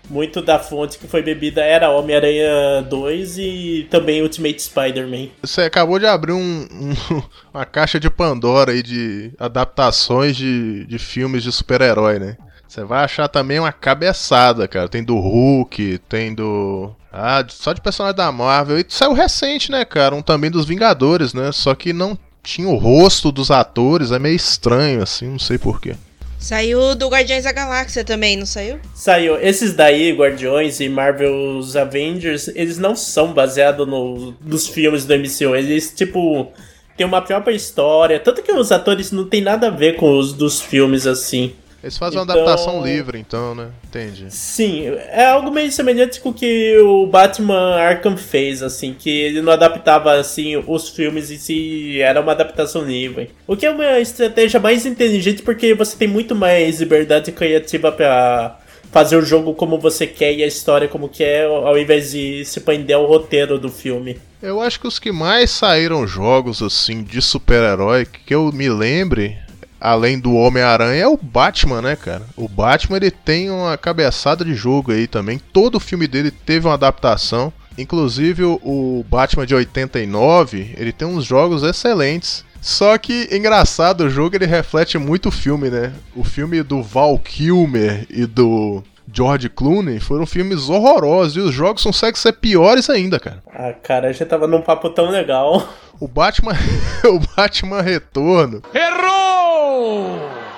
muito 0.10 0.39
da 0.41 0.60
fonte 0.60 1.00
que 1.00 1.08
foi 1.08 1.24
bebida 1.24 1.62
era 1.63 1.89
Homem-Aranha 1.89 2.84
2 2.88 3.38
e 3.39 3.88
também 3.89 4.22
Ultimate 4.22 4.62
Spider-Man. 4.62 5.30
Você 5.41 5.62
acabou 5.62 5.98
de 5.98 6.06
abrir 6.06 6.34
um- 6.34 6.68
um- 6.72 6.94
uma 7.54 7.65
caixa 7.65 8.00
de 8.00 8.10
Pandora 8.10 8.72
aí 8.74 8.84
de 8.84 9.32
adaptações 9.39 10.36
de, 10.36 10.86
de 10.86 11.00
filmes 11.00 11.41
de 11.44 11.52
super-herói, 11.52 12.20
né? 12.20 12.38
Você 12.67 12.84
vai 12.84 13.04
achar 13.04 13.28
também 13.28 13.60
uma 13.60 13.71
cabeçada, 13.71 14.67
cara. 14.67 14.89
Tem 14.89 15.04
do 15.04 15.17
Hulk, 15.17 15.99
tem 16.10 16.34
do. 16.34 16.91
Ah, 17.12 17.45
só 17.47 17.71
de 17.71 17.82
personagem 17.82 18.17
da 18.17 18.32
Marvel. 18.32 18.80
E 18.80 18.86
saiu 18.89 19.13
recente, 19.13 19.71
né, 19.71 19.86
cara? 19.86 20.15
Um 20.15 20.21
também 20.21 20.51
dos 20.51 20.65
Vingadores, 20.65 21.34
né? 21.34 21.51
Só 21.51 21.73
que 21.73 21.93
não 21.93 22.17
tinha 22.43 22.67
o 22.67 22.75
rosto 22.75 23.32
dos 23.32 23.51
atores. 23.51 24.12
É 24.12 24.19
meio 24.19 24.36
estranho, 24.36 25.01
assim, 25.01 25.28
não 25.28 25.39
sei 25.39 25.58
porquê. 25.58 25.95
Saiu 26.38 26.93
do 26.93 27.08
Guardiões 27.08 27.43
da 27.43 27.51
Galáxia 27.51 28.04
também, 28.04 28.38
não 28.38 28.45
saiu? 28.45 28.80
Saiu. 28.93 29.36
Esses 29.39 29.73
daí, 29.73 30.12
Guardiões 30.12 30.80
e 30.80 30.88
Marvel's 30.88 31.75
Avengers, 31.75 32.49
eles 32.49 32.78
não 32.78 32.95
são 32.95 33.34
baseados 33.34 33.88
no, 33.88 34.36
nos 34.45 34.67
filmes 34.67 35.06
do 35.06 35.15
MCU. 35.15 35.56
Eles, 35.56 35.91
tipo, 35.95 36.51
têm 36.95 37.06
uma 37.06 37.21
própria 37.21 37.56
história. 37.56 38.19
Tanto 38.19 38.43
que 38.43 38.51
os 38.51 38.71
atores 38.71 39.12
não 39.12 39.25
tem 39.25 39.41
nada 39.41 39.67
a 39.67 39.71
ver 39.71 39.95
com 39.95 40.17
os 40.17 40.34
dos 40.34 40.62
filmes, 40.62 41.08
assim. 41.08 41.54
Eles 41.86 42.00
fazem 42.00 42.19
Então- 42.19 42.36
uma 42.36 42.41
adaptação 42.41 42.84
livre, 42.84 43.19
então, 43.19 43.54
né? 43.54 43.67
Entendi. 43.88 44.26
Sim, 44.30 44.86
é 45.12 45.28
algo 45.28 45.52
meio 45.52 45.71
semelhante 45.71 46.19
com 46.19 46.30
o 46.30 46.34
que 46.34 46.76
o 46.80 47.06
Batman 47.06 47.76
Arkham 47.76 48.17
fez, 48.17 48.63
assim, 48.63 48.95
que 48.98 49.08
ele 49.08 49.39
não 49.39 49.54
adaptava, 49.54 50.13
assim, 50.13 50.58
os 50.65 50.89
filmes 50.89 51.30
em 51.30 51.38
si, 51.38 52.02
era 52.02 52.19
uma 52.21 52.32
adaptação 52.32 52.82
livre. 52.84 53.30
O 53.45 53.56
que 53.56 53.67
é 53.67 53.69
uma 53.69 54.00
estratégia 54.00 54.60
mais 54.60 54.84
inteligente 54.84 55.43
porque 55.43 55.76
você 55.76 55.95
tem 55.95 56.08
muito 56.08 56.34
mais 56.34 56.80
liberdade 56.80 57.32
criativa 57.32 57.91
pra 57.91 58.58
fazer 58.91 59.17
o 59.17 59.21
jogo 59.21 59.54
como 59.54 59.78
você 59.78 60.08
quer 60.08 60.34
e 60.34 60.41
a 60.43 60.48
história 60.48 60.88
como 60.88 61.08
quer, 61.08 61.45
ao 61.45 61.78
invés 61.78 62.13
de 62.13 62.43
se 62.45 62.62
prender 62.62 62.95
ao 62.95 63.06
roteiro 63.06 63.60
do 63.60 63.69
filme. 63.69 64.17
Eu 64.41 64.60
acho 64.60 64.80
que 64.80 64.88
os 64.88 64.98
que 64.98 65.12
mais 65.12 65.52
saíram 65.52 66.08
jogos 66.08 66.63
assim 66.63 67.04
de 67.04 67.21
super-herói 67.21 68.08
que 68.26 68.34
eu 68.34 68.52
me 68.52 68.69
lembre, 68.69 69.38
além 69.86 70.17
do 70.19 70.34
Homem-Aranha, 70.34 71.04
é 71.04 71.08
o 71.08 71.15
Batman, 71.17 71.82
né, 71.82 71.95
cara? 71.95 72.24
O 72.36 72.48
Batman 72.50 72.98
ele 72.98 73.12
tem 73.12 73.50
uma 73.52 73.78
cabeçada 73.78 74.43
de 74.43 74.54
jogo 74.56 74.91
aí 74.91 75.06
também. 75.08 75.39
Todo 75.54 75.80
filme 75.80 76.08
dele 76.08 76.32
teve 76.32 76.67
uma 76.67 76.74
adaptação. 76.74 77.54
Inclusive 77.78 78.43
o- 78.43 79.06
Batman 79.10 79.45
de 79.45 79.54
89, 79.54 80.74
ele 80.78 80.91
tem 80.91 81.08
uns 81.08 81.24
jogos 81.26 81.62
excelentes. 81.62 82.43
Só 82.62 82.98
que, 82.98 83.30
engraçado, 83.32 84.06
o 84.06 84.10
jogo 84.10 84.36
ele 84.36 84.45
reflete 84.48 84.98
muito 84.98 85.30
o 85.30 85.32
filme, 85.32 85.69
né? 85.69 85.93
O 86.15 86.24
filme 86.24 86.63
do 86.63 86.82
Val 86.82 87.19
Kilmer 87.19 88.08
e 88.10 88.26
do 88.26 88.82
George 89.12 89.50
Clooney 89.50 90.00
foram 90.00 90.26
filmes 90.26 90.70
horrorosos 90.70 91.38
e 91.38 91.39
os 91.39 91.54
jogos 91.54 91.84
conseguem 91.84 92.15
ser 92.15 92.34
piores 92.34 92.89
ainda, 92.89 93.20
cara. 93.20 93.44
Ah, 93.54 93.74
cara, 93.74 94.12
já 94.13 94.26
tava 94.26 94.48
num 94.48 94.62
papo 94.62 94.89
tão 94.89 95.10
legal. 95.10 95.68
O 95.98 96.10
Batman, 96.10 96.52
o 97.08 97.22
Batman 97.38 97.80
Retorno. 97.80 98.62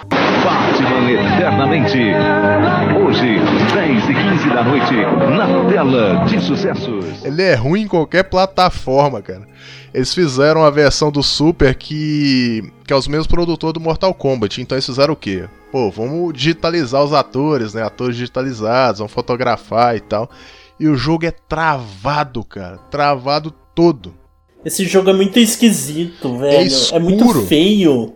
Batman 0.09 1.11
Eternamente. 1.11 1.99
Hoje, 3.07 3.39
10 3.73 4.03
e 4.03 4.13
15 4.13 4.49
da 4.49 4.63
noite, 4.65 4.93
na 4.93 5.69
tela 5.69 6.25
de 6.25 6.41
sucessos. 6.41 7.23
Ele 7.23 7.41
é 7.41 7.55
ruim 7.55 7.83
em 7.83 7.87
qualquer 7.87 8.23
plataforma, 8.23 9.21
cara. 9.21 9.47
Eles 9.93 10.13
fizeram 10.13 10.61
a 10.61 10.69
versão 10.69 11.09
do 11.09 11.23
Super 11.23 11.73
que 11.73 12.69
que 12.85 12.91
é 12.91 12.95
os 12.97 13.07
mesmos 13.07 13.25
produtores 13.25 13.73
do 13.73 13.79
Mortal 13.79 14.13
Kombat. 14.13 14.61
Então 14.61 14.75
eles 14.75 14.85
fizeram 14.85 15.13
o 15.13 15.15
quê? 15.15 15.47
Pô, 15.71 15.89
vamos 15.89 16.33
digitalizar 16.33 17.01
os 17.01 17.13
atores, 17.13 17.73
né? 17.73 17.81
Atores 17.81 18.17
digitalizados, 18.17 18.99
vamos 18.99 19.13
fotografar 19.13 19.95
e 19.95 20.01
tal. 20.01 20.29
E 20.77 20.89
o 20.89 20.95
jogo 20.97 21.25
é 21.25 21.31
travado, 21.31 22.43
cara. 22.43 22.77
Travado 22.91 23.53
todo. 23.73 24.13
Esse 24.65 24.83
jogo 24.83 25.09
é 25.11 25.13
muito 25.13 25.39
esquisito, 25.39 26.37
velho. 26.39 26.57
É, 26.57 26.63
escuro. 26.63 27.01
muito 27.01 27.41
feio. 27.45 28.13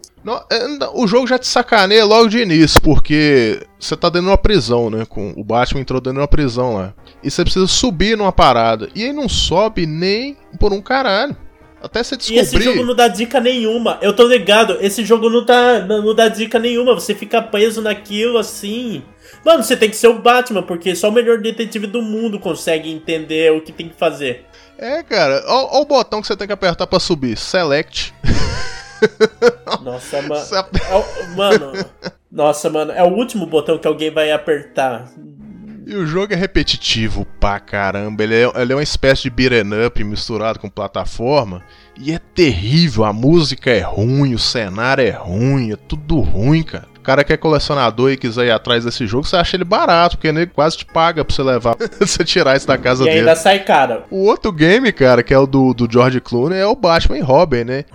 É, 0.50 0.66
o 0.94 1.08
jogo 1.08 1.26
já 1.26 1.40
te 1.40 1.48
sacaneia 1.48 2.06
logo 2.06 2.28
de 2.30 2.40
início, 2.40 2.82
porque 2.82 3.66
você 3.80 3.96
tá 3.96 4.08
dentro 4.10 4.28
de 4.28 4.32
uma 4.32 4.38
prisão, 4.38 4.90
né? 4.90 5.06
Com 5.08 5.34
o 5.36 5.44
Batman 5.44 5.82
entrou 5.82 6.00
dentro 6.00 6.18
de 6.18 6.22
uma 6.22 6.28
prisão 6.28 6.76
lá. 6.76 6.94
E 7.24 7.32
você 7.32 7.44
precisa 7.44 7.68
subir 7.68 8.18
numa 8.18 8.32
parada. 8.32 8.90
E 8.94 9.04
aí 9.04 9.14
não 9.14 9.28
sobe 9.28 9.86
nem 9.86 10.38
por 10.60 10.74
um 10.74 10.82
caralho. 10.82 11.36
Até 11.82 12.04
você 12.04 12.14
E 12.14 12.18
descobrir. 12.20 12.42
esse 12.42 12.62
jogo 12.62 12.84
não 12.84 12.96
dá 12.96 13.08
dica 13.08 13.40
nenhuma. 13.40 13.98
Eu 14.02 14.16
tô 14.16 14.28
ligado, 14.28 14.78
esse 14.82 15.04
jogo 15.04 15.28
não, 15.30 15.44
tá, 15.44 15.80
não, 15.80 16.14
dá 16.14 16.28
dica 16.28 16.60
nenhuma. 16.60 16.94
Você 16.94 17.16
fica 17.16 17.42
preso 17.42 17.82
naquilo 17.82 18.38
assim. 18.38 19.02
Mano, 19.44 19.64
você 19.64 19.76
tem 19.76 19.90
que 19.90 19.96
ser 19.96 20.08
o 20.08 20.20
Batman, 20.20 20.62
porque 20.62 20.96
só 20.96 21.10
o 21.10 21.12
melhor 21.12 21.40
detetive 21.40 21.88
do 21.88 22.02
mundo 22.04 22.40
consegue 22.40 22.92
entender 22.92 23.52
o 23.52 23.62
que 23.62 23.72
tem 23.72 23.90
que 23.90 23.96
fazer. 23.98 24.46
É, 24.78 25.02
cara, 25.02 25.44
ó 25.48 25.82
o 25.82 25.86
botão 25.86 26.22
que 26.22 26.28
você 26.28 26.36
tem 26.36 26.46
que 26.46 26.54
apertar 26.54 26.86
pra 26.86 27.00
subir. 27.00 27.36
Select. 27.36 28.14
Nossa, 29.84 30.22
mano. 30.22 30.46
É 30.90 30.96
o- 30.96 31.36
mano. 31.36 31.72
Nossa, 32.32 32.70
mano. 32.70 32.92
É 32.92 33.04
o 33.04 33.08
último 33.14 33.46
botão 33.46 33.78
que 33.78 33.88
alguém 33.88 34.12
vai 34.12 34.32
apertar. 34.32 35.10
E 35.86 35.96
o 35.96 36.06
jogo 36.06 36.32
é 36.34 36.36
repetitivo 36.36 37.26
pra 37.40 37.60
caramba. 37.60 38.24
Ele 38.24 38.36
é, 38.36 38.62
ele 38.62 38.72
é 38.72 38.76
uma 38.76 38.84
espécie 38.84 39.24
de 39.24 39.30
beat'em 39.30 39.86
up 39.86 40.04
misturado 40.04 40.60
com 40.60 40.70
plataforma. 40.70 41.62
E 41.98 42.14
é 42.14 42.20
terrível. 42.20 43.04
A 43.04 43.12
música 43.12 43.70
é 43.72 43.82
ruim, 43.82 44.34
o 44.34 44.40
cenário 44.40 45.06
é 45.06 45.10
ruim, 45.12 45.74
é 45.74 45.76
tudo 45.76 46.20
ruim, 46.20 46.64
cara. 46.64 46.90
O 46.98 47.02
cara 47.04 47.24
que 47.24 47.34
é 47.34 47.38
colecionador 47.38 48.12
e 48.12 48.16
quiser 48.18 48.46
ir 48.46 48.52
atrás 48.52 48.86
desse 48.86 49.08
jogo, 49.08 49.26
você 49.28 49.36
acha 49.36 49.58
ele 49.58 49.64
barato, 49.64 50.18
porque 50.18 50.28
ele 50.28 50.46
quase 50.46 50.78
te 50.78 50.86
paga 50.86 51.26
pra 51.26 51.36
você 51.36 51.42
levar, 51.42 51.76
você 52.00 52.24
tirar 52.24 52.56
isso 52.56 52.68
da 52.68 52.78
casa 52.78 53.02
E 53.04 53.06
dele. 53.08 53.20
ainda 53.22 53.36
sai 53.36 53.58
caro. 53.64 54.04
O 54.12 54.24
outro 54.28 54.52
game, 54.52 54.92
cara, 54.92 55.24
que 55.24 55.34
é 55.34 55.38
o 55.38 55.48
do, 55.48 55.74
do 55.74 55.92
George 55.92 56.22
Clooney, 56.22 56.60
é 56.60 56.66
o 56.68 56.76
Batman 56.76 57.18
e 57.18 57.22
Robin, 57.22 57.64
né? 57.64 57.86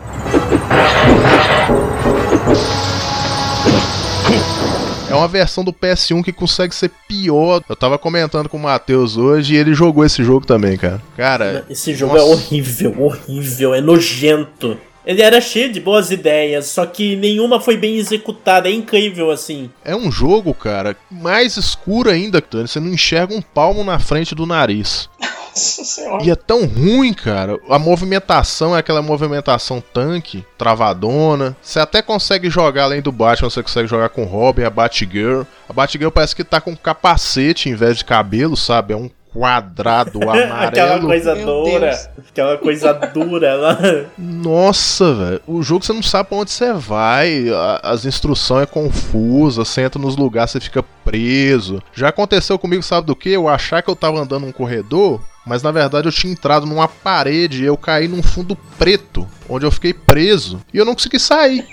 É 5.08 5.14
uma 5.14 5.28
versão 5.28 5.62
do 5.62 5.72
PS1 5.72 6.22
que 6.24 6.32
consegue 6.32 6.74
ser 6.74 6.90
pior. 7.08 7.62
Eu 7.68 7.76
tava 7.76 7.96
comentando 7.96 8.48
com 8.48 8.56
o 8.56 8.60
Matheus 8.60 9.16
hoje 9.16 9.54
e 9.54 9.56
ele 9.56 9.72
jogou 9.72 10.04
esse 10.04 10.22
jogo 10.24 10.44
também, 10.44 10.76
cara. 10.76 11.00
Cara, 11.16 11.64
Esse 11.70 11.94
jogo 11.94 12.16
é 12.16 12.20
nossa. 12.20 12.32
horrível, 12.32 12.94
horrível, 12.98 13.74
é 13.74 13.80
nojento. 13.80 14.76
Ele 15.06 15.22
era 15.22 15.40
cheio 15.40 15.72
de 15.72 15.78
boas 15.78 16.10
ideias, 16.10 16.66
só 16.66 16.84
que 16.84 17.14
nenhuma 17.14 17.60
foi 17.60 17.76
bem 17.76 17.96
executada, 17.96 18.68
é 18.68 18.72
incrível 18.72 19.30
assim. 19.30 19.70
É 19.84 19.94
um 19.94 20.10
jogo, 20.10 20.52
cara, 20.52 20.96
mais 21.08 21.56
escuro 21.56 22.10
ainda, 22.10 22.40
Tony. 22.42 22.66
Você 22.66 22.80
não 22.80 22.88
enxerga 22.88 23.32
um 23.32 23.40
palmo 23.40 23.84
na 23.84 24.00
frente 24.00 24.34
do 24.34 24.44
nariz. 24.44 25.08
Nossa 25.56 25.84
senhora. 25.84 26.22
E 26.24 26.30
é 26.30 26.34
tão 26.36 26.66
ruim, 26.66 27.12
cara. 27.14 27.58
A 27.70 27.78
movimentação 27.78 28.76
é 28.76 28.78
aquela 28.80 29.00
movimentação 29.00 29.80
tanque, 29.80 30.44
travadona. 30.58 31.56
Você 31.62 31.80
até 31.80 32.02
consegue 32.02 32.50
jogar 32.50 32.84
além 32.84 33.00
do 33.00 33.10
Batman, 33.10 33.48
você 33.50 33.62
consegue 33.62 33.88
jogar 33.88 34.10
com 34.10 34.22
o 34.22 34.26
Robin, 34.26 34.62
a 34.64 34.70
Batgirl. 34.70 35.42
A 35.68 35.72
Batgirl 35.72 36.10
parece 36.10 36.36
que 36.36 36.44
tá 36.44 36.60
com 36.60 36.76
capacete 36.76 37.68
em 37.68 37.74
vez 37.74 37.96
de 37.98 38.04
cabelo, 38.04 38.56
sabe? 38.56 38.92
É 38.92 38.96
um 38.96 39.10
quadrado 39.32 40.18
aquela 40.30 40.94
amarelo. 40.94 41.06
coisa 41.08 41.34
Meu 41.34 41.44
dura, 41.64 41.86
Deus. 41.90 42.08
aquela 42.30 42.56
coisa 42.58 42.92
dura 42.94 43.54
lá. 43.54 43.78
Nossa, 44.16 45.14
velho. 45.14 45.40
O 45.46 45.62
jogo 45.62 45.84
você 45.84 45.92
não 45.92 46.02
sabe 46.02 46.28
pra 46.28 46.38
onde 46.38 46.50
você 46.50 46.72
vai. 46.72 47.48
a- 47.50 47.80
As 47.82 48.04
instruções 48.04 48.62
é 48.62 48.66
confusa. 48.66 49.64
Você 49.64 49.82
entra 49.82 50.00
nos 50.00 50.16
lugares, 50.16 50.50
você 50.52 50.60
fica 50.60 50.82
preso. 51.04 51.82
Já 51.94 52.08
aconteceu 52.08 52.58
comigo, 52.58 52.82
sabe 52.82 53.06
do 53.06 53.16
que? 53.16 53.30
Eu 53.30 53.48
achar 53.48 53.82
que 53.82 53.90
eu 53.90 53.96
tava 53.96 54.18
andando 54.18 54.46
num 54.46 54.52
corredor, 54.52 55.20
mas 55.46 55.62
na 55.62 55.70
verdade 55.70 56.08
eu 56.08 56.12
tinha 56.12 56.32
entrado 56.32 56.66
numa 56.66 56.88
parede 56.88 57.62
e 57.62 57.66
eu 57.66 57.76
caí 57.76 58.08
num 58.08 58.22
fundo 58.22 58.56
preto, 58.78 59.26
onde 59.48 59.64
eu 59.64 59.70
fiquei 59.70 59.94
preso 59.94 60.60
e 60.74 60.78
eu 60.78 60.84
não 60.84 60.94
consegui 60.94 61.18
sair. 61.18 61.64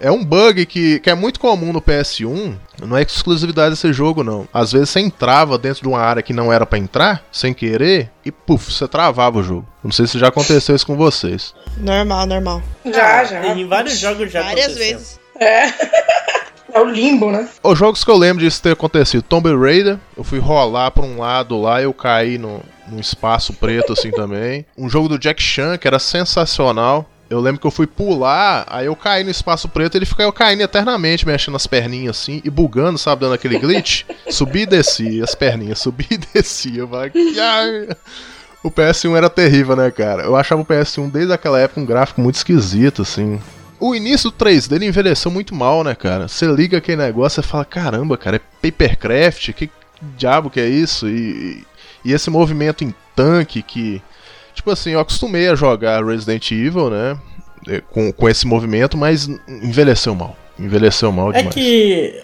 É 0.00 0.10
um 0.10 0.22
bug 0.24 0.66
que, 0.66 0.98
que 1.00 1.08
é 1.08 1.14
muito 1.14 1.40
comum 1.40 1.72
no 1.72 1.80
PS1, 1.80 2.56
não 2.82 2.96
é 2.96 3.02
exclusividade 3.02 3.70
desse 3.70 3.90
jogo, 3.92 4.22
não. 4.22 4.46
Às 4.52 4.72
vezes 4.72 4.90
você 4.90 5.00
entrava 5.00 5.56
dentro 5.56 5.82
de 5.82 5.88
uma 5.88 6.00
área 6.00 6.22
que 6.22 6.32
não 6.32 6.52
era 6.52 6.66
pra 6.66 6.78
entrar, 6.78 7.24
sem 7.32 7.54
querer, 7.54 8.10
e 8.24 8.30
puf, 8.30 8.70
você 8.72 8.86
travava 8.86 9.38
o 9.38 9.42
jogo. 9.42 9.66
Não 9.82 9.90
sei 9.92 10.06
se 10.06 10.18
já 10.18 10.28
aconteceu 10.28 10.74
isso 10.76 10.86
com 10.86 10.96
vocês. 10.96 11.54
Normal, 11.78 12.26
normal. 12.26 12.62
Já, 12.84 13.24
já. 13.24 13.46
Em 13.54 13.66
vários 13.66 13.98
jogos 13.98 14.30
já 14.30 14.42
Várias 14.42 14.66
aconteceu. 14.66 14.98
vezes. 14.98 15.20
É. 15.40 15.72
É 16.74 16.80
o 16.80 16.84
limbo, 16.86 17.30
né? 17.30 17.48
Os 17.62 17.78
jogos 17.78 18.02
que 18.02 18.10
eu 18.10 18.16
lembro 18.16 18.42
disso 18.42 18.60
ter 18.60 18.72
acontecido, 18.72 19.22
Tomb 19.22 19.48
Raider, 19.56 19.96
eu 20.16 20.24
fui 20.24 20.40
rolar 20.40 20.90
pra 20.90 21.04
um 21.04 21.20
lado 21.20 21.60
lá 21.60 21.80
e 21.80 21.84
eu 21.84 21.94
caí 21.94 22.36
no, 22.36 22.60
num 22.88 22.98
espaço 22.98 23.52
preto 23.52 23.92
assim 23.92 24.10
também. 24.12 24.66
Um 24.76 24.88
jogo 24.88 25.08
do 25.08 25.16
Jack 25.16 25.40
Chan 25.40 25.78
que 25.78 25.86
era 25.86 26.00
sensacional. 26.00 27.08
Eu 27.30 27.40
lembro 27.40 27.60
que 27.60 27.66
eu 27.66 27.70
fui 27.70 27.86
pular, 27.86 28.66
aí 28.68 28.86
eu 28.86 28.94
caí 28.96 29.22
no 29.24 29.30
espaço 29.30 29.68
preto 29.68 29.94
e 29.94 29.98
ele 29.98 30.04
ficava 30.04 30.30
caindo 30.32 30.60
eternamente, 30.60 31.26
mexendo 31.26 31.54
as 31.54 31.66
perninhas 31.66 32.18
assim 32.18 32.42
e 32.44 32.50
bugando, 32.50 32.98
sabe, 32.98 33.22
dando 33.22 33.34
aquele 33.34 33.58
glitch. 33.58 34.02
Subi 34.28 34.62
e 34.62 34.66
desci, 34.66 35.22
as 35.22 35.34
perninhas, 35.34 35.78
subi 35.78 36.06
e 36.10 36.18
desci. 36.18 36.76
Eu 36.76 36.88
falei, 36.88 37.12
"Ai". 37.40 37.88
O 38.64 38.70
PS1 38.70 39.16
era 39.16 39.30
terrível, 39.30 39.76
né, 39.76 39.90
cara? 39.90 40.22
Eu 40.22 40.34
achava 40.34 40.62
o 40.62 40.64
PS1 40.64 41.10
desde 41.10 41.32
aquela 41.32 41.60
época 41.60 41.80
um 41.80 41.86
gráfico 41.86 42.20
muito 42.20 42.36
esquisito, 42.36 43.02
assim. 43.02 43.38
O 43.86 43.94
início 43.94 44.30
do 44.30 44.36
3D 44.36 44.76
ele 44.76 44.86
envelheceu 44.86 45.30
muito 45.30 45.54
mal, 45.54 45.84
né, 45.84 45.94
cara? 45.94 46.26
Você 46.28 46.46
liga 46.46 46.78
aquele 46.78 46.96
negócio 47.02 47.40
e 47.40 47.42
fala, 47.42 47.64
caramba, 47.64 48.16
cara, 48.16 48.36
é 48.36 48.40
papercraft? 48.62 49.52
Que 49.52 49.70
diabo 50.16 50.48
que 50.50 50.60
é 50.60 50.66
isso? 50.66 51.08
E, 51.08 51.64
e 52.04 52.12
esse 52.12 52.30
movimento 52.30 52.82
em 52.84 52.94
tanque 53.14 53.62
que. 53.62 54.00
Tipo 54.54 54.70
assim, 54.70 54.90
eu 54.92 55.00
acostumei 55.00 55.48
a 55.48 55.54
jogar 55.54 56.04
Resident 56.04 56.50
Evil, 56.52 56.88
né? 56.90 57.18
eh, 57.68 57.82
Com, 57.90 58.12
com 58.12 58.28
esse 58.28 58.46
movimento, 58.46 58.96
mas 58.96 59.28
envelheceu 59.48 60.14
mal. 60.14 60.36
Envelheceu 60.58 61.10
mal 61.12 61.30
É 61.32 61.38
demais. 61.38 61.54
que 61.54 62.14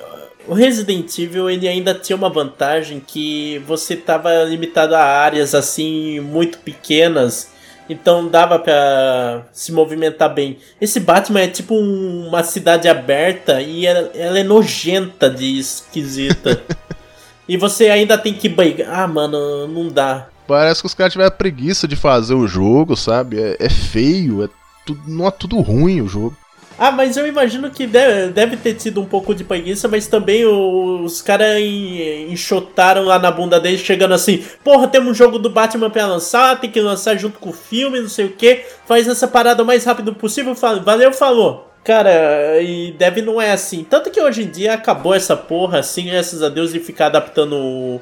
o 0.46 0.54
Resident 0.54 1.18
Evil 1.18 1.50
ele 1.50 1.66
ainda 1.68 1.92
tinha 1.94 2.16
uma 2.16 2.30
vantagem 2.30 3.02
que 3.04 3.58
você 3.66 3.96
tava 3.96 4.30
limitado 4.44 4.94
a 4.94 5.02
áreas 5.04 5.54
assim 5.54 6.20
muito 6.20 6.58
pequenas, 6.58 7.50
então 7.90 8.28
dava 8.28 8.58
pra 8.58 9.42
se 9.52 9.72
movimentar 9.72 10.32
bem. 10.32 10.58
Esse 10.80 11.00
Batman 11.00 11.40
é 11.40 11.48
tipo 11.48 11.74
um- 11.74 12.28
uma 12.28 12.42
cidade 12.44 12.88
aberta 12.88 13.60
e 13.60 13.84
ela, 13.84 14.10
ela 14.14 14.38
é 14.38 14.44
nojenta 14.44 15.28
de 15.28 15.58
esquisita. 15.58 16.62
e 17.48 17.56
você 17.56 17.88
ainda 17.90 18.16
tem 18.16 18.32
que 18.32 18.48
brigar. 18.48 18.88
Ah, 19.00 19.06
mano, 19.08 19.66
não 19.66 19.88
dá. 19.88 20.28
Parece 20.46 20.80
que 20.80 20.86
os 20.86 20.94
caras 20.94 21.12
tiveram 21.12 21.30
preguiça 21.36 21.86
de 21.88 21.96
fazer 21.96 22.34
o 22.34 22.46
jogo, 22.46 22.96
sabe? 22.96 23.40
É, 23.40 23.56
é 23.58 23.68
feio, 23.68 24.44
é 24.44 24.48
tudo, 24.86 25.00
não 25.06 25.26
é 25.26 25.30
tudo 25.30 25.60
ruim 25.60 26.00
o 26.00 26.08
jogo. 26.08 26.36
Ah, 26.82 26.90
mas 26.90 27.18
eu 27.18 27.26
imagino 27.26 27.70
que 27.70 27.86
deve, 27.86 28.32
deve 28.32 28.56
ter 28.56 28.72
tido 28.72 29.02
um 29.02 29.04
pouco 29.04 29.34
de 29.34 29.44
preguiça, 29.44 29.86
mas 29.86 30.06
também 30.06 30.46
os 30.46 31.20
caras 31.20 31.60
enxotaram 31.60 33.04
lá 33.04 33.18
na 33.18 33.30
bunda 33.30 33.60
deles, 33.60 33.82
chegando 33.82 34.14
assim: 34.14 34.42
Porra, 34.64 34.88
temos 34.88 35.10
um 35.10 35.14
jogo 35.14 35.38
do 35.38 35.50
Batman 35.50 35.90
pra 35.90 36.06
lançar, 36.06 36.58
tem 36.58 36.70
que 36.70 36.80
lançar 36.80 37.18
junto 37.18 37.38
com 37.38 37.50
o 37.50 37.52
filme, 37.52 38.00
não 38.00 38.08
sei 38.08 38.24
o 38.24 38.32
que. 38.32 38.64
Faz 38.86 39.06
essa 39.06 39.28
parada 39.28 39.62
o 39.62 39.66
mais 39.66 39.84
rápido 39.84 40.14
possível. 40.14 40.54
Valeu, 40.54 41.12
falou. 41.12 41.70
Cara, 41.84 42.62
e 42.62 42.92
deve 42.92 43.20
não 43.20 43.38
é 43.38 43.52
assim. 43.52 43.84
Tanto 43.84 44.10
que 44.10 44.20
hoje 44.20 44.44
em 44.44 44.48
dia 44.50 44.72
acabou 44.72 45.12
essa 45.12 45.36
porra, 45.36 45.80
assim, 45.80 46.06
graças 46.06 46.42
a 46.42 46.48
Deus, 46.48 46.72
de 46.72 46.80
ficar 46.80 47.06
adaptando 47.06 47.56
o 47.56 48.00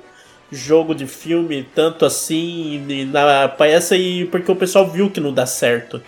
jogo 0.53 0.95
de 0.95 1.07
filme 1.07 1.67
tanto 1.75 2.07
assim 2.07 3.07
na 3.11 3.49
peça 3.49 3.97
e 3.97 4.25
porque 4.27 4.51
o 4.51 4.57
pessoal 4.57 4.89
viu 4.89 5.11
que 5.11 5.21
não 5.21 5.33
dá 5.33 5.47
certo. 5.47 6.01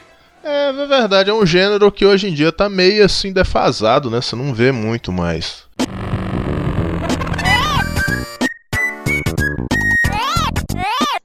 É, 0.42 0.72
na 0.72 0.86
verdade, 0.86 1.28
é 1.28 1.34
um 1.34 1.44
gênero 1.44 1.92
que 1.92 2.06
hoje 2.06 2.28
em 2.28 2.34
dia 2.34 2.50
tá 2.50 2.68
meio 2.68 3.04
assim 3.04 3.32
defasado, 3.32 4.10
né? 4.10 4.20
Você 4.22 4.34
não 4.34 4.54
vê 4.54 4.72
muito 4.72 5.12
mais. 5.12 5.64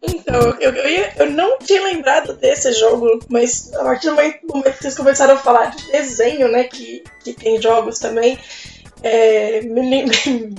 Então, 0.01 0.55
eu, 0.59 0.73
eu, 0.73 1.11
eu 1.17 1.31
não 1.31 1.57
tinha 1.59 1.81
lembrado 1.83 2.33
desse 2.33 2.73
jogo, 2.73 3.19
mas 3.29 3.73
a 3.73 3.83
partir 3.83 4.07
do 4.07 4.15
momento, 4.15 4.41
do 4.45 4.53
momento 4.53 4.73
que 4.73 4.81
vocês 4.81 4.97
começaram 4.97 5.35
a 5.35 5.37
falar 5.37 5.67
de 5.67 5.91
desenho, 5.91 6.49
né, 6.49 6.65
que, 6.65 7.03
que 7.23 7.33
tem 7.33 7.61
jogos 7.61 7.99
também, 7.99 8.37
é, 9.05 9.61
me 9.69 10.05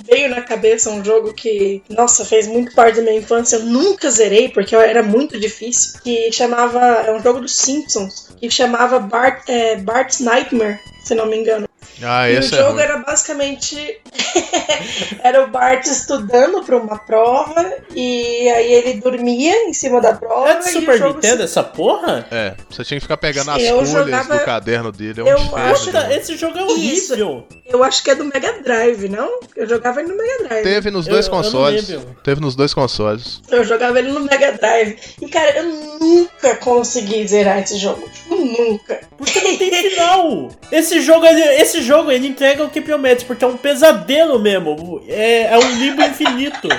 veio 0.05 0.31
na 0.31 0.41
cabeça 0.41 0.91
um 0.91 1.05
jogo 1.05 1.35
que, 1.35 1.83
nossa, 1.89 2.25
fez 2.25 2.47
muito 2.47 2.73
parte 2.75 2.97
da 2.97 3.03
minha 3.03 3.19
infância, 3.19 3.57
eu 3.57 3.65
nunca 3.65 4.09
zerei, 4.09 4.49
porque 4.49 4.75
era 4.77 5.03
muito 5.03 5.39
difícil, 5.39 6.01
que 6.01 6.31
chamava, 6.31 6.79
é 6.79 7.13
um 7.13 7.21
jogo 7.21 7.41
dos 7.41 7.57
Simpsons, 7.57 8.29
que 8.39 8.49
chamava 8.49 9.01
Bart, 9.01 9.49
é, 9.49 9.77
Bart's 9.77 10.21
Nightmare, 10.21 10.79
se 11.03 11.15
não 11.15 11.27
me 11.27 11.37
engano. 11.37 11.66
Ah, 12.03 12.29
E 12.31 12.37
o 12.37 12.39
esse 12.41 12.55
é 12.55 12.59
jogo 12.59 12.73
ruim. 12.73 12.83
era 12.83 12.99
basicamente. 12.99 14.01
era 15.23 15.45
o 15.45 15.49
Bart 15.49 15.87
estudando 15.87 16.63
para 16.65 16.77
uma 16.77 16.99
prova 16.99 17.73
e 17.95 18.49
aí 18.51 18.73
ele 18.73 19.01
dormia 19.01 19.69
em 19.69 19.73
cima 19.73 20.01
da 20.01 20.13
prova. 20.15 20.51
É 20.51 20.59
de 20.59 20.69
e 20.69 20.73
Super 20.73 21.01
Nintendo 21.01 21.43
essa 21.43 21.63
porra? 21.63 22.27
É, 22.31 22.55
você 22.69 22.85
tinha 22.85 22.99
que 22.99 23.03
ficar 23.05 23.17
pegando 23.17 23.51
as 23.51 23.63
Eu 23.63 23.77
folhas 23.77 23.91
jogava- 23.91 24.37
do 24.39 24.45
caderno 24.45 24.93
dele. 24.93 25.21
É 25.21 25.25
um 25.25 25.29
Eu 25.29 25.39
inferno, 25.39 25.73
acho- 25.73 25.93
né? 25.93 26.17
Esse 26.17 26.37
jogo 26.37 26.59
é 26.59 26.63
horrível. 26.65 27.47
Eu 27.65 27.83
acho 27.83 28.03
que 28.03 28.11
é 28.11 28.15
do 28.15 28.25
Mega 28.25 28.53
Drive, 28.63 29.09
não? 29.09 29.41
Eu 29.57 29.69
jogava 29.69 30.01
ele 30.01 30.11
no 30.11 30.17
Mega 30.17 30.45
Drive. 30.49 30.63
Teve 30.65 30.91
nos 30.91 31.07
Eu- 31.07 31.13
dois 31.15 31.27
eu 31.27 31.33
consoles. 31.33 31.89
lembro. 31.89 32.17
Teve 32.23 32.41
nos 32.41 32.55
dois 32.55 32.73
consoles. 32.75 33.41
Eu 33.51 33.65
jogava 33.65 33.99
ele 33.99 34.11
no 34.11 34.21
Mega 34.21 34.53
Drive. 34.53 34.97
E 35.21 35.29
cara, 35.29 35.57
eu 35.59 35.65
nunca 36.01 36.57
consegui 36.57 37.27
zerar 37.27 37.59
esse 37.61 37.79
jogo. 37.79 38.09
Tipo, 38.09 38.35
nunca. 38.37 39.01
Porque 39.17 39.41
não 39.41 39.57
tem 39.57 39.71
final. 39.91 40.49
Esse 40.71 41.01
jogo, 41.01 41.25
ele, 41.27 41.41
esse 41.61 41.83
jogo, 41.87 42.11
ele 42.11 42.27
entrega 42.27 42.65
o 42.65 42.69
que 42.69 42.81
promete, 42.81 43.25
porque 43.25 43.45
é 43.45 43.49
um 43.49 43.57
pesadelo 43.57 44.39
mesmo. 44.39 45.03
É, 45.09 45.55
é 45.55 45.59
um 45.59 45.79
limbo 45.79 46.03
infinito. 46.03 46.69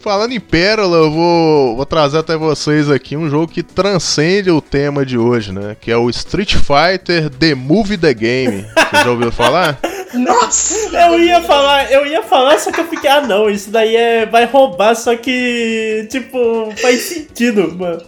Falando 0.00 0.32
em 0.32 0.40
pérola, 0.40 0.98
eu 0.98 1.10
vou, 1.10 1.76
vou 1.76 1.84
trazer 1.84 2.18
até 2.18 2.36
vocês 2.36 2.88
aqui 2.88 3.16
um 3.16 3.28
jogo 3.28 3.48
que 3.48 3.62
transcende 3.62 4.50
o 4.52 4.60
tema 4.60 5.04
de 5.04 5.18
hoje, 5.18 5.52
né? 5.52 5.76
Que 5.80 5.90
é 5.90 5.96
o 5.96 6.08
Street 6.10 6.54
Fighter 6.54 7.28
The 7.28 7.56
Movie 7.56 7.98
The 7.98 8.14
Game. 8.14 8.62
Vocês 8.62 9.02
já 9.02 9.10
ouviram 9.10 9.32
falar? 9.32 9.78
Nossa! 10.14 10.74
Eu 10.96 11.18
ia 11.20 11.42
falar, 11.42 11.90
eu 11.90 12.06
ia 12.06 12.22
falar, 12.22 12.58
só 12.58 12.70
que 12.70 12.80
eu 12.80 12.86
fiquei, 12.88 13.08
ah 13.10 13.20
não, 13.20 13.48
isso 13.50 13.70
daí 13.70 13.94
é, 13.96 14.26
vai 14.26 14.44
roubar, 14.46 14.94
só 14.94 15.16
que, 15.16 16.06
tipo, 16.10 16.72
faz 16.80 17.00
sentido, 17.02 17.74
mano. 17.76 18.02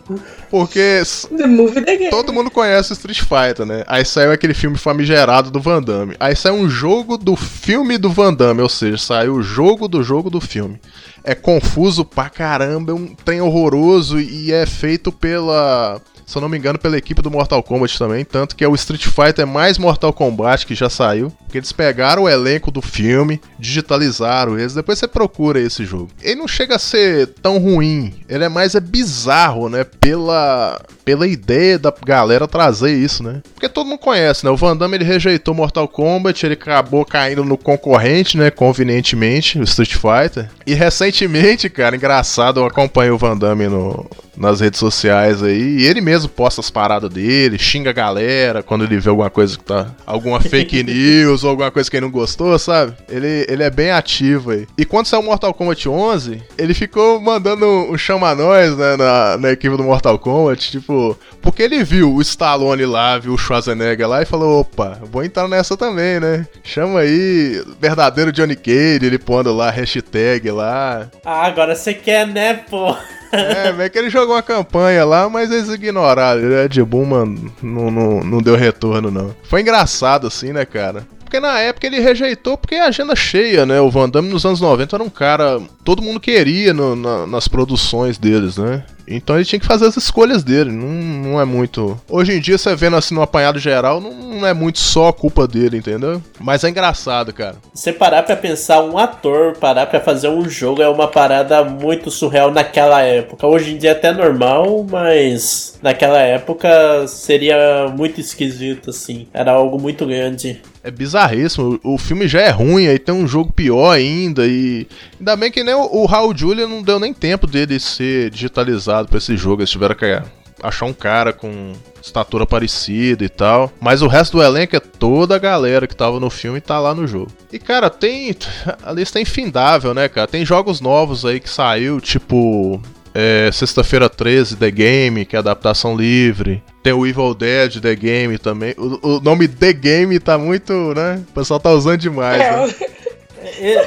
Porque 0.51 0.79
s- 0.81 1.29
The 1.29 1.47
movie 1.47 1.83
the 1.85 1.97
game. 1.97 2.11
todo 2.11 2.33
mundo 2.33 2.51
conhece 2.51 2.93
o 2.93 2.95
Street 2.95 3.21
Fighter, 3.21 3.67
né? 3.67 3.85
Aí 3.87 4.05
saiu 4.05 4.33
aquele 4.33 4.55
filme 4.55 4.79
famigerado 4.79 5.51
do 5.51 5.61
Van 5.61 5.83
Damme. 5.83 6.17
Aí 6.19 6.35
saiu 6.35 6.55
um 6.55 6.69
jogo 6.71 7.19
do 7.19 7.37
filme 7.37 7.99
do 7.99 8.11
Van 8.11 8.33
Damme, 8.33 8.63
ou 8.63 8.69
seja, 8.69 8.97
saiu 8.97 9.35
o 9.35 9.43
jogo 9.43 9.87
do 9.89 10.03
jogo 10.03 10.31
do 10.31 10.41
filme. 10.41 10.81
É 11.23 11.35
confuso 11.35 12.05
pra 12.05 12.31
caramba, 12.31 12.93
é 12.93 12.95
um 12.95 13.09
trem 13.09 13.41
horroroso 13.43 14.19
e 14.19 14.51
é 14.53 14.65
feito 14.65 15.13
pela. 15.13 16.01
Se 16.29 16.37
eu 16.37 16.43
não 16.43 16.49
me 16.51 16.59
engano, 16.59 16.79
pela 16.79 16.99
equipe 16.99 17.23
do 17.23 17.31
Mortal 17.31 17.63
Kombat 17.63 17.99
também. 17.99 18.23
Tanto 18.23 18.55
que 18.55 18.63
é 18.63 18.69
o 18.69 18.75
Street 18.75 19.07
Fighter 19.07 19.47
mais 19.47 19.79
Mortal 19.79 20.13
Kombat 20.13 20.67
que 20.67 20.75
já 20.75 20.91
saiu. 20.91 21.33
Porque 21.47 21.57
eles 21.57 21.73
pegaram 21.73 22.25
o 22.25 22.29
elenco 22.29 22.71
do 22.71 22.83
filme, 22.83 23.41
digitalizaram 23.59 24.59
eles. 24.59 24.75
Depois 24.75 24.99
você 24.99 25.09
procura 25.09 25.59
esse 25.59 25.87
jogo. 25.87 26.11
Ele 26.21 26.35
não 26.35 26.47
chega 26.47 26.77
a 26.77 26.79
ser 26.79 27.29
tão 27.41 27.57
ruim. 27.57 28.13
Ele 28.29 28.45
é 28.45 28.49
mais 28.51 28.75
é 28.75 28.81
bizarro, 28.81 29.71
né? 29.71 29.85
Pela, 29.85 30.79
pela 31.03 31.27
ideia 31.27 31.79
da 31.79 31.91
galera 32.05 32.47
trazer 32.47 32.93
isso, 32.93 33.23
né? 33.23 33.41
Porque 33.55 33.67
todo 33.67 33.87
mundo 33.87 33.99
conhece, 33.99 34.45
né? 34.45 34.51
O 34.51 34.57
Van 34.57 34.77
Damme 34.77 34.99
ele 34.99 35.05
rejeitou 35.05 35.55
Mortal 35.55 35.89
Kombat, 35.89 36.45
ele 36.45 36.53
acabou 36.53 37.07
caindo 37.07 37.43
no 37.43 37.57
concorrente, 37.57 38.37
né? 38.37 38.51
Convenientemente, 38.51 39.59
o 39.59 39.63
Street 39.63 39.95
Fighter. 39.95 40.51
E 40.67 40.75
recentemente, 40.75 41.71
cara, 41.71 41.97
engraçado, 41.97 42.61
eu 42.61 42.67
acompanho 42.67 43.15
o 43.15 43.19
Van 43.19 43.35
Damme 43.35 43.67
no, 43.67 44.07
nas 44.39 44.61
redes 44.61 44.79
sociais 44.79 45.43
aí. 45.43 45.79
E 45.79 45.87
ele 45.87 46.01
mesmo 46.01 46.29
posta 46.29 46.61
as 46.61 46.71
paradas 46.71 47.11
dele, 47.11 47.59
xinga 47.59 47.91
a 47.91 47.93
galera 47.93 48.63
quando 48.63 48.85
ele 48.85 48.99
vê 48.99 49.11
alguma 49.11 49.29
coisa 49.29 49.57
que 49.57 49.65
tá. 49.65 49.89
alguma 50.07 50.41
fake 50.41 50.83
news 50.85 51.45
ou 51.45 51.51
alguma 51.51 51.71
coisa 51.71 51.91
que 51.91 51.97
ele 51.97 52.07
não 52.07 52.13
gostou, 52.13 52.59
sabe? 52.59 52.95
Ele, 53.09 53.45
ele 53.49 53.63
é 53.63 53.71
bem 53.71 53.91
ativo 53.91 54.53
aí. 54.53 54.67
E 54.77 54.85
quando 54.85 55.07
saiu 55.07 55.23
Mortal 55.23 55.53
Kombat 55.53 55.89
11, 55.89 56.43
ele 56.57 56.75
ficou 56.75 57.21
mandando 57.21 57.67
um 57.67 57.99
chama 57.99 58.35
nós, 58.35 58.77
né, 58.77 58.97
na, 58.97 59.37
na 59.37 59.51
equipe 59.51 59.77
do 59.77 59.83
Mortal 59.83 60.19
Kombat, 60.19 60.71
tipo, 60.71 61.19
porque 61.43 61.63
ele 61.63 61.83
viu 61.83 62.15
o 62.15 62.21
Stallone 62.23 62.87
lá, 62.87 63.19
viu 63.19 63.35
o 63.35 63.39
Schwarzenegger 63.39 64.09
lá 64.09 64.23
e 64.23 64.27
falou: 64.27 64.61
opa, 64.61 65.01
vou 65.11 65.25
entrar 65.25 65.49
nessa 65.49 65.77
também, 65.77 66.21
né? 66.21 66.47
Chama 66.63 67.01
aí, 67.01 67.63
verdadeiro 67.81 68.33
Johnny 68.33 68.55
Cage, 68.55 69.05
ele 69.05 69.19
pondo 69.19 69.53
lá 69.53 69.71
hashtag 69.71 70.51
lá. 70.51 71.09
Ah, 71.25 71.47
agora 71.47 71.75
você 71.75 71.93
quer, 71.93 72.27
né, 72.27 72.55
pô? 72.55 72.97
É, 73.33 73.73
meio 73.73 73.91
que 73.91 73.99
ele 73.99 74.11
jogou 74.11 74.35
uma 74.35 74.43
campanha 74.43 75.05
lá, 75.05 75.29
mas 75.29 75.51
eles 75.51 75.69
ignoraram. 75.69 76.41
Ele 76.41 76.55
é 76.55 76.69
de 76.69 76.83
boom, 76.83 77.05
mano, 77.05 77.53
não, 77.63 77.91
não, 77.91 78.25
não 78.25 78.43
deu 78.43 78.57
retorno, 78.57 79.11
não. 79.11 79.35
Foi 79.45 79.61
engraçado, 79.61 80.27
assim, 80.27 80.53
né, 80.53 80.65
cara? 80.65 81.07
Porque 81.29 81.41
na 81.41 81.61
época 81.61 81.87
ele 81.87 82.01
rejeitou 82.01 82.57
porque 82.57 82.75
a 82.77 82.87
agenda 82.87 83.15
cheia, 83.15 83.67
né? 83.67 83.79
O 83.83 83.91
Van 83.91 84.09
Damme 84.09 84.31
nos 84.31 84.47
anos 84.47 84.63
90 84.63 84.97
era 84.97 85.03
um 85.05 85.11
cara. 85.11 85.61
Todo 85.85 86.01
mundo 86.01 86.19
queria 86.19 86.73
no- 86.73 86.97
na- 86.97 87.27
nas 87.27 87.47
produções 87.47 88.17
deles, 88.17 88.57
né? 88.57 88.83
Então 89.07 89.37
ele 89.37 89.45
tinha 89.45 89.59
que 89.61 89.67
fazer 89.67 89.87
as 89.87 89.97
escolhas 89.97 90.43
dele. 90.43 90.71
Não, 90.71 90.87
não 91.33 91.41
é 91.41 91.45
muito. 91.45 91.99
Hoje 92.09 92.33
em 92.33 92.41
dia, 92.41 92.57
você 92.59 92.75
vendo 92.75 92.97
assim 92.97 93.15
no 93.15 93.23
apanhado 93.23 93.59
geral, 93.59 94.01
não, 94.03 94.13
não 94.13 94.47
é 94.47 94.53
muito 94.55 94.79
só 94.79 95.13
culpa 95.13 95.47
dele, 95.47 95.79
entendeu? 95.79 96.23
Mas 96.41 96.63
é 96.65 96.69
engraçado, 96.71 97.33
cara. 97.33 97.57
Você 97.75 97.91
parar 97.93 98.23
pra 98.23 98.37
pensar, 98.37 98.83
um 98.83 98.97
ator 98.99 99.55
parar 99.59 99.87
pra 99.87 100.01
fazer 100.01 100.29
um 100.29 100.47
jogo 100.49 100.83
é 100.83 100.89
uma 100.89 101.09
parada 101.09 101.63
muito 101.65 102.11
surreal 102.11 102.51
naquela 102.51 103.01
época. 103.03 103.47
Hoje 103.47 103.73
em 103.75 103.79
dia 103.79 103.91
é 103.91 103.93
até 103.93 104.13
normal, 104.13 104.87
mas 104.91 105.79
naquela 105.83 106.21
época 106.21 107.07
seria 107.07 107.89
muito 107.97 108.21
esquisito, 108.21 108.91
assim. 108.91 109.27
Era 109.33 109.53
algo 109.53 109.81
muito 109.81 110.05
grande. 110.07 110.61
É 110.89 110.91
bizarríssimo. 110.91 111.79
O 111.85 111.99
filme 111.99 112.27
já 112.27 112.41
é 112.41 112.49
ruim, 112.49 112.87
aí 112.87 112.99
tem 112.99 113.15
um 113.15 113.29
jogo 113.29 113.53
pior 113.53 113.91
ainda. 113.91 114.47
E 114.47 114.87
ainda 115.21 115.37
bem 115.37 115.53
que 115.53 115.63
nem 115.63 115.75
o, 115.75 115.83
o 115.83 116.07
Raul 116.07 116.35
Julia 116.35 116.67
não 116.67 116.83
deu 116.83 116.99
nem 116.99 117.13
tempo 117.13 117.47
dele 117.47 117.79
ser 117.79 118.31
digitalizado 118.31 119.07
pra 119.07 119.19
esse 119.19 119.37
jogo. 119.37 119.61
Eles 119.61 119.71
tiveram 119.71 119.95
que 119.95 120.23
achar 120.63 120.87
um 120.87 120.95
cara 120.95 121.31
com 121.31 121.75
estatura 122.01 122.47
parecida 122.47 123.23
e 123.23 123.29
tal. 123.29 123.71
Mas 123.79 124.01
o 124.01 124.07
resto 124.07 124.39
do 124.39 124.43
elenco 124.43 124.77
é 124.77 124.81
toda 124.81 125.37
a 125.37 125.39
galera 125.39 125.87
que 125.87 125.95
tava 125.95 126.19
no 126.19 126.31
filme 126.31 126.57
e 126.57 126.63
tá 126.63 126.81
lá 126.81 126.95
no 126.95 127.07
jogo. 127.07 127.31
E 127.53 127.59
cara, 127.59 127.91
tem. 127.91 128.35
A 128.83 128.91
lista 128.91 129.19
é 129.19 129.23
infindável, 129.23 129.93
né, 129.93 130.09
cara? 130.09 130.27
Tem 130.27 130.43
jogos 130.43 130.81
novos 130.81 131.27
aí 131.27 131.39
que 131.39 131.51
saiu, 131.51 132.01
tipo. 132.01 132.81
É, 133.15 133.51
Sexta-feira 133.53 134.09
13, 134.09 134.57
The 134.57 134.71
Game, 134.71 135.27
que 135.27 135.37
é 135.37 135.39
adaptação 135.39 135.95
livre. 135.95 136.63
Tem 136.83 136.93
o 136.93 137.07
Evil 137.07 137.35
Dead, 137.35 137.81
The 137.81 137.95
Game 137.95 138.39
também. 138.39 138.75
O, 138.79 139.17
o 139.17 139.21
nome 139.21 139.49
The 139.49 139.73
Game 139.73 140.19
tá 140.19 140.39
muito, 140.39 140.73
né? 140.95 141.23
O 141.29 141.33
pessoal 141.33 141.61
tá 141.61 141.71
usando 141.71 141.99
demais. 141.99 142.41
É, 142.41 142.67
né? 142.67 142.75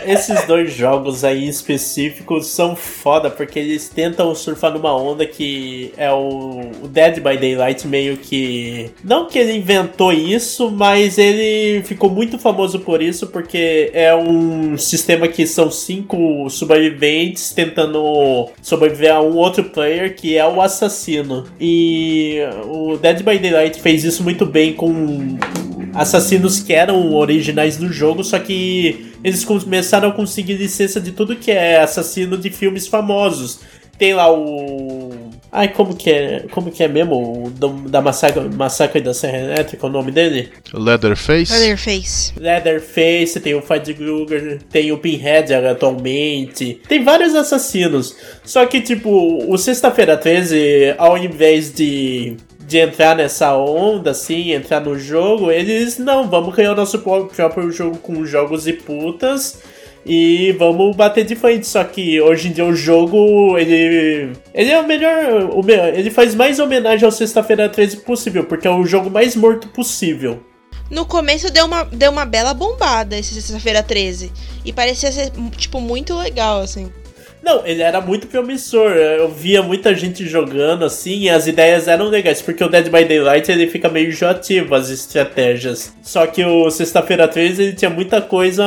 Esses 0.06 0.46
dois 0.46 0.74
jogos 0.74 1.24
aí 1.24 1.48
específicos 1.48 2.48
são 2.48 2.76
foda, 2.76 3.30
porque 3.30 3.60
eles 3.60 3.90
tentam 3.90 4.34
surfar 4.34 4.74
numa 4.74 4.96
onda 4.96 5.26
que 5.26 5.94
é 5.98 6.12
o 6.12 6.72
Dead 6.90 7.16
by 7.16 7.38
Daylight 7.38 7.88
meio 7.88 8.18
que. 8.18 8.90
Não 9.04 9.28
que 9.28 9.40
ele 9.40 9.54
inventou 9.54 10.12
isso, 10.14 10.72
mas 10.72 11.18
ele 11.18 11.84
ficou 11.84 12.10
muito 12.10 12.38
famoso 12.38 12.80
por 12.80 13.02
isso, 13.02 13.28
porque 13.28 13.90
é 13.94 14.16
um 14.16 14.78
sistema 14.78 15.28
que 15.28 15.46
são 15.46 15.70
cinco 15.72 16.50
sobreviventes 16.50 17.52
tentando 17.52 18.50
sobreviver 18.62 19.14
a 19.14 19.22
um 19.22 19.36
outro 19.36 19.66
player 19.66 20.16
que 20.16 20.38
é 20.38 20.46
o 20.46 20.62
assassino. 20.62 21.46
E 21.60 22.40
o 22.66 22.98
Dead 22.98 23.24
by 23.24 23.38
Daylight 23.38 23.82
fez 23.82 24.04
isso 24.04 24.24
muito 24.24 24.46
bem 24.46 24.74
com 24.74 25.38
assassinos 25.94 26.60
que 26.60 26.74
eram 26.74 27.14
originais 27.14 27.78
do 27.78 27.92
jogo, 27.92 28.24
só 28.24 28.40
que 28.40 29.11
eles 29.24 29.44
começaram 29.46 30.10
a 30.10 30.12
conseguir 30.12 30.54
licença 30.54 31.00
de 31.00 31.12
tudo 31.12 31.36
que 31.36 31.52
é 31.52 31.80
assassino 31.82 32.38
de 32.38 32.50
filmes 32.50 32.88
famosos. 32.88 33.60
Tem 33.98 34.16
lá 34.16 34.34
o. 34.34 35.12
Ai, 35.52 35.68
como 35.68 35.96
que 35.96 36.10
é? 36.10 36.46
Como 36.50 36.72
que 36.72 36.82
é 36.82 36.88
mesmo? 36.88 37.46
O 37.46 37.50
do- 37.52 37.88
da 37.88 38.02
Massacre, 38.02 38.42
Massacre 38.50 39.00
da 39.00 39.14
Serra 39.14 39.38
Elétrica, 39.38 39.86
o 39.86 39.90
nome 39.92 40.12
dele? 40.12 40.50
Leatherface. 40.74 41.52
Leatherface. 41.54 42.34
Leatherface, 42.40 43.40
tem 43.40 43.54
o 43.54 43.62
Fred 43.62 43.94
Krueger, 43.94 44.60
tem 44.72 44.92
o 44.92 44.98
Pinhead 44.98 45.54
atualmente. 45.54 46.80
Tem 46.88 47.04
vários 47.04 47.36
assassinos. 47.36 48.16
Só 48.44 48.66
que, 48.66 48.82
tipo, 48.82 49.10
o 49.48 49.58
Sexta-feira 49.58 50.18
13, 50.18 50.96
ao 50.98 51.16
invés 51.18 51.72
de, 51.72 52.38
de 52.72 52.78
entrar 52.78 53.16
nessa 53.18 53.54
onda, 53.56 54.12
assim, 54.12 54.54
entrar 54.54 54.80
no 54.80 54.98
jogo, 54.98 55.52
eles, 55.52 55.98
não, 55.98 56.30
vamos 56.30 56.56
criar 56.56 56.72
o 56.72 56.76
nosso 56.76 57.00
pró- 57.00 57.26
próprio 57.26 57.70
jogo 57.70 57.98
com 57.98 58.26
jogos 58.26 58.66
e 58.66 58.72
putas. 58.74 59.60
E 60.06 60.54
vamos 60.54 60.96
bater 60.96 61.24
de 61.26 61.36
frente, 61.36 61.68
só 61.68 61.84
que 61.84 62.20
hoje 62.20 62.48
em 62.48 62.52
dia 62.54 62.66
o 62.66 62.74
jogo, 62.74 63.56
ele. 63.58 64.32
Ele 64.52 64.72
é 64.72 64.80
o 64.80 64.88
melhor. 64.88 65.50
O 65.54 65.62
ele 65.70 66.10
faz 66.10 66.34
mais 66.34 66.58
homenagem 66.60 67.06
ao 67.06 67.12
Sexta-feira 67.12 67.70
13 67.70 67.98
possível, 67.98 68.44
porque 68.46 68.68
é 68.68 68.72
o 68.72 68.84
jogo 68.84 69.12
mais 69.12 69.36
morto 69.36 69.68
possível. 69.68 70.42
No 70.90 71.06
começo 71.06 71.52
deu 71.54 71.66
uma, 71.66 71.84
deu 71.84 72.10
uma 72.10 72.26
bela 72.26 72.54
bombada 72.54 73.16
esse 73.18 73.34
sexta-feira 73.36 73.84
13. 73.84 74.32
E 74.66 74.74
parecia 74.74 75.12
ser, 75.12 75.32
tipo, 75.56 75.80
muito 75.80 76.16
legal, 76.18 76.62
assim. 76.62 76.92
Não, 77.44 77.66
ele 77.66 77.82
era 77.82 78.00
muito 78.00 78.28
promissor. 78.28 78.92
Eu 78.92 79.30
via 79.30 79.64
muita 79.64 79.96
gente 79.96 80.28
jogando 80.28 80.86
assim 80.86 81.22
e 81.22 81.30
as 81.30 81.48
ideias 81.48 81.88
eram 81.88 82.08
legais, 82.08 82.42
porque 82.42 82.64
o 82.64 82.70
Dead 82.70 82.86
by 82.86 83.04
Daylight 83.04 83.52
ele 83.52 83.68
fica 83.68 83.90
meio 83.90 84.10
enjoativo 84.10 84.76
as 84.76 84.90
estratégias. 84.90 85.94
Só 86.02 86.28
que 86.28 86.44
o 86.46 86.70
Sexta-feira 86.70 87.28
13 87.28 87.64
ele 87.64 87.74
tinha 87.74 87.90
muita 87.90 88.22
coisa. 88.22 88.64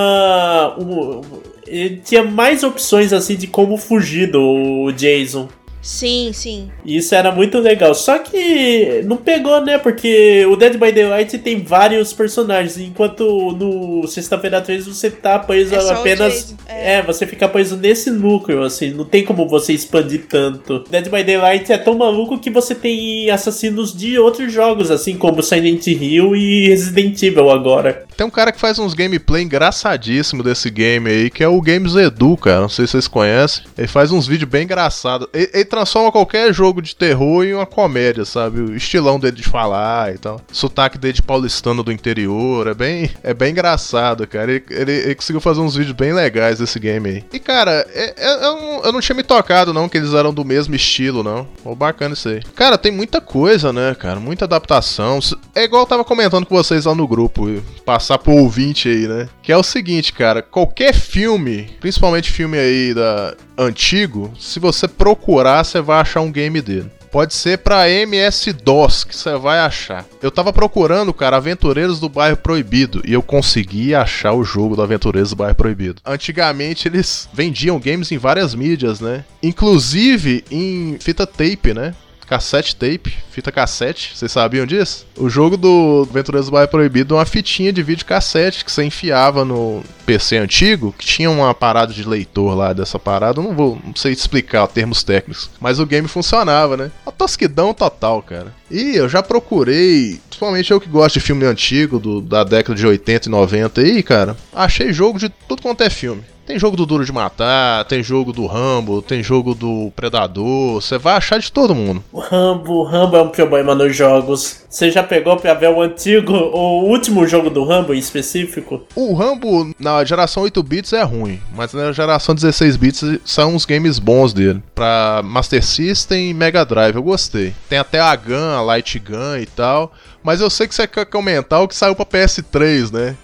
ele 1.66 2.00
tinha 2.04 2.24
mais 2.24 2.62
opções 2.64 3.12
assim 3.12 3.36
de 3.36 3.46
como 3.46 3.76
fugir 3.76 4.30
do 4.30 4.90
Jason. 4.92 5.48
Sim, 5.84 6.30
sim. 6.32 6.70
E 6.82 6.96
isso 6.96 7.14
era 7.14 7.30
muito 7.30 7.58
legal. 7.58 7.94
Só 7.94 8.18
que 8.18 9.02
não 9.04 9.18
pegou, 9.18 9.60
né? 9.60 9.76
Porque 9.76 10.44
o 10.46 10.56
Dead 10.56 10.78
by 10.78 10.90
Daylight 10.90 11.36
tem 11.38 11.62
vários 11.62 12.10
personagens, 12.14 12.78
enquanto 12.78 13.22
no 13.52 14.06
Sexta-feira 14.08 14.62
13 14.62 14.88
você 14.94 15.10
tá 15.10 15.38
preso 15.38 15.74
É 15.74 15.90
apenas. 15.92 16.32
Jason, 16.32 16.54
É. 16.66 17.02
você 17.02 17.26
fica 17.26 17.46
preso 17.46 17.76
nesse 17.76 18.10
núcleo, 18.10 18.62
assim, 18.62 18.90
não 18.92 19.04
tem 19.04 19.24
como 19.24 19.46
você 19.46 19.74
expandir 19.74 20.24
tanto. 20.26 20.84
Dead 20.90 21.04
by 21.10 21.22
Daylight 21.22 21.70
é 21.70 21.76
tão 21.76 21.94
maluco 21.98 22.38
que 22.38 22.48
você 22.50 22.74
tem 22.74 23.28
assassinos 23.30 23.94
de 23.94 24.18
outros 24.18 24.50
jogos, 24.50 24.90
assim 24.90 25.18
como 25.18 25.42
Silent 25.42 25.86
Hill 25.86 26.34
e 26.34 26.68
Resident 26.68 27.22
Evil 27.22 27.50
agora. 27.50 28.04
Tem 28.16 28.26
um 28.26 28.30
cara 28.30 28.52
que 28.52 28.60
faz 28.60 28.78
uns 28.78 28.94
gameplay 28.94 29.42
engraçadíssimo 29.42 30.42
desse 30.42 30.70
game 30.70 31.10
aí, 31.10 31.28
que 31.30 31.42
é 31.44 31.48
o 31.48 31.60
Games 31.60 31.94
Edu, 31.94 32.36
cara. 32.38 32.62
Não 32.62 32.68
sei 32.70 32.86
se 32.86 32.92
vocês 32.92 33.08
conhecem. 33.08 33.64
Ele 33.76 33.88
faz 33.88 34.10
uns 34.12 34.26
vídeos 34.26 34.48
bem 34.48 34.62
engraçados. 34.64 35.28
Ele, 35.34 35.50
ele 35.52 35.64
transforma 35.74 36.12
qualquer 36.12 36.52
jogo 36.52 36.80
de 36.80 36.94
terror 36.94 37.44
em 37.44 37.54
uma 37.54 37.66
comédia, 37.66 38.24
sabe? 38.24 38.60
O 38.60 38.76
estilão 38.76 39.18
dele 39.18 39.36
de 39.36 39.42
falar 39.42 40.14
e 40.14 40.18
tal. 40.18 40.40
Sotaque 40.52 40.96
dele 40.98 41.14
de 41.14 41.22
paulistano 41.22 41.82
do 41.82 41.90
interior. 41.92 42.66
É 42.68 42.74
bem, 42.74 43.10
é 43.22 43.34
bem 43.34 43.50
engraçado, 43.50 44.26
cara. 44.26 44.50
Ele, 44.52 44.64
ele- 44.70 44.92
ele 44.92 45.14
conseguiu 45.14 45.40
fazer 45.40 45.60
uns 45.60 45.74
vídeos 45.76 45.96
bem 45.96 46.12
legais 46.12 46.58
desse 46.58 46.78
game 46.78 47.08
aí. 47.08 47.24
E, 47.32 47.38
cara, 47.38 47.86
é- 47.92 48.14
é- 48.16 48.34
eu, 48.46 48.52
não- 48.56 48.84
eu 48.84 48.92
não 48.92 49.00
tinha 49.00 49.16
me 49.16 49.22
tocado, 49.22 49.72
não, 49.74 49.88
que 49.88 49.96
eles 49.98 50.14
eram 50.14 50.32
do 50.32 50.44
mesmo 50.44 50.74
estilo, 50.74 51.22
não. 51.22 51.46
Ô, 51.64 51.74
bacana 51.74 52.14
isso 52.14 52.28
aí. 52.28 52.40
Cara, 52.54 52.78
tem 52.78 52.92
muita 52.92 53.20
coisa, 53.20 53.72
né, 53.72 53.94
cara? 53.98 54.20
Muita 54.20 54.44
adaptação. 54.44 55.18
É 55.54 55.64
igual 55.64 55.82
eu 55.82 55.86
tava 55.88 56.04
comentando 56.04 56.46
com 56.46 56.54
vocês 56.54 56.84
lá 56.84 56.94
no 56.94 57.08
grupo, 57.08 57.48
passar 57.84 58.18
pro 58.18 58.32
ouvinte 58.32 58.88
aí, 58.88 59.06
né? 59.08 59.28
Que 59.42 59.50
é 59.52 59.56
o 59.56 59.62
seguinte, 59.62 60.12
cara, 60.12 60.42
qualquer 60.42 60.94
filme, 60.94 61.70
principalmente 61.80 62.30
filme 62.30 62.58
aí 62.58 62.94
da 62.94 63.34
antigo, 63.56 64.32
se 64.38 64.58
você 64.58 64.86
procurar, 64.88 65.63
você 65.64 65.80
vai 65.80 66.00
achar 66.00 66.20
um 66.20 66.30
game 66.30 66.60
dele. 66.60 66.90
Pode 67.10 67.32
ser 67.32 67.58
pra 67.58 67.88
MS-DOS 67.88 69.04
que 69.04 69.14
você 69.14 69.36
vai 69.38 69.60
achar. 69.60 70.04
Eu 70.20 70.32
tava 70.32 70.52
procurando, 70.52 71.14
cara, 71.14 71.36
Aventureiros 71.36 72.00
do 72.00 72.08
Bairro 72.08 72.36
Proibido 72.36 73.00
e 73.06 73.12
eu 73.12 73.22
consegui 73.22 73.94
achar 73.94 74.32
o 74.32 74.42
jogo 74.42 74.74
do 74.74 74.82
Aventureiros 74.82 75.30
do 75.30 75.36
Bairro 75.36 75.54
Proibido. 75.54 76.02
Antigamente 76.04 76.88
eles 76.88 77.28
vendiam 77.32 77.78
games 77.78 78.10
em 78.10 78.18
várias 78.18 78.52
mídias, 78.52 79.00
né? 79.00 79.24
Inclusive 79.40 80.44
em 80.50 80.96
fita 80.98 81.24
tape, 81.24 81.72
né? 81.72 81.94
Cassete 82.26 82.74
tape, 82.74 83.14
fita 83.30 83.52
cassete, 83.52 84.12
vocês 84.14 84.32
sabiam 84.32 84.66
disso? 84.66 85.06
O 85.16 85.28
jogo 85.28 85.56
do 85.56 86.06
Aventureiros 86.08 86.46
do 86.46 86.52
Bairro 86.52 86.70
Proibido 86.70 87.14
é 87.14 87.18
uma 87.18 87.26
fitinha 87.26 87.72
de 87.72 87.82
vídeo 87.82 88.06
cassete 88.06 88.64
que 88.64 88.72
você 88.72 88.84
enfiava 88.84 89.44
no 89.44 89.82
PC 90.06 90.38
antigo, 90.38 90.94
que 90.98 91.06
tinha 91.06 91.30
uma 91.30 91.54
parada 91.54 91.92
de 91.92 92.06
leitor 92.06 92.54
lá 92.54 92.72
dessa 92.72 92.98
parada. 92.98 93.40
Não 93.40 93.54
vou, 93.54 93.78
não 93.84 93.94
sei 93.94 94.12
explicar 94.12 94.66
termos 94.68 95.02
técnicos, 95.02 95.50
mas 95.60 95.78
o 95.78 95.86
game 95.86 96.08
funcionava, 96.08 96.76
né? 96.76 96.90
A 97.06 97.10
tosquidão 97.10 97.74
total, 97.74 98.22
cara. 98.22 98.52
E 98.70 98.96
eu 98.96 99.08
já 99.08 99.22
procurei, 99.22 100.20
principalmente 100.28 100.70
eu 100.70 100.80
que 100.80 100.88
gosto 100.88 101.14
de 101.14 101.20
filme 101.20 101.44
antigo, 101.44 101.98
do, 101.98 102.20
da 102.20 102.44
década 102.44 102.78
de 102.78 102.86
80 102.86 103.28
e 103.28 103.30
90 103.30 103.80
aí, 103.80 104.02
cara. 104.02 104.36
Achei 104.52 104.92
jogo 104.92 105.18
de 105.18 105.28
tudo 105.28 105.62
quanto 105.62 105.82
é 105.82 105.90
filme. 105.90 106.22
Tem 106.46 106.58
jogo 106.58 106.76
do 106.76 106.84
Duro 106.84 107.04
de 107.04 107.12
Matar, 107.12 107.84
tem 107.86 108.02
jogo 108.02 108.32
do 108.32 108.46
Rambo, 108.46 109.00
tem 109.00 109.22
jogo 109.22 109.54
do 109.54 109.90
Predador, 109.96 110.74
você 110.74 110.98
vai 110.98 111.16
achar 111.16 111.38
de 111.38 111.50
todo 111.50 111.74
mundo. 111.74 112.04
O 112.12 112.20
Rambo, 112.20 112.72
o 112.74 112.84
Rambo 112.84 113.16
é 113.16 113.22
um 113.22 113.30
problema 113.30 113.74
nos 113.74 113.96
jogos. 113.96 114.62
Você 114.68 114.90
já 114.90 115.02
pegou 115.02 115.36
pra 115.36 115.54
ver 115.54 115.70
o 115.70 115.80
antigo, 115.80 116.32
o 116.32 116.84
último 116.84 117.26
jogo 117.26 117.48
do 117.48 117.64
Rambo 117.64 117.94
em 117.94 117.98
específico? 117.98 118.82
O 118.94 119.14
Rambo 119.14 119.72
na 119.78 120.04
geração 120.04 120.42
8 120.42 120.62
bits 120.62 120.92
é 120.92 121.02
ruim, 121.02 121.40
mas 121.54 121.72
na 121.72 121.92
geração 121.92 122.34
16 122.34 122.76
bits 122.76 123.02
são 123.24 123.54
uns 123.54 123.64
games 123.64 123.98
bons 123.98 124.34
dele. 124.34 124.62
Pra 124.74 125.22
Master 125.24 125.64
System 125.64 126.30
e 126.30 126.34
Mega 126.34 126.64
Drive, 126.64 126.96
eu 126.96 127.02
gostei. 127.02 127.54
Tem 127.70 127.78
até 127.78 128.00
a 128.00 128.14
Gun, 128.14 128.54
a 128.54 128.60
Light 128.60 128.98
Gun 128.98 129.38
e 129.40 129.46
tal. 129.46 129.92
Mas 130.22 130.40
eu 130.40 130.50
sei 130.50 130.66
que 130.66 130.74
você 130.74 130.86
quer 130.86 131.06
comentar 131.06 131.62
o 131.62 131.68
que 131.68 131.76
saiu 131.76 131.94
pra 131.94 132.04
PS3, 132.04 132.92
né? 132.92 133.16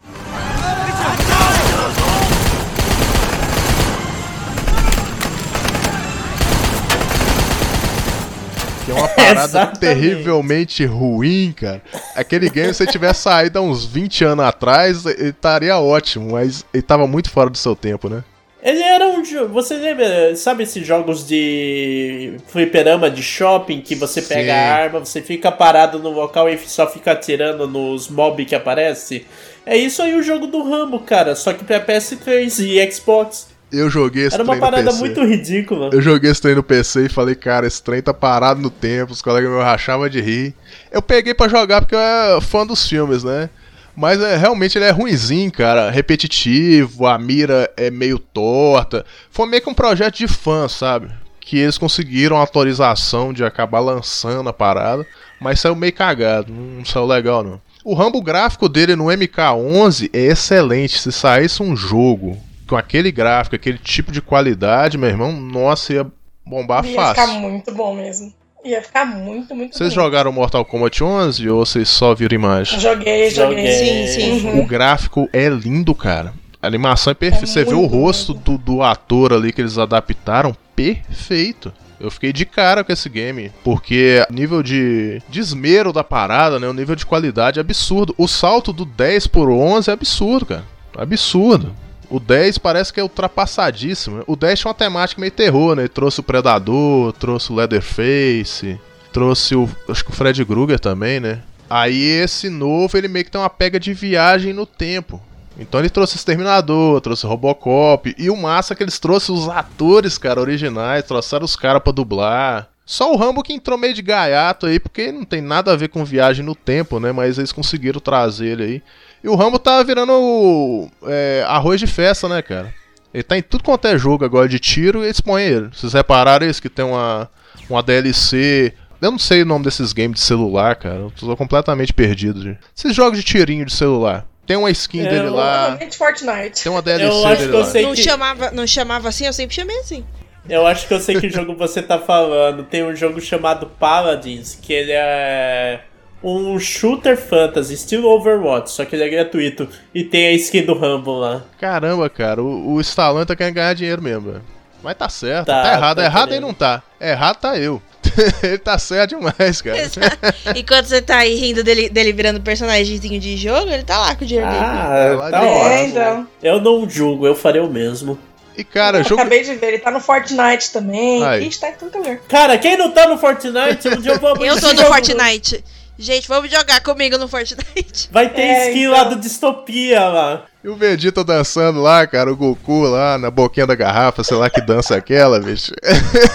Uma 9.00 9.08
parada 9.08 9.66
terrivelmente 9.78 10.84
ruim, 10.84 11.52
cara. 11.56 11.82
Aquele 12.14 12.48
game, 12.50 12.72
se 12.74 12.82
ele 12.82 12.92
tivesse 12.92 13.22
saído 13.22 13.58
há 13.58 13.62
uns 13.62 13.84
20 13.84 14.24
anos 14.24 14.44
atrás, 14.44 15.04
ele 15.06 15.30
estaria 15.30 15.78
ótimo, 15.78 16.32
mas 16.32 16.64
ele 16.72 16.82
tava 16.82 17.06
muito 17.06 17.30
fora 17.30 17.50
do 17.50 17.58
seu 17.58 17.74
tempo, 17.74 18.08
né? 18.08 18.22
Ele 18.62 18.82
era 18.82 19.08
um 19.08 19.24
jogo. 19.24 19.54
Você 19.54 19.74
lembra, 19.74 20.36
sabe 20.36 20.64
esses 20.64 20.86
jogos 20.86 21.26
de 21.26 22.34
fliperama 22.48 23.10
de 23.10 23.22
shopping 23.22 23.80
que 23.80 23.94
você 23.94 24.20
pega 24.20 24.52
Sim. 24.52 24.58
a 24.58 24.74
arma, 24.74 25.00
você 25.00 25.22
fica 25.22 25.50
parado 25.50 25.98
no 25.98 26.10
local 26.10 26.48
e 26.48 26.58
só 26.58 26.86
fica 26.86 27.12
atirando 27.12 27.66
nos 27.66 28.08
mob 28.08 28.44
que 28.44 28.54
aparece? 28.54 29.26
É 29.64 29.76
isso 29.76 30.02
aí 30.02 30.14
o 30.14 30.22
jogo 30.22 30.46
do 30.46 30.62
Rambo, 30.62 30.98
cara, 31.00 31.34
só 31.34 31.52
que 31.52 31.64
pra 31.64 31.84
PS3 31.84 32.64
e 32.66 32.92
Xbox. 32.92 33.49
Eu 33.72 33.88
joguei 33.88 34.26
esse 34.26 34.34
Era 34.34 34.42
uma 34.42 34.56
parada 34.56 34.92
muito 34.92 35.24
ridícula. 35.24 35.90
Eu 35.92 36.00
joguei 36.00 36.30
esse 36.30 36.42
trem 36.42 36.54
no 36.54 36.62
PC 36.62 37.06
e 37.06 37.08
falei, 37.08 37.34
cara, 37.34 37.66
esse 37.66 37.82
trem 37.82 38.02
tá 38.02 38.12
parado 38.12 38.60
no 38.60 38.70
tempo, 38.70 39.12
os 39.12 39.22
colegas 39.22 39.50
meus 39.50 39.62
rachavam 39.62 40.08
de 40.08 40.20
rir. 40.20 40.54
Eu 40.90 41.00
peguei 41.00 41.34
pra 41.34 41.48
jogar 41.48 41.80
porque 41.80 41.94
eu 41.94 42.00
era 42.00 42.40
fã 42.40 42.66
dos 42.66 42.88
filmes, 42.88 43.22
né? 43.22 43.48
Mas 43.94 44.20
é, 44.20 44.36
realmente 44.36 44.76
ele 44.78 44.86
é 44.86 44.90
ruinzinho, 44.90 45.52
cara. 45.52 45.90
Repetitivo, 45.90 47.06
a 47.06 47.18
mira 47.18 47.70
é 47.76 47.90
meio 47.90 48.18
torta. 48.18 49.04
Foi 49.30 49.46
meio 49.46 49.62
que 49.62 49.70
um 49.70 49.74
projeto 49.74 50.16
de 50.16 50.26
fã, 50.26 50.68
sabe? 50.68 51.10
Que 51.40 51.58
eles 51.58 51.78
conseguiram 51.78 52.36
a 52.36 52.40
autorização 52.40 53.32
de 53.32 53.44
acabar 53.44 53.80
lançando 53.80 54.48
a 54.48 54.52
parada, 54.52 55.06
mas 55.40 55.60
saiu 55.60 55.74
meio 55.74 55.92
cagado, 55.92 56.52
não 56.52 56.84
saiu 56.84 57.06
legal 57.06 57.42
não. 57.42 57.60
O 57.84 57.94
rambo 57.94 58.20
gráfico 58.20 58.68
dele 58.68 58.94
no 58.94 59.06
MK11 59.06 60.10
é 60.12 60.26
excelente. 60.26 60.98
Se 60.98 61.10
saísse 61.10 61.62
um 61.62 61.74
jogo 61.74 62.36
com 62.70 62.76
aquele 62.76 63.10
gráfico, 63.10 63.56
aquele 63.56 63.78
tipo 63.78 64.12
de 64.12 64.22
qualidade, 64.22 64.96
meu 64.96 65.08
irmão, 65.08 65.32
nossa, 65.32 65.92
ia 65.92 66.06
bombar 66.46 66.86
Ia 66.86 66.94
fácil. 66.94 67.22
ficar 67.24 67.38
muito 67.40 67.74
bom 67.74 67.96
mesmo. 67.96 68.32
Ia 68.64 68.80
ficar 68.80 69.04
muito, 69.04 69.54
muito 69.56 69.76
Vocês 69.76 69.92
bom. 69.92 70.02
jogaram 70.02 70.30
Mortal 70.30 70.64
Kombat 70.64 71.02
11 71.02 71.48
ou 71.48 71.66
vocês 71.66 71.88
só 71.88 72.14
viram 72.14 72.36
imagem? 72.36 72.78
Joguei, 72.78 73.28
joguei. 73.30 73.70
Joguei. 73.70 74.06
Sim, 74.06 74.38
sim. 74.40 74.46
Uhum. 74.46 74.60
O 74.60 74.66
gráfico 74.66 75.28
é 75.32 75.48
lindo, 75.48 75.92
cara. 75.96 76.32
A 76.62 76.66
animação 76.68 77.10
é 77.10 77.14
perfeita. 77.14 77.44
É 77.44 77.48
Você 77.48 77.64
vê 77.64 77.74
o 77.74 77.86
rosto 77.86 78.34
do, 78.34 78.56
do 78.56 78.82
ator 78.82 79.32
ali 79.32 79.52
que 79.52 79.60
eles 79.60 79.76
adaptaram, 79.76 80.54
perfeito. 80.76 81.72
Eu 81.98 82.10
fiquei 82.10 82.32
de 82.32 82.46
cara 82.46 82.84
com 82.84 82.92
esse 82.92 83.08
game, 83.08 83.50
porque 83.64 84.24
o 84.30 84.32
nível 84.32 84.62
de, 84.62 85.20
de 85.28 85.40
esmero 85.40 85.92
da 85.92 86.04
parada, 86.04 86.60
né, 86.60 86.68
o 86.68 86.72
nível 86.72 86.94
de 86.94 87.04
qualidade 87.04 87.58
é 87.58 87.62
absurdo. 87.62 88.14
O 88.16 88.28
salto 88.28 88.72
do 88.72 88.84
10 88.84 89.26
por 89.26 89.50
11 89.50 89.90
é 89.90 89.92
absurdo, 89.92 90.46
cara. 90.46 90.64
Absurdo. 90.96 91.74
O 92.10 92.18
10 92.18 92.58
parece 92.58 92.92
que 92.92 92.98
é 92.98 93.02
ultrapassadíssimo. 93.02 94.24
O 94.26 94.34
10 94.34 94.58
tinha 94.58 94.68
uma 94.68 94.74
temática 94.74 95.20
meio 95.20 95.30
terror, 95.30 95.76
né? 95.76 95.82
Ele 95.82 95.88
trouxe 95.88 96.18
o 96.18 96.24
Predador, 96.24 97.12
trouxe 97.12 97.52
o 97.52 97.54
Leatherface, 97.54 98.80
trouxe 99.12 99.54
o. 99.54 99.68
Acho 99.88 100.04
que 100.04 100.10
o 100.10 100.14
Fred 100.14 100.44
Krueger 100.44 100.80
também, 100.80 101.20
né? 101.20 101.40
Aí 101.68 102.02
esse 102.02 102.50
novo, 102.50 102.98
ele 102.98 103.06
meio 103.06 103.24
que 103.24 103.30
tem 103.30 103.40
uma 103.40 103.48
pega 103.48 103.78
de 103.78 103.94
viagem 103.94 104.52
no 104.52 104.66
tempo. 104.66 105.22
Então 105.56 105.78
ele 105.78 105.90
trouxe 105.90 106.16
Exterminador, 106.16 107.00
trouxe 107.00 107.26
Robocop. 107.26 108.12
E 108.18 108.28
o 108.28 108.36
massa 108.36 108.72
é 108.72 108.76
que 108.76 108.82
eles 108.82 108.98
trouxeram 108.98 109.38
os 109.38 109.48
atores, 109.48 110.18
cara, 110.18 110.40
originais, 110.40 111.04
trouxeram 111.04 111.44
os 111.44 111.54
caras 111.54 111.82
pra 111.82 111.92
dublar. 111.92 112.69
Só 112.90 113.12
o 113.12 113.16
Rambo 113.16 113.40
que 113.44 113.52
entrou 113.52 113.78
meio 113.78 113.94
de 113.94 114.02
gaiato 114.02 114.66
aí, 114.66 114.80
porque 114.80 115.12
não 115.12 115.24
tem 115.24 115.40
nada 115.40 115.72
a 115.72 115.76
ver 115.76 115.88
com 115.90 116.04
viagem 116.04 116.44
no 116.44 116.56
tempo, 116.56 116.98
né? 116.98 117.12
Mas 117.12 117.38
eles 117.38 117.52
conseguiram 117.52 118.00
trazer 118.00 118.46
ele 118.48 118.62
aí. 118.64 118.82
E 119.22 119.28
o 119.28 119.36
Rambo 119.36 119.60
tá 119.60 119.80
virando 119.84 120.88
é, 121.06 121.44
arroz 121.46 121.78
de 121.78 121.86
festa, 121.86 122.28
né, 122.28 122.42
cara? 122.42 122.74
Ele 123.14 123.22
tá 123.22 123.38
em 123.38 123.42
tudo 123.42 123.62
quanto 123.62 123.86
é 123.86 123.96
jogo 123.96 124.24
agora 124.24 124.48
de 124.48 124.58
tiro 124.58 125.02
e 125.02 125.06
eles 125.06 125.20
põem 125.20 125.44
ele. 125.44 125.68
Vocês 125.72 125.92
repararam 125.92 126.44
isso? 126.48 126.60
Que 126.60 126.68
tem 126.68 126.84
uma, 126.84 127.30
uma 127.68 127.80
DLC. 127.80 128.72
Eu 129.00 129.12
não 129.12 129.18
sei 129.20 129.42
o 129.42 129.46
nome 129.46 129.64
desses 129.64 129.92
games 129.92 130.18
de 130.18 130.26
celular, 130.26 130.74
cara. 130.74 130.96
Eu 130.96 131.12
tô 131.12 131.36
completamente 131.36 131.92
perdido. 131.92 132.42
gente. 132.42 132.58
Esses 132.76 132.92
jogos 132.94 133.16
de 133.18 133.24
tirinho 133.24 133.64
de 133.64 133.72
celular. 133.72 134.26
Tem 134.46 134.56
uma 134.56 134.70
skin 134.70 134.98
Eu- 135.02 135.10
dele 135.10 135.28
lá. 135.30 135.78
Fortnite. 135.96 136.62
Tem 136.64 136.72
uma 136.72 136.82
DLC 136.82 137.08
Eu 137.08 137.26
acho 137.26 137.36
dele 137.38 137.50
que 137.50 137.56
eu 137.56 137.60
lá. 137.60 137.66
sei 137.66 137.82
Não 137.84 137.94
que- 137.94 138.02
chamava, 138.02 138.50
não 138.50 138.66
chamava 138.66 139.08
assim, 139.08 139.26
eu 139.26 139.32
sempre 139.32 139.54
chamei 139.54 139.78
assim. 139.78 140.04
Eu 140.50 140.66
acho 140.66 140.88
que 140.88 140.94
eu 140.94 141.00
sei 141.00 141.20
que 141.20 141.30
jogo 141.30 141.54
você 141.54 141.80
tá 141.80 141.98
falando. 141.98 142.64
Tem 142.64 142.84
um 142.84 142.94
jogo 142.94 143.20
chamado 143.20 143.66
Paladins, 143.78 144.58
que 144.60 144.72
ele 144.72 144.92
é 144.92 145.80
um 146.22 146.58
shooter 146.58 147.16
fantasy, 147.16 147.74
estilo 147.74 148.08
Overwatch, 148.08 148.70
só 148.70 148.84
que 148.84 148.94
ele 148.96 149.04
é 149.04 149.08
gratuito. 149.08 149.68
E 149.94 150.02
tem 150.04 150.26
a 150.26 150.32
skin 150.32 150.62
do 150.62 150.74
Rambo 150.74 151.12
lá. 151.18 151.42
Caramba, 151.58 152.10
cara, 152.10 152.42
o, 152.42 152.74
o 152.74 152.80
Stallone 152.80 153.24
tá 153.24 153.36
querendo 153.36 153.54
ganhar 153.54 153.74
dinheiro 153.74 154.02
mesmo. 154.02 154.40
Mas 154.82 154.96
tá 154.96 155.08
certo, 155.08 155.46
tá, 155.46 155.62
Tá, 155.62 155.72
errado. 155.74 155.96
tá 155.98 156.04
errado 156.04 156.32
ele 156.32 156.40
não 156.40 156.54
tá. 156.54 156.82
Errado 157.00 157.36
tá 157.36 157.56
eu. 157.56 157.80
ele 158.42 158.58
tá 158.58 158.78
certo 158.78 159.10
demais, 159.10 159.60
cara. 159.62 159.78
Enquanto 160.56 160.86
você 160.86 161.00
tá 161.02 161.18
aí 161.18 161.34
rindo 161.34 161.62
dele, 161.62 161.88
dele 161.88 162.12
virando 162.12 162.40
personagemzinho 162.40 163.20
de 163.20 163.36
jogo, 163.36 163.70
ele 163.70 163.82
tá 163.82 163.98
lá 163.98 164.14
com 164.16 164.24
o 164.24 164.26
dinheiro 164.26 164.50
dele. 164.50 164.64
Ah, 164.64 165.28
tá 165.30 165.44
É, 165.44 165.74
É, 165.74 165.86
então. 165.86 166.28
Eu 166.42 166.60
não 166.60 166.88
julgo, 166.88 167.26
eu 167.26 167.34
faria 167.34 167.62
o 167.62 167.70
mesmo. 167.70 168.18
E 168.56 168.64
cara, 168.64 168.98
Eu 168.98 169.04
jogo. 169.04 169.20
Acabei 169.20 169.42
de 169.42 169.54
ver, 169.54 169.66
ele 169.68 169.78
tá 169.78 169.90
no 169.90 170.00
Fortnite 170.00 170.72
também. 170.72 171.24
Aí. 171.24 171.46
Ixi, 171.48 171.60
tá 171.60 171.70
em 171.70 172.02
ver. 172.02 172.20
Cara, 172.28 172.58
quem 172.58 172.76
não 172.76 172.90
tá 172.90 173.08
no 173.08 173.16
Fortnite, 173.18 173.88
um 173.88 174.00
dia 174.00 174.12
eu 174.12 174.18
vou 174.20 174.36
Eu 174.44 174.60
tô 174.60 174.72
no. 174.72 174.84
Fortnite. 174.84 175.64
Gente, 175.98 176.26
vamos 176.28 176.50
jogar 176.50 176.80
comigo 176.82 177.18
no 177.18 177.28
Fortnite. 177.28 178.08
Vai 178.10 178.28
ter 178.30 178.40
É, 178.40 178.68
skin 178.68 178.80
então. 178.80 178.92
lá 178.92 179.04
do 179.04 179.16
Distopia 179.16 180.00
lá. 180.08 180.46
E 180.64 180.68
o 180.68 180.74
Vegeta 180.74 181.22
dançando 181.22 181.80
lá, 181.80 182.06
cara, 182.06 182.32
o 182.32 182.36
Goku 182.36 182.82
lá 182.84 183.18
na 183.18 183.30
boquinha 183.30 183.66
da 183.66 183.74
garrafa, 183.74 184.24
sei 184.24 184.36
lá 184.36 184.48
que 184.48 184.60
dança 184.62 184.96
aquela, 184.96 185.38
bicho. 185.40 185.72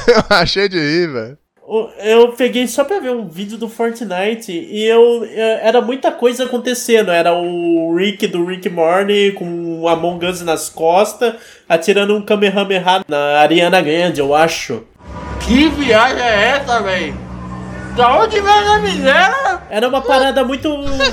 eu 0.07 0.23
achei 0.29 0.69
de 0.69 0.77
rir, 0.79 1.11
velho. 1.11 1.37
Eu 2.03 2.29
peguei 2.33 2.67
só 2.67 2.83
pra 2.83 2.99
ver 2.99 3.09
um 3.09 3.27
vídeo 3.27 3.57
do 3.57 3.67
Fortnite 3.67 4.51
e 4.51 4.83
eu, 4.85 5.25
eu- 5.25 5.57
era 5.61 5.81
muita 5.81 6.11
coisa 6.11 6.43
acontecendo. 6.45 7.11
Era 7.11 7.33
o 7.33 7.95
Rick 7.95 8.27
do 8.27 8.45
Rick 8.45 8.69
Morty 8.69 9.31
com 9.35 9.45
um 9.45 9.87
Among 9.87 10.23
Us 10.27 10.41
nas 10.41 10.69
costas, 10.69 11.33
atirando 11.67 12.15
um 12.15 12.21
Kamehameha 12.21 13.03
na 13.07 13.39
Ariana 13.39 13.81
Grande, 13.81 14.19
eu 14.19 14.35
acho. 14.35 14.83
Que 15.41 15.67
viagem 15.69 16.21
é 16.23 16.49
essa, 16.57 16.81
véi? 16.83 17.13
Da 17.95 18.19
onde 18.21 18.39
vem 18.41 18.51
essa 18.53 18.77
miséria? 18.79 19.59
Era 19.69 19.87
uma 19.87 20.01
parada 20.01 20.43
muito 20.43 20.69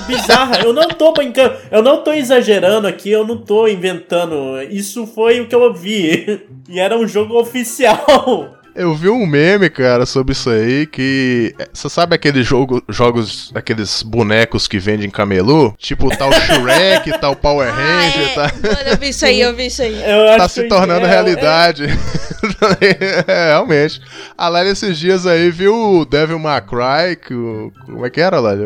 bizarra. 0.07 0.63
Eu 0.65 0.73
não 0.73 0.89
tô 0.89 1.13
brincando, 1.13 1.55
eu 1.71 1.81
não 1.83 2.03
tô 2.03 2.13
exagerando 2.13 2.87
aqui, 2.89 3.11
eu 3.11 3.27
não 3.27 3.37
tô 3.39 3.69
inventando. 3.69 4.61
Isso 4.69 5.07
foi 5.07 5.41
o 5.41 5.47
que 5.47 5.55
eu 5.55 5.73
vi. 5.73 6.43
E 6.69 6.79
era 6.81 6.97
um 6.97 7.07
jogo 7.07 7.39
oficial. 7.39 8.55
Eu 8.75 8.95
vi 8.95 9.09
um 9.09 9.27
meme, 9.27 9.69
cara, 9.69 10.07
sobre 10.07 10.33
isso 10.33 10.49
aí, 10.49 10.87
que. 10.87 11.55
Você 11.73 11.89
sabe 11.89 12.15
aqueles 12.15 12.47
jogo, 12.47 12.83
jogos, 12.89 13.53
aqueles 13.55 14.03
bonecos 14.03 14.67
que 14.67 14.79
vendem 14.79 15.11
camelô? 15.11 15.75
Tipo, 15.79 16.09
tal 16.17 16.33
Shrek, 16.47 17.19
tal 17.21 17.37
Power 17.37 17.71
Ranger, 17.71 18.29
é. 18.29 18.35
tá? 18.35 18.53
Mano, 18.63 18.89
eu 18.91 18.97
vi 18.97 19.09
isso 19.11 19.25
aí, 19.27 19.41
eu 19.41 19.55
vi 19.55 19.67
isso 19.67 19.83
aí. 19.83 20.03
Eu 20.03 20.37
tá 20.39 20.49
se 20.49 20.63
que 20.63 20.69
tornando 20.69 21.07
é- 21.07 21.09
realidade. 21.09 21.85
é, 22.81 23.49
realmente. 23.49 24.01
A 24.37 24.49
Lali 24.49 24.71
esses 24.71 24.99
dias 24.99 25.27
aí 25.27 25.51
viu 25.51 25.75
o 25.75 26.05
Devil 26.05 26.39
May 26.39 26.63
Cry, 26.63 27.17
que 27.17 27.35
o... 27.35 27.73
como 27.85 28.07
é 28.07 28.11
que 28.11 28.21
era, 28.21 28.41
Lali? 28.41 28.65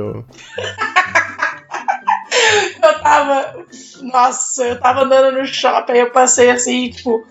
Eu 2.82 2.98
tava. 3.00 3.54
Nossa, 4.02 4.64
eu 4.64 4.80
tava 4.80 5.02
andando 5.02 5.36
no 5.38 5.44
shopping, 5.46 5.92
aí 5.92 5.98
eu 6.00 6.10
passei 6.10 6.50
assim, 6.50 6.90
tipo, 6.90 7.24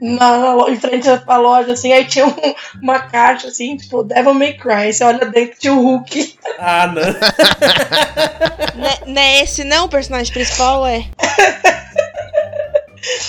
na, 0.00 0.54
na 0.56 0.70
em 0.70 0.76
frente 0.76 1.08
à 1.08 1.36
loja, 1.36 1.72
assim, 1.72 1.92
aí 1.92 2.04
tinha 2.06 2.26
um- 2.26 2.54
uma 2.82 3.00
caixa 3.00 3.48
assim, 3.48 3.76
tipo, 3.76 4.02
Devil 4.04 4.34
May 4.34 4.54
Cry. 4.54 4.92
Você 4.92 5.04
olha 5.04 5.26
dentro, 5.26 5.58
tinha 5.58 5.74
o 5.74 5.82
Hulk. 5.82 6.38
Ah, 6.58 6.86
não. 6.86 7.02
Não 9.06 9.20
é 9.22 9.42
esse 9.42 9.64
não 9.64 9.84
o 9.86 9.88
personagem 9.88 10.32
principal, 10.32 10.86
é? 10.86 11.04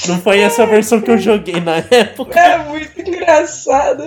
Não 0.08 0.20
foi 0.22 0.40
essa 0.40 0.66
versão 0.68 1.02
que 1.02 1.10
eu 1.10 1.18
joguei 1.18 1.60
na 1.60 1.78
época. 1.78 2.40
É 2.40 2.58
muito 2.60 3.00
engraçado. 3.02 4.04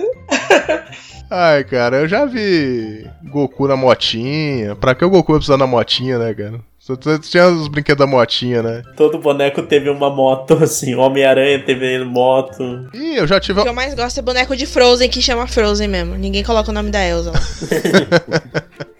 Ai, 1.29 1.63
cara, 1.65 1.97
eu 1.97 2.07
já 2.07 2.23
vi 2.25 3.05
Goku 3.25 3.67
na 3.67 3.75
motinha. 3.75 4.75
Pra 4.77 4.95
que 4.95 5.03
o 5.03 5.09
Goku 5.09 5.33
vai 5.33 5.39
precisar 5.39 5.57
da 5.57 5.67
motinha, 5.67 6.17
né, 6.17 6.33
cara? 6.33 6.61
T- 6.95 7.19
Tinha 7.19 7.47
os 7.47 7.67
brinquedos 7.67 7.99
da 8.05 8.09
motinha, 8.09 8.61
né? 8.63 8.83
Todo 8.95 9.17
boneco 9.17 9.61
teve 9.63 9.89
uma 9.89 10.09
moto, 10.09 10.53
assim. 10.63 10.95
Homem-Aranha 10.95 11.59
teve 11.65 12.03
moto. 12.05 12.87
Ih, 12.93 13.17
eu 13.17 13.27
já 13.27 13.39
tive. 13.39 13.59
O 13.59 13.63
que 13.63 13.69
eu 13.69 13.73
mais 13.73 13.93
gosto 13.93 14.19
é 14.19 14.21
boneco 14.21 14.55
de 14.55 14.65
Frozen, 14.65 15.09
que 15.09 15.21
chama 15.21 15.47
Frozen 15.47 15.87
mesmo. 15.87 16.15
Ninguém 16.15 16.43
coloca 16.43 16.69
o 16.71 16.73
nome 16.73 16.89
da 16.91 17.03
Elsa. 17.05 17.31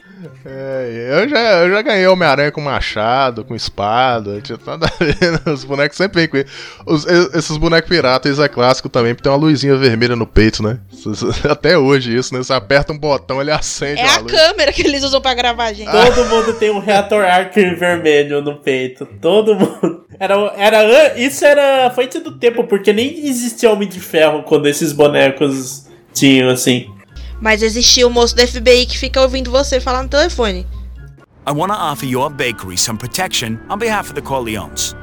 É, 0.49 1.09
eu 1.23 1.27
já, 1.29 1.39
eu 1.63 1.69
já 1.71 1.81
ganhei 1.81 2.07
Homem-Aranha 2.07 2.51
com 2.51 2.61
machado, 2.61 3.43
com 3.43 3.53
espada, 3.53 4.39
tinha 4.39 4.57
nada 4.65 4.87
a 4.87 5.03
ver, 5.03 5.31
né? 5.33 5.39
Os 5.51 5.65
bonecos 5.65 5.97
sempre 5.97 6.21
vêm 6.21 6.27
com 6.29 6.37
isso. 6.37 6.47
Os- 6.85 7.05
esses 7.35 7.57
bonecos 7.57 7.89
piratas, 7.89 8.31
isso 8.31 8.41
é 8.41 8.47
clássico 8.47 8.87
também, 8.87 9.13
porque 9.13 9.23
tem 9.23 9.31
uma 9.31 9.37
luzinha 9.37 9.75
vermelha 9.75 10.15
no 10.15 10.25
peito, 10.25 10.63
né? 10.63 10.79
Até 11.49 11.77
hoje 11.77 12.15
isso, 12.15 12.33
né? 12.33 12.41
Você 12.41 12.53
aperta 12.53 12.93
um 12.93 12.97
botão, 12.97 13.41
ele 13.41 13.51
acende 13.51 13.99
É 13.99 14.07
a 14.07 14.19
luz. 14.19 14.31
câmera 14.31 14.71
que 14.71 14.81
eles 14.83 15.03
usam 15.03 15.19
pra 15.19 15.33
gravar, 15.33 15.73
gente. 15.73 15.91
Todo 15.91 16.25
mundo 16.29 16.53
tem 16.53 16.71
um 16.71 16.79
reator 16.79 17.25
arc 17.25 17.53
vermelho 17.75 18.41
no 18.41 18.55
peito. 18.55 19.05
Todo 19.21 19.53
mundo. 19.53 20.05
Era, 20.19 20.35
era, 20.57 21.19
isso 21.19 21.43
era. 21.45 21.89
Foi 21.91 22.05
antes 22.05 22.23
do 22.23 22.31
tempo, 22.37 22.63
porque 22.63 22.93
nem 22.93 23.27
existia 23.27 23.69
Homem 23.71 23.87
de 23.89 23.99
Ferro 23.99 24.43
quando 24.43 24.67
esses 24.67 24.93
bonecos 24.93 25.87
tinham, 26.13 26.49
assim. 26.49 26.89
Mas 27.41 27.61
existia 27.61 28.07
o 28.07 28.09
moço 28.09 28.35
do 28.35 28.45
FBI 28.45 28.85
que 28.85 28.97
fica 28.97 29.21
ouvindo 29.21 29.51
você 29.51 29.79
falar 29.79 30.03
no 30.03 30.09
telefone. 30.09 30.65
I 31.47 31.51
want 31.51 31.71
to 31.71 31.79
offer 31.79 32.05
your 32.05 32.29
bakery 32.29 32.77
some 32.77 32.97
protection 32.97 33.57
on 33.69 33.77
behalf 33.77 34.09
of 34.09 34.13
the 34.13 34.21
Corleones. 34.21 34.95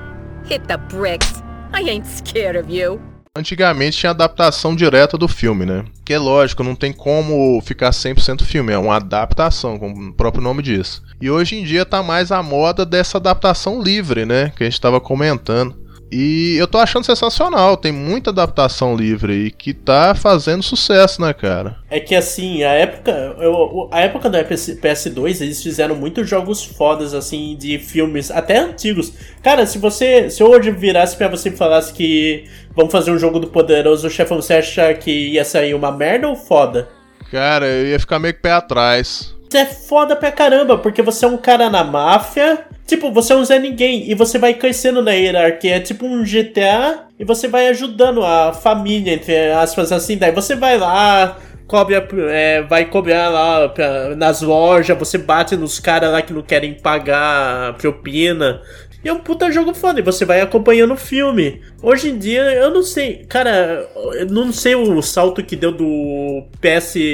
Hit 0.44 0.66
the 0.66 0.76
bricks. 0.76 1.42
I 1.72 1.88
ain't 1.88 2.06
scared 2.06 2.58
of 2.58 2.70
you. 2.70 3.00
Antigamente 3.36 3.98
tinha 3.98 4.10
adaptação 4.10 4.76
direta 4.76 5.18
do 5.18 5.26
filme, 5.26 5.66
né? 5.66 5.84
Que 6.04 6.14
é 6.14 6.18
lógico, 6.18 6.62
não 6.62 6.76
tem 6.76 6.92
como 6.92 7.60
ficar 7.62 7.90
100% 7.90 8.44
filme, 8.44 8.72
é 8.72 8.78
uma 8.78 8.94
adaptação, 8.94 9.76
como 9.76 10.10
o 10.10 10.12
próprio 10.12 10.40
nome 10.40 10.62
diz. 10.62 11.02
E 11.20 11.28
hoje 11.28 11.56
em 11.56 11.64
dia 11.64 11.84
tá 11.84 12.00
mais 12.00 12.30
a 12.30 12.42
moda 12.44 12.86
dessa 12.86 13.18
adaptação 13.18 13.82
livre, 13.82 14.24
né? 14.24 14.52
Que 14.54 14.62
a 14.62 14.70
gente 14.70 14.80
tava 14.80 15.00
comentando. 15.00 15.83
E 16.16 16.56
eu 16.58 16.68
tô 16.68 16.78
achando 16.78 17.04
sensacional, 17.04 17.76
tem 17.76 17.90
muita 17.90 18.30
adaptação 18.30 18.94
livre 18.94 19.32
aí 19.32 19.50
que 19.50 19.74
tá 19.74 20.14
fazendo 20.14 20.62
sucesso, 20.62 21.20
né, 21.20 21.32
cara? 21.34 21.76
É 21.90 21.98
que 21.98 22.14
assim, 22.14 22.62
a 22.62 22.70
época. 22.72 23.10
eu- 23.40 23.88
a 23.90 24.00
época 24.00 24.30
da 24.30 24.44
PS- 24.44 24.78
PS2, 24.80 25.40
eles 25.40 25.60
fizeram 25.60 25.96
muitos 25.96 26.28
jogos 26.28 26.62
fodas, 26.64 27.14
assim, 27.14 27.56
de 27.58 27.80
filmes, 27.80 28.30
até 28.30 28.58
antigos. 28.58 29.12
Cara, 29.42 29.66
se 29.66 29.76
você. 29.78 30.30
Se 30.30 30.40
eu 30.40 30.50
hoje 30.50 30.70
virasse 30.70 31.16
pra 31.16 31.26
você 31.26 31.48
e 31.48 31.56
falasse 31.56 31.92
que 31.92 32.44
vamos 32.76 32.92
fazer 32.92 33.10
um 33.10 33.18
jogo 33.18 33.40
do 33.40 33.48
poderoso 33.48 34.08
chefão, 34.08 34.40
você 34.40 34.54
acha 34.54 34.94
que 34.94 35.10
ia 35.30 35.44
sair 35.44 35.74
uma 35.74 35.90
merda 35.90 36.28
ou 36.28 36.36
foda? 36.36 36.88
Cara, 37.32 37.66
eu 37.66 37.86
ia 37.88 37.98
ficar 37.98 38.20
meio 38.20 38.34
que 38.34 38.40
pé 38.40 38.52
atrás. 38.52 39.34
É 39.56 39.64
foda 39.64 40.16
pra 40.16 40.32
caramba, 40.32 40.76
porque 40.78 41.00
você 41.02 41.24
é 41.24 41.28
um 41.28 41.36
cara 41.36 41.70
na 41.70 41.84
máfia. 41.84 42.64
Tipo, 42.86 43.10
você 43.10 43.32
é 43.32 43.36
um 43.36 43.44
Zé 43.44 43.58
Ninguém 43.58 44.10
e 44.10 44.14
você 44.14 44.38
vai 44.38 44.54
crescendo 44.54 45.00
na 45.02 45.12
hierarquia. 45.12 45.76
É 45.76 45.80
tipo 45.80 46.04
um 46.06 46.22
GTA 46.24 47.04
e 47.18 47.24
você 47.24 47.48
vai 47.48 47.68
ajudando 47.68 48.24
a 48.24 48.52
família, 48.52 49.14
entre 49.14 49.50
aspas, 49.52 49.90
assim. 49.92 50.16
Daí 50.18 50.32
você 50.32 50.54
vai 50.54 50.76
lá, 50.76 51.38
cobra, 51.66 52.06
é, 52.30 52.60
vai 52.62 52.84
cobrar 52.84 53.28
lá 53.30 53.68
pra- 53.70 54.14
nas 54.16 54.42
lojas, 54.42 54.98
você 54.98 55.16
bate 55.16 55.56
nos 55.56 55.78
caras 55.80 56.10
lá 56.12 56.20
que 56.20 56.32
não 56.32 56.42
querem 56.42 56.74
pagar 56.74 57.74
propina. 57.78 58.60
E 59.04 59.08
é 59.08 59.12
um 59.12 59.18
puta 59.18 59.52
jogo 59.52 59.74
foda, 59.74 60.00
e 60.00 60.02
você 60.02 60.24
vai 60.24 60.40
acompanhando 60.40 60.94
o 60.94 60.96
filme. 60.96 61.60
Hoje 61.82 62.08
em 62.08 62.16
dia, 62.16 62.40
eu 62.54 62.70
não 62.70 62.82
sei, 62.82 63.24
cara, 63.28 63.86
eu 64.18 64.26
não 64.26 64.50
sei 64.50 64.74
o 64.74 65.02
salto 65.02 65.42
que 65.42 65.54
deu 65.54 65.70
do 65.72 66.42
PS. 66.60 66.94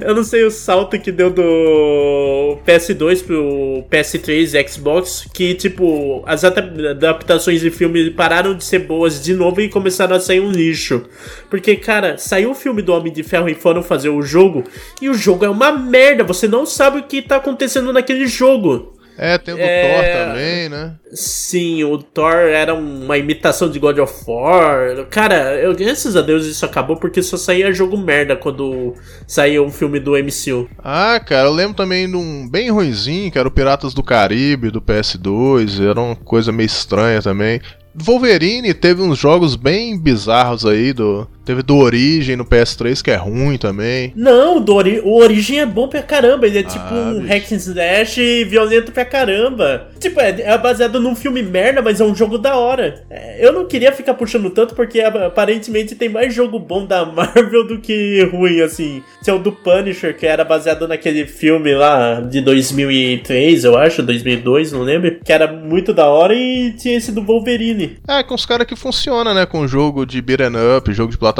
Eu 0.00 0.14
não 0.14 0.22
sei 0.24 0.44
o 0.44 0.50
salto 0.50 0.98
que 0.98 1.10
deu 1.10 1.30
do 1.30 2.58
PS2 2.66 3.24
pro 3.24 3.84
PS3 3.90 4.54
e 4.54 4.68
Xbox, 4.68 5.28
que 5.32 5.54
tipo, 5.54 6.22
as 6.26 6.44
adap- 6.44 6.86
adaptações 6.90 7.60
de 7.60 7.70
filme 7.70 8.10
pararam 8.10 8.54
de 8.54 8.64
ser 8.64 8.80
boas 8.80 9.22
de 9.22 9.34
novo 9.34 9.60
e 9.60 9.68
começaram 9.68 10.16
a 10.16 10.20
sair 10.20 10.40
um 10.40 10.50
lixo. 10.50 11.04
Porque, 11.50 11.76
cara, 11.76 12.16
saiu 12.18 12.50
o 12.50 12.54
filme 12.54 12.82
do 12.82 12.92
Homem 12.92 13.12
de 13.12 13.22
Ferro 13.22 13.48
e 13.48 13.54
foram 13.54 13.82
fazer 13.82 14.08
o 14.08 14.22
jogo, 14.22 14.64
e 15.00 15.08
o 15.08 15.14
jogo 15.14 15.44
é 15.44 15.48
uma 15.48 15.72
merda, 15.72 16.22
você 16.24 16.46
não 16.46 16.64
sabe 16.66 16.98
o 16.98 17.04
que 17.04 17.22
tá 17.22 17.36
acontecendo 17.36 17.92
naquele 17.92 18.26
jogo. 18.26 18.95
É, 19.18 19.38
tem 19.38 19.54
o 19.54 19.56
do 19.56 19.62
É. 19.62 19.82
Thor 19.82 20.26
também, 20.26 20.68
né? 20.68 20.94
Sim, 21.12 21.84
o 21.84 21.98
Thor 21.98 22.34
era 22.34 22.74
uma 22.74 23.16
imitação 23.16 23.70
de 23.70 23.78
God 23.78 23.98
of 23.98 24.12
War. 24.26 25.06
Cara, 25.08 25.54
eu, 25.56 25.74
graças 25.74 26.16
a 26.16 26.22
Deus 26.22 26.44
isso 26.46 26.64
acabou 26.64 26.96
porque 26.96 27.22
só 27.22 27.36
saía 27.36 27.72
jogo 27.72 27.96
merda 27.96 28.36
quando 28.36 28.94
saía 29.26 29.62
um 29.62 29.70
filme 29.70 29.98
do 29.98 30.12
MCU. 30.12 30.68
Ah, 30.82 31.18
cara, 31.18 31.48
eu 31.48 31.52
lembro 31.52 31.74
também 31.74 32.08
de 32.08 32.16
um 32.16 32.48
bem 32.48 32.70
ruinzinho, 32.70 33.30
que 33.30 33.38
era 33.38 33.48
o 33.48 33.50
Piratas 33.50 33.94
do 33.94 34.02
Caribe, 34.02 34.70
do 34.70 34.82
PS2, 34.82 35.82
era 35.88 36.00
uma 36.00 36.16
coisa 36.16 36.52
meio 36.52 36.66
estranha 36.66 37.22
também. 37.22 37.60
Wolverine 37.94 38.74
teve 38.74 39.00
uns 39.00 39.18
jogos 39.18 39.56
bem 39.56 39.98
bizarros 39.98 40.66
aí, 40.66 40.92
do 40.92 41.26
teve 41.46 41.62
do 41.62 41.76
Origem 41.76 42.36
no 42.36 42.44
PS3, 42.44 43.02
que 43.02 43.10
é 43.10 43.16
ruim 43.16 43.56
também. 43.56 44.12
Não, 44.14 44.58
o, 44.58 44.60
do 44.60 44.74
Ori- 44.74 45.00
o 45.02 45.14
Origem 45.16 45.60
é 45.60 45.66
bom 45.66 45.88
pra 45.88 46.02
caramba. 46.02 46.46
Ele 46.46 46.58
é 46.58 46.62
tipo 46.62 46.84
Ah, 46.84 47.12
um 47.14 47.20
bicho. 47.20 47.26
hack 47.28 47.52
and 47.52 47.56
slash 47.56 48.44
violento 48.44 48.92
pra 48.92 49.04
caramba. 49.04 49.88
Tipo, 49.98 50.20
é, 50.20 50.40
é 50.42 50.58
baseado 50.58 51.00
num 51.00 51.14
filme 51.16 51.42
merda, 51.42 51.80
mas 51.80 52.00
é 52.00 52.04
um 52.04 52.14
jogo 52.14 52.36
da 52.36 52.56
hora. 52.56 53.02
É, 53.08 53.44
eu 53.46 53.52
não 53.52 53.66
queria 53.66 53.92
ficar 53.92 54.14
puxando 54.14 54.50
tanto 54.50 54.74
porque 54.74 55.00
aparentemente 55.00 55.94
tem 55.94 56.08
mais 56.08 56.34
jogo 56.34 56.58
bom 56.58 56.84
da 56.84 57.04
Marvel 57.06 57.66
do 57.66 57.78
que 57.78 58.22
ruim, 58.32 58.60
assim. 58.60 59.02
Tem 59.24 59.32
o 59.32 59.38
do 59.38 59.52
Punisher, 59.52 60.16
que 60.16 60.26
era 60.26 60.44
baseado 60.44 60.86
naquele 60.88 61.26
filme 61.26 61.74
lá 61.74 62.20
de 62.20 62.40
2003, 62.40 63.64
eu 63.64 63.76
acho, 63.76 64.02
2002, 64.02 64.72
não 64.72 64.82
lembro. 64.82 65.16
Que 65.24 65.32
era 65.32 65.46
muito 65.52 65.92
da 65.92 66.06
hora 66.06 66.34
e 66.34 66.72
tinha 66.72 66.96
esse 66.96 67.12
do 67.12 67.22
Wolverine. 67.22 67.98
É, 68.08 68.22
com 68.22 68.34
os 68.34 68.44
caras 68.46 68.66
que 68.66 68.74
funciona, 68.76 69.32
né, 69.34 69.46
com 69.46 69.66
jogo 69.66 70.04
de 70.06 70.20
beat'em 70.20 70.50
up, 70.76 70.92
jogo 70.92 71.10
de 71.12 71.18
plataforma, 71.18 71.35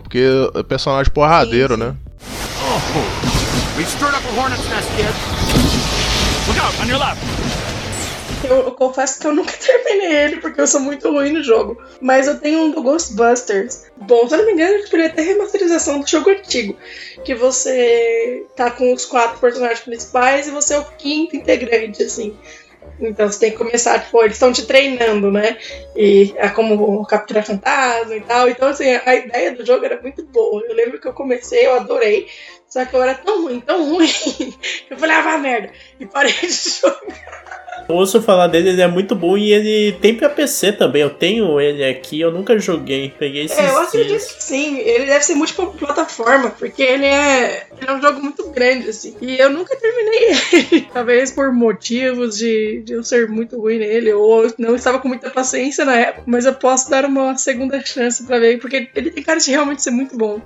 porque 0.00 0.22
é 0.54 0.62
personagem 0.62 1.12
porradeiro, 1.12 1.76
né? 1.76 1.94
We've 3.76 3.88
stirred 3.88 4.14
up 4.14 4.24
a 4.26 4.40
hornet's 4.40 4.68
nest, 4.68 4.88
kid. 4.96 5.14
Look 6.48 6.58
out, 6.58 6.74
on 6.82 6.88
your 6.88 6.98
left. 6.98 7.22
Eu, 8.44 8.56
eu 8.64 8.72
confesso 8.72 9.20
que 9.20 9.26
eu 9.26 9.32
nunca 9.32 9.52
terminei 9.58 10.16
ele, 10.16 10.36
porque 10.38 10.60
eu 10.60 10.66
sou 10.66 10.80
muito 10.80 11.10
ruim 11.10 11.32
no 11.32 11.42
jogo. 11.42 11.80
Mas 12.00 12.26
eu 12.26 12.38
tenho 12.38 12.64
um 12.64 12.70
do 12.70 12.82
Ghostbusters. 12.82 13.86
Bom, 13.96 14.28
se 14.28 14.34
eu 14.34 14.38
não 14.38 14.46
me 14.46 14.52
engano, 14.52 14.74
ele 14.74 14.84
poderia 14.84 15.10
ter 15.10 15.22
remasterização 15.22 16.00
do 16.00 16.08
jogo 16.08 16.30
antigo. 16.30 16.76
Que 17.24 17.34
você 17.34 18.46
tá 18.56 18.70
com 18.70 18.92
os 18.92 19.04
quatro 19.04 19.38
personagens 19.38 19.80
principais 19.80 20.46
e 20.46 20.50
você 20.50 20.74
é 20.74 20.78
o 20.78 20.84
quinto 20.84 21.36
integrante, 21.36 22.02
assim. 22.02 22.36
Então 23.00 23.30
você 23.30 23.38
tem 23.40 23.50
que 23.50 23.56
começar, 23.56 24.04
tipo, 24.04 24.22
eles 24.22 24.34
estão 24.34 24.52
te 24.52 24.66
treinando, 24.66 25.30
né? 25.30 25.56
E 25.96 26.34
é 26.36 26.48
como 26.48 27.04
capturar 27.06 27.44
fantasma 27.44 28.16
e 28.16 28.20
tal. 28.20 28.48
Então, 28.48 28.68
assim, 28.68 28.88
a 29.04 29.14
ideia 29.14 29.54
do 29.54 29.64
jogo 29.64 29.84
era 29.84 30.00
muito 30.00 30.24
boa. 30.26 30.62
Eu 30.66 30.74
lembro 30.74 31.00
que 31.00 31.08
eu 31.08 31.12
comecei, 31.12 31.66
eu 31.66 31.74
adorei. 31.74 32.26
Só 32.68 32.84
que 32.84 32.94
eu 32.94 33.02
era 33.02 33.14
tão 33.14 33.42
ruim, 33.44 33.60
tão 33.60 33.82
ruim, 33.90 34.06
que 34.08 34.86
eu 34.90 34.98
falei, 34.98 35.16
ah, 35.16 35.22
vai 35.22 35.40
merda. 35.40 35.70
E 35.98 36.04
parei 36.06 36.32
de 36.32 36.48
jogar. 36.80 37.38
Eu 37.88 37.94
ouço 37.94 38.20
falar 38.20 38.48
dele, 38.48 38.68
ele 38.68 38.82
é 38.82 38.86
muito 38.86 39.14
bom 39.14 39.38
e 39.38 39.50
ele 39.50 39.92
tem 39.98 40.14
pra 40.14 40.28
PC 40.28 40.72
também. 40.72 41.00
Eu 41.00 41.08
tenho 41.08 41.58
ele 41.58 41.82
aqui, 41.82 42.20
eu 42.20 42.30
nunca 42.30 42.58
joguei. 42.58 43.14
Peguei 43.18 43.46
esses 43.46 43.56
É, 43.58 43.66
eu 43.70 43.78
acredito 43.78 44.08
dias. 44.10 44.30
que 44.32 44.42
sim. 44.44 44.76
Ele 44.80 45.06
deve 45.06 45.24
ser 45.24 45.34
multiplataforma, 45.34 46.50
porque 46.50 46.82
ele 46.82 47.06
é, 47.06 47.66
ele 47.80 47.90
é 47.90 47.94
um 47.94 48.02
jogo 48.02 48.20
muito 48.20 48.46
grande, 48.50 48.90
assim. 48.90 49.16
E 49.22 49.38
eu 49.38 49.48
nunca 49.48 49.74
terminei 49.74 50.28
ele. 50.52 50.88
Talvez 50.92 51.32
por 51.32 51.50
motivos 51.50 52.36
de, 52.36 52.82
de 52.84 52.92
eu 52.92 53.02
ser 53.02 53.26
muito 53.26 53.58
ruim 53.58 53.78
nele, 53.78 54.12
ou 54.12 54.52
não 54.58 54.74
estava 54.76 54.98
com 54.98 55.08
muita 55.08 55.30
paciência 55.30 55.86
na 55.86 55.96
época. 55.96 56.24
Mas 56.26 56.44
eu 56.44 56.52
posso 56.52 56.90
dar 56.90 57.06
uma 57.06 57.38
segunda 57.38 57.80
chance 57.82 58.22
pra 58.26 58.38
ver, 58.38 58.58
porque 58.60 58.90
ele 58.94 59.10
tem 59.10 59.22
cara 59.24 59.40
de 59.40 59.50
realmente 59.50 59.82
ser 59.82 59.92
muito 59.92 60.14
bom. 60.14 60.42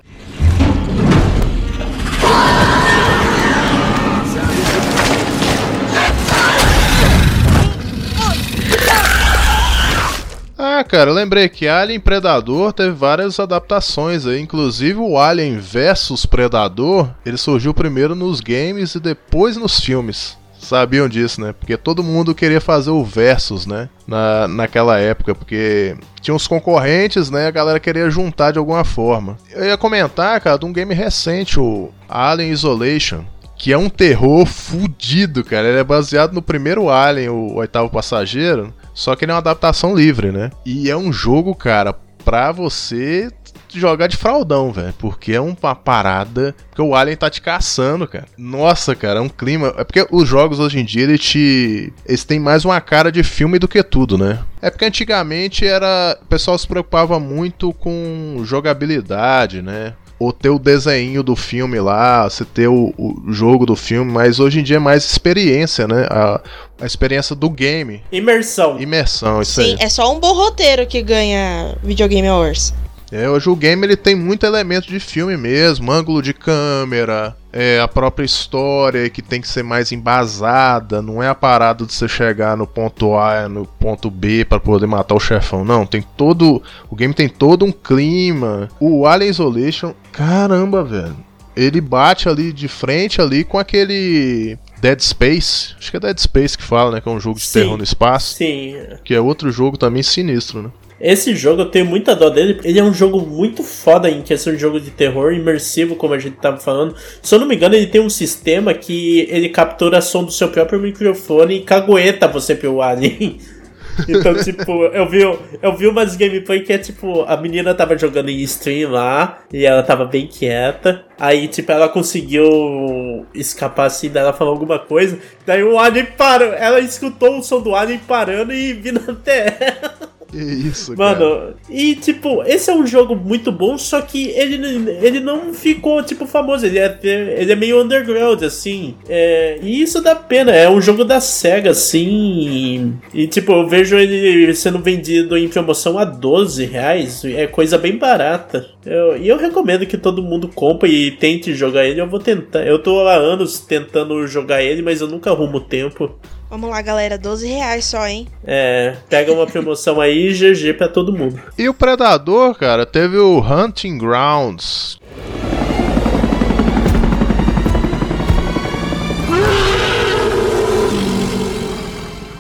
Ah, 10.64 10.85
cara, 10.85 11.11
eu 11.11 11.14
lembrei 11.14 11.49
que 11.49 11.68
Alien 11.68 12.01
Predador 12.01 12.72
teve 12.72 12.91
várias 12.91 13.39
adaptações 13.39 14.26
aí, 14.26 14.41
inclusive 14.41 14.99
o 14.99 15.16
Alien 15.16 15.59
versus 15.59 16.26
Predador, 16.26 17.09
ele 17.24 17.37
surgiu 17.37 17.72
primeiro 17.72 18.14
nos 18.16 18.41
games 18.41 18.95
e 18.97 19.01
depois 19.01 19.57
nos 19.57 19.78
filmes. 19.78 20.37
Sabiam 20.63 21.09
disso, 21.09 21.41
né? 21.41 21.53
Porque 21.53 21.77
todo 21.77 22.05
mundo 22.05 22.35
queria 22.35 22.61
fazer 22.61 22.91
o 22.91 23.05
versus, 23.05 23.67
né? 23.67 23.89
Na, 24.07 24.47
naquela 24.47 24.99
época, 24.99 25.35
porque 25.35 25.97
tinha 26.21 26.35
uns 26.35 26.47
concorrentes, 26.47 27.31
né? 27.31 27.49
A 27.49 27.51
galera 27.51 27.81
queria 27.81 28.09
juntar 28.09 28.53
de 28.53 28.59
alguma 28.59 28.85
forma. 28.85 29.37
Eu 29.51 29.65
ia 29.65 29.77
comentar, 29.77 30.41
cara, 30.41 30.57
de 30.57 30.65
um 30.65 30.73
game 30.73 30.95
recente, 30.95 31.59
o 31.59 31.91
Alien 32.09 32.53
Isolation 32.53 33.25
que 33.55 33.73
é 33.73 33.79
um 33.79 33.89
terror 33.89 34.45
fudido, 34.45 35.45
cara. 35.45 35.69
Ele 35.69 35.79
é 35.79 35.85
baseado 35.85 36.33
no 36.33 36.43
primeiro 36.43 36.91
Alien, 36.91 37.29
o 37.29 37.55
oitavo 37.55 37.89
passageiro, 37.89 38.75
só 38.93 39.15
que 39.15 39.25
ele 39.25 39.31
é 39.31 39.35
uma 39.35 39.39
adaptação 39.39 39.95
livre, 39.95 40.33
né? 40.33 40.51
E 40.67 40.91
é 40.91 40.97
um 40.97 41.13
jogo, 41.13 41.55
cara, 41.55 41.95
pra 42.25 42.51
você 42.51 43.31
jogar 43.79 44.07
de 44.07 44.16
fraldão, 44.16 44.73
velho, 44.73 44.95
porque 44.99 45.33
é 45.33 45.41
uma 45.41 45.75
parada, 45.75 46.55
porque 46.68 46.83
o 46.83 46.95
Alien 46.95 47.16
tá 47.16 47.31
te 47.31 47.41
caçando, 47.41 48.07
cara. 48.07 48.27
Nossa, 48.37 48.95
cara, 48.95 49.18
é 49.18 49.23
um 49.23 49.29
clima, 49.29 49.75
é 49.77 49.85
porque 49.85 50.07
os 50.11 50.29
jogos 50.29 50.59
hoje 50.59 50.79
em 50.81 50.85
dia 50.85 51.03
eles 51.05 51.20
te 51.20 51.93
eles 52.07 52.25
têm 52.25 52.39
mais 52.39 52.64
uma 52.64 52.81
cara 52.81 53.11
de 53.11 53.23
filme 53.23 53.59
do 53.59 53.68
que 53.68 53.83
tudo, 53.83 54.16
né? 54.18 54.41
É 54.61 54.70
porque 54.70 54.85
antigamente 54.85 55.66
era, 55.66 56.18
o 56.23 56.27
pessoal 56.27 56.57
se 56.57 56.66
preocupava 56.66 57.18
muito 57.18 57.73
com 57.73 58.43
jogabilidade, 58.45 59.62
né? 59.62 59.95
ou 60.23 60.33
ter 60.33 60.51
o 60.51 60.59
desenho 60.59 61.20
do 61.20 61.35
filme 61.35 61.81
lá, 61.81 62.31
você 62.31 62.45
ter 62.45 62.68
o, 62.68 62.95
o, 62.97 63.33
jogo 63.33 63.66
do 63.66 63.75
filme, 63.75 64.12
mas 64.12 64.39
hoje 64.39 64.61
em 64.61 64.62
dia 64.62 64.77
é 64.77 64.79
mais 64.79 65.05
experiência, 65.05 65.89
né? 65.89 66.07
A, 66.09 66.41
a 66.81 66.87
experiência 66.87 67.35
do 67.35 67.51
game. 67.51 68.05
Imersão. 68.12 68.81
Imersão, 68.81 69.43
isso 69.43 69.61
Sim, 69.61 69.73
aí. 69.73 69.77
é 69.81 69.89
só 69.89 70.14
um 70.14 70.20
bom 70.20 70.33
roteiro 70.33 70.87
que 70.87 71.03
ganha 71.03 71.77
Videogame 71.83 72.29
Awards. 72.29 72.73
É, 73.13 73.29
hoje 73.29 73.51
o 73.51 73.55
game 73.55 73.87
ele 73.87 73.95
tem 73.95 74.15
muito 74.15 74.47
elemento 74.47 74.89
de 74.89 74.99
filme 74.99 75.37
mesmo, 75.37 75.93
ângulo 75.93 76.23
de 76.23 76.33
câmera, 76.33 77.37
é, 77.53 77.79
a 77.79 77.87
própria 77.87 78.25
história 78.25 79.11
que 79.11 79.21
tem 79.21 79.39
que 79.39 79.47
ser 79.47 79.63
mais 79.63 79.93
embasada, 79.93 81.03
não 81.03 81.23
é 81.23 81.29
a 81.29 81.35
parada 81.35 81.85
de 81.85 81.93
você 81.93 82.09
chegar 82.09 82.57
no 82.57 82.67
ponto 82.67 83.15
A 83.15 83.51
no 83.51 83.67
ponto 83.67 84.11
B 84.11 84.47
para 84.47 84.59
poder 84.59 84.87
matar 84.87 85.15
o 85.15 85.21
chefão, 85.21 85.63
não, 85.63 85.85
tem 85.85 86.03
todo, 86.17 86.63
o 86.89 86.97
game 86.97 87.13
tem 87.13 87.29
todo 87.29 87.67
um 87.67 87.71
clima. 87.71 88.71
O 88.81 89.07
Alien 89.07 89.31
Isolation, 89.31 89.95
caramba, 90.11 90.83
velho. 90.83 91.17
Ele 91.55 91.83
bate 91.83 92.31
ali 92.31 92.51
de 92.51 92.67
frente 92.67 93.21
ali 93.21 93.45
com 93.45 93.59
aquele 93.59 94.57
Dead 94.81 95.01
Space, 95.01 95.75
acho 95.79 95.91
que 95.91 95.99
é 95.99 96.01
Dead 96.01 96.19
Space 96.19 96.57
que 96.57 96.65
fala, 96.65 96.93
né, 96.93 97.01
que 97.03 97.09
é 97.11 97.13
um 97.13 97.21
jogo 97.21 97.39
de 97.39 97.45
Sim. 97.45 97.61
terror 97.61 97.77
no 97.77 97.85
espaço, 97.85 98.37
Sim. 98.37 98.75
que 99.05 99.15
é 99.15 99.21
outro 99.21 99.53
jogo 99.53 99.77
também 99.77 100.03
sinistro, 100.03 100.63
né? 100.63 100.71
Esse 101.03 101.35
jogo 101.35 101.63
eu 101.63 101.67
tenho 101.67 101.85
muita 101.85 102.15
dó 102.15 102.31
dele. 102.31 102.61
Ele 102.63 102.79
é 102.79 102.85
um 102.85 102.95
jogo 102.95 103.21
muito 103.21 103.65
foda 103.65 104.09
em 104.09 104.23
questão 104.23 104.53
de 104.53 104.61
jogo 104.61 104.79
de 104.79 104.93
terror, 104.93 105.33
imersivo, 105.33 105.97
como 105.97 106.15
a 106.15 106.19
gente 106.19 106.37
tava 106.37 106.59
falando. 106.59 106.95
Se 107.21 107.35
eu 107.35 107.41
não 107.41 107.47
me 107.49 107.57
engano, 107.57 107.75
ele 107.75 107.89
tem 107.89 108.01
um 108.01 108.09
sistema 108.09 108.73
que 108.73 109.27
ele 109.29 109.49
captura 109.49 110.01
som 110.01 110.23
do 110.23 110.31
seu 110.31 110.49
próprio 110.49 110.79
microfone 110.79 111.57
e 111.57 111.63
cagueta 111.63 112.29
você 112.29 112.55
pelo 112.55 112.81
alien. 112.81 113.39
Então, 114.09 114.35
tipo, 114.43 114.85
eu 114.87 115.07
vi, 115.07 115.21
eu 115.21 115.77
vi 115.77 115.87
umas 115.87 116.17
gameplay 116.17 116.61
que 116.61 116.73
é 116.73 116.79
tipo, 116.79 117.25
a 117.25 117.37
menina 117.37 117.75
tava 117.75 117.97
jogando 117.99 118.31
em 118.31 118.41
stream 118.41 118.91
lá 118.91 119.43
e 119.53 119.67
ela 119.67 119.83
tava 119.83 120.07
bem 120.07 120.27
quieta. 120.27 121.05
Aí, 121.19 121.47
tipo, 121.47 121.71
ela 121.71 121.91
conseguiu 121.91 123.27
escapar 123.35 123.87
assim, 123.87 124.09
daí 124.09 124.23
ela 124.23 124.33
falou 124.33 124.55
alguma 124.55 124.79
coisa. 124.79 125.19
Daí 125.45 125.63
o 125.63 125.79
alien 125.79 126.07
parou. 126.17 126.55
Ela 126.55 126.81
escutou 126.81 127.39
o 127.39 127.43
som 127.43 127.61
do 127.61 127.75
alien 127.75 128.01
parando 128.09 128.53
e 128.53 128.73
vindo 128.73 129.11
até 129.11 129.59
ela. 129.61 130.12
Que 130.33 130.39
isso, 130.39 130.97
cara. 130.97 131.18
Mano, 131.18 131.55
e 131.68 131.95
tipo, 131.95 132.43
esse 132.45 132.70
é 132.70 132.74
um 132.74 132.87
jogo 132.87 133.14
muito 133.14 133.53
bom, 133.53 133.76
só 133.76 134.01
que 134.01 134.28
ele, 134.30 134.57
ele 135.03 135.20
não 135.20 135.53
ficou, 135.53 136.03
tipo, 136.03 136.26
famoso. 136.26 136.64
Ele 136.64 136.78
é, 136.78 136.99
ele 137.03 137.53
é 137.53 137.55
meio 137.55 137.83
underground, 137.83 138.43
assim. 138.43 138.95
É, 139.09 139.59
e 139.62 139.83
isso 139.83 140.01
dá 140.01 140.14
pena. 140.16 140.51
É 140.51 140.70
um 140.70 140.80
jogo 140.80 141.05
da 141.05 141.20
SEGA, 141.20 141.70
assim. 141.70 142.95
E, 143.12 143.26
tipo, 143.26 143.53
eu 143.53 143.68
vejo 143.68 143.97
ele 143.99 144.55
sendo 144.55 144.78
vendido 144.78 145.37
em 145.37 145.49
promoção 145.49 145.99
a 145.99 146.05
12 146.05 146.64
reais. 146.64 147.22
É 147.24 147.47
coisa 147.47 147.76
bem 147.76 147.99
barata. 147.99 148.66
Eu- 148.87 149.16
e 149.16 149.28
eu 149.28 149.37
recomendo 149.37 149.87
que 149.87 149.99
todo 149.99 150.22
mundo 150.22 150.49
compre 150.49 150.91
e 150.91 151.11
tente 151.11 151.55
jogar 151.55 151.85
ele. 151.87 152.01
Eu 152.01 152.09
vou 152.09 152.18
tentar. 152.18 152.66
Eu 152.66 152.78
tô 152.78 153.07
há 153.07 153.14
anos 153.14 153.61
tentando 153.61 154.26
jogar 154.26 154.62
ele, 154.62 154.80
mas 154.80 155.01
eu 155.03 155.09
nunca 155.09 155.30
arrumo 155.30 155.61
tempo. 155.61 156.18
Vamos 156.53 156.69
lá, 156.69 156.83
galera, 156.83 157.17
12 157.17 157.47
reais 157.47 157.87
só, 157.87 158.07
hein? 158.07 158.29
É, 158.45 158.95
pega 159.09 159.33
uma 159.33 159.47
promoção 159.47 159.99
aí 159.99 160.29
e 160.29 160.33
GG 160.35 160.75
pra 160.75 160.87
todo 160.87 161.11
mundo. 161.11 161.41
E 161.57 161.67
o 161.67 161.73
Predador, 161.73 162.55
cara, 162.55 162.85
teve 162.85 163.17
o 163.17 163.41
Hunting 163.41 163.97
Grounds. 163.97 164.99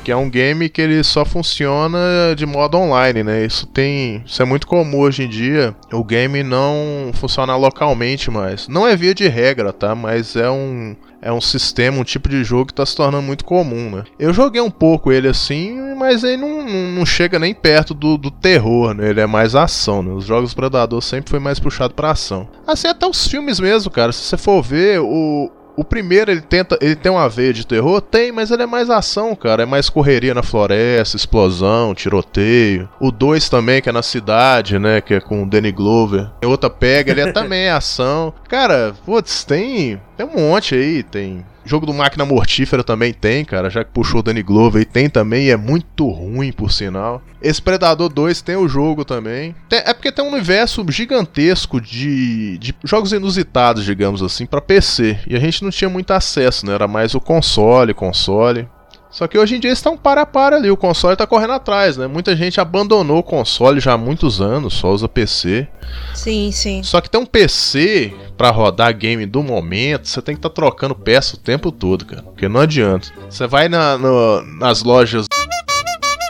Que 0.04 0.10
é 0.10 0.16
um 0.16 0.28
game 0.28 0.68
que 0.68 0.82
ele 0.82 1.02
só 1.04 1.24
funciona 1.24 1.98
de 2.36 2.44
modo 2.44 2.76
online, 2.76 3.22
né? 3.22 3.44
Isso 3.44 3.66
tem. 3.66 4.22
Isso 4.26 4.42
é 4.42 4.44
muito 4.44 4.66
comum 4.66 4.98
hoje 4.98 5.22
em 5.22 5.28
dia. 5.28 5.76
O 5.92 6.02
game 6.02 6.42
não 6.42 7.10
funcionar 7.14 7.56
localmente 7.56 8.30
mais. 8.30 8.66
Não 8.66 8.86
é 8.86 8.96
via 8.96 9.14
de 9.14 9.28
regra, 9.28 9.72
tá? 9.72 9.94
Mas 9.94 10.34
é 10.34 10.50
um. 10.50 10.96
É 11.24 11.32
um 11.32 11.40
sistema, 11.40 12.00
um 12.00 12.04
tipo 12.04 12.28
de 12.28 12.42
jogo 12.42 12.66
que 12.66 12.74
tá 12.74 12.84
se 12.84 12.96
tornando 12.96 13.22
muito 13.22 13.44
comum, 13.44 13.90
né? 13.90 14.02
Eu 14.18 14.32
joguei 14.32 14.60
um 14.60 14.72
pouco 14.72 15.12
ele 15.12 15.28
assim, 15.28 15.94
mas 15.96 16.24
ele 16.24 16.38
não, 16.38 16.66
não, 16.66 16.90
não 16.98 17.06
chega 17.06 17.38
nem 17.38 17.54
perto 17.54 17.94
do, 17.94 18.18
do 18.18 18.28
terror, 18.28 18.92
né? 18.92 19.10
Ele 19.10 19.20
é 19.20 19.26
mais 19.26 19.54
ação, 19.54 20.02
né? 20.02 20.10
Os 20.12 20.24
jogos 20.24 20.52
Predador 20.52 21.00
sempre 21.00 21.30
foi 21.30 21.38
mais 21.38 21.60
puxado 21.60 21.94
pra 21.94 22.10
ação. 22.10 22.48
Assim, 22.66 22.88
até 22.88 23.06
os 23.06 23.28
filmes 23.28 23.60
mesmo, 23.60 23.88
cara. 23.88 24.10
Se 24.10 24.18
você 24.18 24.36
for 24.36 24.60
ver, 24.60 24.98
o, 25.00 25.48
o 25.76 25.84
primeiro 25.84 26.30
ele 26.30 26.40
tenta, 26.40 26.78
ele 26.80 26.96
tem 26.96 27.10
uma 27.10 27.28
veia 27.28 27.52
de 27.52 27.66
terror, 27.66 28.00
tem, 28.00 28.32
mas 28.32 28.50
ele 28.50 28.62
é 28.62 28.66
mais 28.66 28.90
ação, 28.90 29.34
cara, 29.34 29.62
é 29.62 29.66
mais 29.66 29.88
correria 29.88 30.34
na 30.34 30.42
floresta, 30.42 31.16
explosão, 31.16 31.94
tiroteio. 31.94 32.88
O 33.00 33.10
2 33.10 33.48
também 33.48 33.80
que 33.80 33.88
é 33.88 33.92
na 33.92 34.02
cidade, 34.02 34.78
né, 34.78 35.00
que 35.00 35.14
é 35.14 35.20
com 35.20 35.42
o 35.42 35.48
Danny 35.48 35.72
Glover. 35.72 36.30
Tem 36.40 36.50
outra 36.50 36.70
pega, 36.70 37.10
ele 37.10 37.20
é 37.20 37.32
também 37.32 37.68
ação. 37.70 38.32
Cara, 38.48 38.94
putz, 39.04 39.44
tem 39.44 40.00
tem 40.26 40.36
um 40.36 40.48
monte 40.48 40.74
aí, 40.74 41.02
tem 41.02 41.44
Jogo 41.64 41.86
do 41.86 41.94
Máquina 41.94 42.24
Mortífera 42.24 42.82
também 42.82 43.12
tem, 43.12 43.44
cara, 43.44 43.70
já 43.70 43.84
que 43.84 43.90
puxou 43.92 44.18
o 44.18 44.22
Danny 44.22 44.42
Glover 44.42 44.80
aí, 44.80 44.84
tem 44.84 45.08
também, 45.08 45.44
e 45.46 45.50
é 45.50 45.56
muito 45.56 46.08
ruim, 46.08 46.50
por 46.50 46.72
sinal. 46.72 47.22
Esse 47.40 47.62
Predador 47.62 48.08
2 48.08 48.42
tem 48.42 48.56
o 48.56 48.68
jogo 48.68 49.04
também. 49.04 49.54
Tem- 49.68 49.78
é 49.84 49.94
porque 49.94 50.10
tem 50.10 50.24
um 50.24 50.32
universo 50.32 50.84
gigantesco 50.88 51.80
de, 51.80 52.58
de 52.58 52.74
jogos 52.82 53.12
inusitados, 53.12 53.84
digamos 53.84 54.22
assim, 54.24 54.44
pra 54.44 54.60
PC. 54.60 55.18
E 55.26 55.36
a 55.36 55.38
gente 55.38 55.62
não 55.62 55.70
tinha 55.70 55.88
muito 55.88 56.10
acesso, 56.12 56.66
né? 56.66 56.74
Era 56.74 56.88
mais 56.88 57.14
o 57.14 57.20
console, 57.20 57.94
console. 57.94 58.68
Só 59.12 59.26
que 59.28 59.36
hoje 59.38 59.56
em 59.56 59.60
dia 59.60 59.68
eles 59.68 59.78
estão 59.78 59.96
para 59.96 60.22
a 60.22 60.26
para 60.26 60.56
ali, 60.56 60.70
o 60.70 60.76
console 60.76 61.14
tá 61.16 61.26
correndo 61.26 61.52
atrás, 61.52 61.98
né? 61.98 62.06
Muita 62.06 62.34
gente 62.34 62.58
abandonou 62.60 63.18
o 63.18 63.22
console 63.22 63.78
já 63.78 63.92
há 63.92 63.98
muitos 63.98 64.40
anos, 64.40 64.72
só 64.72 64.90
usa 64.90 65.06
PC. 65.06 65.68
Sim, 66.14 66.50
sim. 66.50 66.82
Só 66.82 66.98
que 67.00 67.10
tem 67.10 67.20
um 67.20 67.26
PC 67.26 68.14
pra 68.38 68.50
rodar 68.50 68.96
game 68.96 69.26
do 69.26 69.42
momento, 69.42 70.08
você 70.08 70.22
tem 70.22 70.34
que 70.34 70.38
estar 70.38 70.48
trocando 70.50 70.94
peça 70.94 71.36
o 71.36 71.38
tempo 71.38 71.70
todo, 71.70 72.06
cara. 72.06 72.22
Porque 72.22 72.48
não 72.48 72.60
adianta. 72.60 73.08
Você 73.28 73.46
vai 73.46 73.68
na, 73.68 73.98
no- 73.98 74.40
nas 74.58 74.82
lojas 74.82 75.26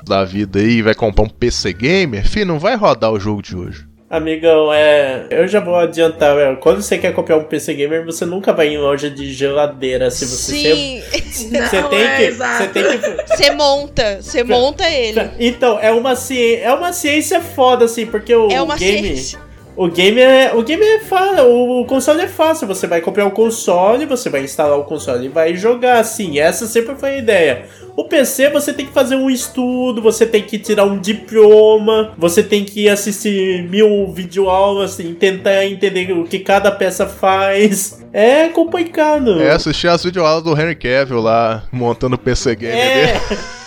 da 0.04 0.24
vida 0.24 0.58
aí 0.58 0.78
e 0.78 0.82
vai 0.82 0.94
comprar 0.94 1.24
um 1.24 1.28
PC 1.28 1.72
gamer, 1.72 2.26
filho, 2.28 2.46
não 2.46 2.58
vai 2.58 2.74
rodar 2.76 3.12
o 3.12 3.20
jogo 3.20 3.40
de 3.40 3.56
hoje. 3.56 3.86
Amigão, 4.12 4.70
é. 4.70 5.24
Eu 5.30 5.48
já 5.48 5.58
vou 5.58 5.74
adiantar, 5.74 6.36
é, 6.36 6.54
quando 6.56 6.82
você 6.82 6.98
quer 6.98 7.14
comprar 7.14 7.38
um 7.38 7.44
PC 7.44 7.72
gamer, 7.72 8.04
você 8.04 8.26
nunca 8.26 8.52
vai 8.52 8.68
em 8.68 8.76
loja 8.76 9.08
de 9.08 9.32
geladeira. 9.32 10.10
Se 10.10 10.26
você 10.26 10.52
Sim. 10.52 11.02
Você 11.30 11.80
Não 11.80 11.88
tem 11.88 12.02
é, 12.02 12.16
que. 12.16 12.32
Você 12.32 12.68
tem 12.68 12.84
que. 12.84 13.26
Você 13.26 13.50
monta, 13.52 14.20
você 14.20 14.44
monta 14.44 14.86
ele. 14.90 15.18
Então, 15.40 15.78
é 15.80 15.90
uma 15.90 16.14
ciência, 16.14 16.62
é 16.62 16.74
uma 16.74 16.92
ciência 16.92 17.40
foda, 17.40 17.86
assim, 17.86 18.04
porque 18.04 18.34
o 18.34 18.50
É 18.50 18.60
uma 18.60 18.76
game. 18.76 19.16
ciência. 19.16 19.38
O 19.74 19.88
game 19.88 20.20
é, 20.20 20.52
o 20.54 20.62
game 20.62 20.84
é 20.84 20.98
fácil, 21.00 21.48
o 21.80 21.84
console 21.86 22.20
é 22.20 22.28
fácil. 22.28 22.66
Você 22.66 22.86
vai 22.86 23.00
comprar 23.00 23.24
o 23.24 23.30
console, 23.30 24.04
você 24.04 24.28
vai 24.28 24.42
instalar 24.44 24.78
o 24.78 24.84
console 24.84 25.26
e 25.26 25.28
vai 25.30 25.56
jogar 25.56 25.98
assim. 25.98 26.38
Essa 26.38 26.66
sempre 26.66 26.94
foi 26.94 27.10
a 27.10 27.16
ideia. 27.18 27.64
O 27.96 28.04
PC 28.04 28.50
você 28.50 28.72
tem 28.72 28.84
que 28.86 28.92
fazer 28.92 29.16
um 29.16 29.30
estudo, 29.30 30.02
você 30.02 30.26
tem 30.26 30.42
que 30.42 30.58
tirar 30.58 30.84
um 30.84 30.98
diploma, 30.98 32.12
você 32.18 32.42
tem 32.42 32.64
que 32.64 32.88
assistir 32.88 33.62
mil 33.68 34.12
videoaulas 34.12 34.98
e 34.98 35.04
tentar 35.14 35.64
entender 35.66 36.12
o 36.12 36.24
que 36.24 36.38
cada 36.38 36.70
peça 36.70 37.06
faz. 37.06 38.02
É 38.12 38.48
complicado. 38.48 39.40
É, 39.40 39.52
assistir 39.52 39.88
as 39.88 40.04
videoaulas 40.04 40.44
do 40.44 40.52
Henry 40.52 40.74
Cavill 40.74 41.20
lá, 41.20 41.64
montando 41.72 42.16
o 42.16 42.18
PC 42.18 42.54
Game 42.56 42.78
É. 42.78 43.06
dele. 43.06 43.40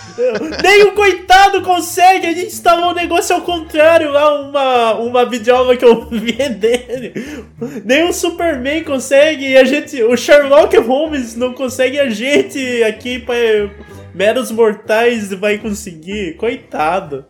Nem 0.62 0.84
o 0.84 0.92
coitado 0.92 1.62
consegue, 1.62 2.26
a 2.26 2.32
gente 2.32 2.46
instalou 2.46 2.90
o 2.90 2.94
negócio 2.94 3.34
ao 3.34 3.42
contrário 3.42 4.10
lá, 4.10 4.40
uma, 4.40 4.94
uma 4.94 5.26
videoaula 5.26 5.76
que 5.76 5.84
eu 5.84 6.08
vi 6.10 6.32
dele. 6.48 7.12
Nem 7.84 8.08
o 8.08 8.12
Superman 8.12 8.84
consegue, 8.84 9.46
e 9.46 9.56
a 9.56 9.64
gente. 9.64 10.02
O 10.02 10.16
Sherlock 10.16 10.76
Holmes 10.78 11.36
não 11.36 11.52
consegue, 11.52 11.98
a 11.98 12.08
gente 12.08 12.82
aqui, 12.84 13.18
pra, 13.18 13.34
meros 14.14 14.50
mortais, 14.50 15.32
vai 15.32 15.58
conseguir. 15.58 16.36
Coitado. 16.36 17.26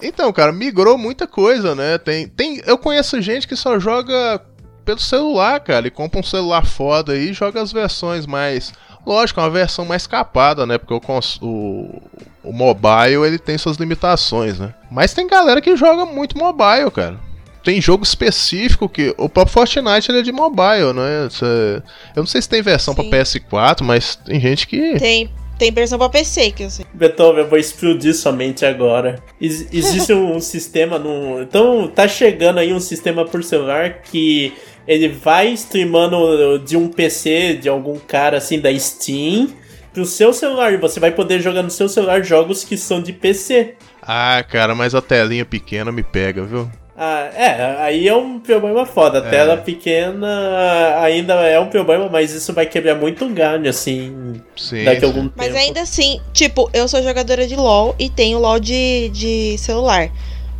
Então, 0.00 0.32
cara, 0.32 0.52
migrou 0.52 0.96
muita 0.96 1.26
coisa, 1.26 1.74
né? 1.74 1.98
Tem, 1.98 2.28
tem, 2.28 2.60
eu 2.66 2.78
conheço 2.78 3.20
gente 3.20 3.48
que 3.48 3.56
só 3.56 3.78
joga 3.78 4.40
pelo 4.88 5.00
celular, 5.00 5.60
cara, 5.60 5.86
e 5.86 5.90
compra 5.90 6.18
um 6.18 6.22
celular 6.22 6.64
foda 6.64 7.12
aí 7.12 7.28
e 7.28 7.32
joga 7.34 7.60
as 7.60 7.70
versões 7.70 8.24
mais. 8.24 8.72
Lógico, 9.06 9.38
uma 9.38 9.50
versão 9.50 9.84
mais 9.84 10.06
capada, 10.06 10.64
né? 10.64 10.78
Porque 10.78 10.94
o, 10.94 11.00
cons- 11.00 11.38
o, 11.42 12.00
o 12.42 12.52
mobile 12.54 13.22
ele 13.26 13.38
tem 13.38 13.58
suas 13.58 13.76
limitações, 13.76 14.58
né? 14.58 14.72
Mas 14.90 15.12
tem 15.12 15.26
galera 15.26 15.60
que 15.60 15.76
joga 15.76 16.06
muito 16.06 16.38
mobile, 16.38 16.90
cara. 16.90 17.18
Tem 17.62 17.82
jogo 17.82 18.02
específico 18.02 18.88
que. 18.88 19.14
O 19.18 19.28
próprio 19.28 19.52
Fortnite 19.52 20.10
ele 20.10 20.20
é 20.20 20.22
de 20.22 20.32
mobile, 20.32 20.94
né? 20.94 21.28
Cê- 21.30 21.82
eu 22.16 22.22
não 22.22 22.26
sei 22.26 22.40
se 22.40 22.48
tem 22.48 22.62
versão 22.62 22.94
pra 22.94 23.04
PS4, 23.04 23.82
mas 23.82 24.16
tem 24.16 24.40
gente 24.40 24.66
que. 24.66 24.98
Tem, 24.98 25.30
tem 25.58 25.70
versão 25.70 25.98
pra 25.98 26.08
PC, 26.08 26.50
que 26.52 26.62
eu 26.62 26.70
sei. 26.70 26.86
Beethoven, 26.94 27.42
eu 27.44 27.48
vou 27.50 27.58
explodir 27.58 28.14
somente 28.14 28.64
agora. 28.64 29.22
Ex- 29.38 29.68
existe 29.70 30.12
um 30.14 30.40
sistema 30.40 30.98
no. 30.98 31.42
Então, 31.42 31.88
tá 31.88 32.08
chegando 32.08 32.58
aí 32.58 32.72
um 32.72 32.80
sistema 32.80 33.24
por 33.26 33.44
celular 33.44 34.00
que 34.02 34.54
ele 34.88 35.08
vai 35.08 35.48
streamando 35.50 36.58
de 36.58 36.76
um 36.76 36.88
PC 36.88 37.54
de 37.60 37.68
algum 37.68 37.98
cara 37.98 38.38
assim 38.38 38.58
da 38.58 38.76
Steam 38.76 39.48
pro 39.92 40.04
seu 40.06 40.32
celular. 40.32 40.72
E 40.72 40.78
você 40.78 40.98
vai 40.98 41.10
poder 41.12 41.40
jogar 41.40 41.62
no 41.62 41.70
seu 41.70 41.88
celular 41.88 42.22
jogos 42.24 42.64
que 42.64 42.76
são 42.76 43.00
de 43.02 43.12
PC. 43.12 43.74
Ah, 44.02 44.42
cara, 44.50 44.74
mas 44.74 44.94
a 44.94 45.02
telinha 45.02 45.44
pequena 45.44 45.92
me 45.92 46.02
pega, 46.02 46.42
viu? 46.42 46.68
Ah, 47.00 47.30
é, 47.32 47.76
aí 47.80 48.08
é 48.08 48.14
um 48.16 48.40
problema 48.40 48.84
foda. 48.84 49.22
A 49.22 49.26
É. 49.26 49.30
tela 49.30 49.56
pequena 49.56 51.00
ainda 51.00 51.34
é 51.46 51.60
um 51.60 51.68
problema, 51.68 52.08
mas 52.08 52.32
isso 52.32 52.52
vai 52.52 52.66
quebrar 52.66 52.96
muito 52.96 53.28
galho, 53.28 53.68
assim, 53.70 54.40
Sim, 54.56 54.82
daqui 54.84 55.04
a 55.04 55.08
sim. 55.08 55.16
algum 55.16 55.30
Mas 55.36 55.46
tempo. 55.48 55.58
ainda 55.58 55.80
assim, 55.82 56.20
tipo, 56.32 56.68
eu 56.72 56.88
sou 56.88 57.00
jogadora 57.02 57.46
de 57.46 57.54
LoL 57.54 57.94
e 58.00 58.08
tenho 58.10 58.38
LoL 58.40 58.58
de, 58.58 59.10
de 59.10 59.56
celular. 59.58 60.10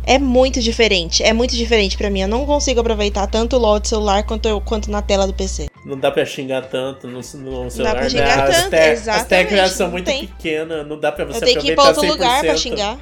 É 0.09 0.17
muito 0.17 0.59
diferente, 0.59 1.21
é 1.21 1.31
muito 1.31 1.55
diferente 1.55 1.95
pra 1.95 2.09
mim. 2.09 2.21
Eu 2.21 2.27
não 2.27 2.43
consigo 2.43 2.79
aproveitar 2.79 3.27
tanto 3.27 3.55
o 3.57 3.59
LoL 3.59 3.79
de 3.79 3.89
celular 3.89 4.23
quanto, 4.23 4.47
eu- 4.49 4.59
quanto 4.59 4.89
na 4.89 5.03
tela 5.03 5.27
do 5.27 5.33
PC. 5.35 5.67
Não 5.85 5.95
dá 5.99 6.09
pra 6.09 6.25
xingar 6.25 6.63
tanto 6.63 7.05
no, 7.07 7.17
no 7.17 7.23
celular, 7.23 7.91
pra 7.93 8.01
né? 8.03 8.09
xingar 8.09 8.39
as, 8.49 8.55
tanto, 8.63 8.73
as 8.73 8.81
exatamente, 9.01 9.27
teclas 9.29 9.71
são 9.73 9.85
não 9.85 9.91
muito 9.93 10.05
tem. 10.07 10.25
pequenas, 10.25 10.87
não 10.87 10.99
dá 10.99 11.11
pra 11.11 11.25
você 11.25 11.37
eu 11.37 11.41
tenho 11.47 11.61
que 11.61 11.71
ir 11.71 11.75
pra 11.75 11.89
aproveitar 11.89 12.11
outro 12.11 12.23
lugar 12.25 12.41
pra 12.43 12.53
100%. 12.55 12.57
xingar. 12.57 12.97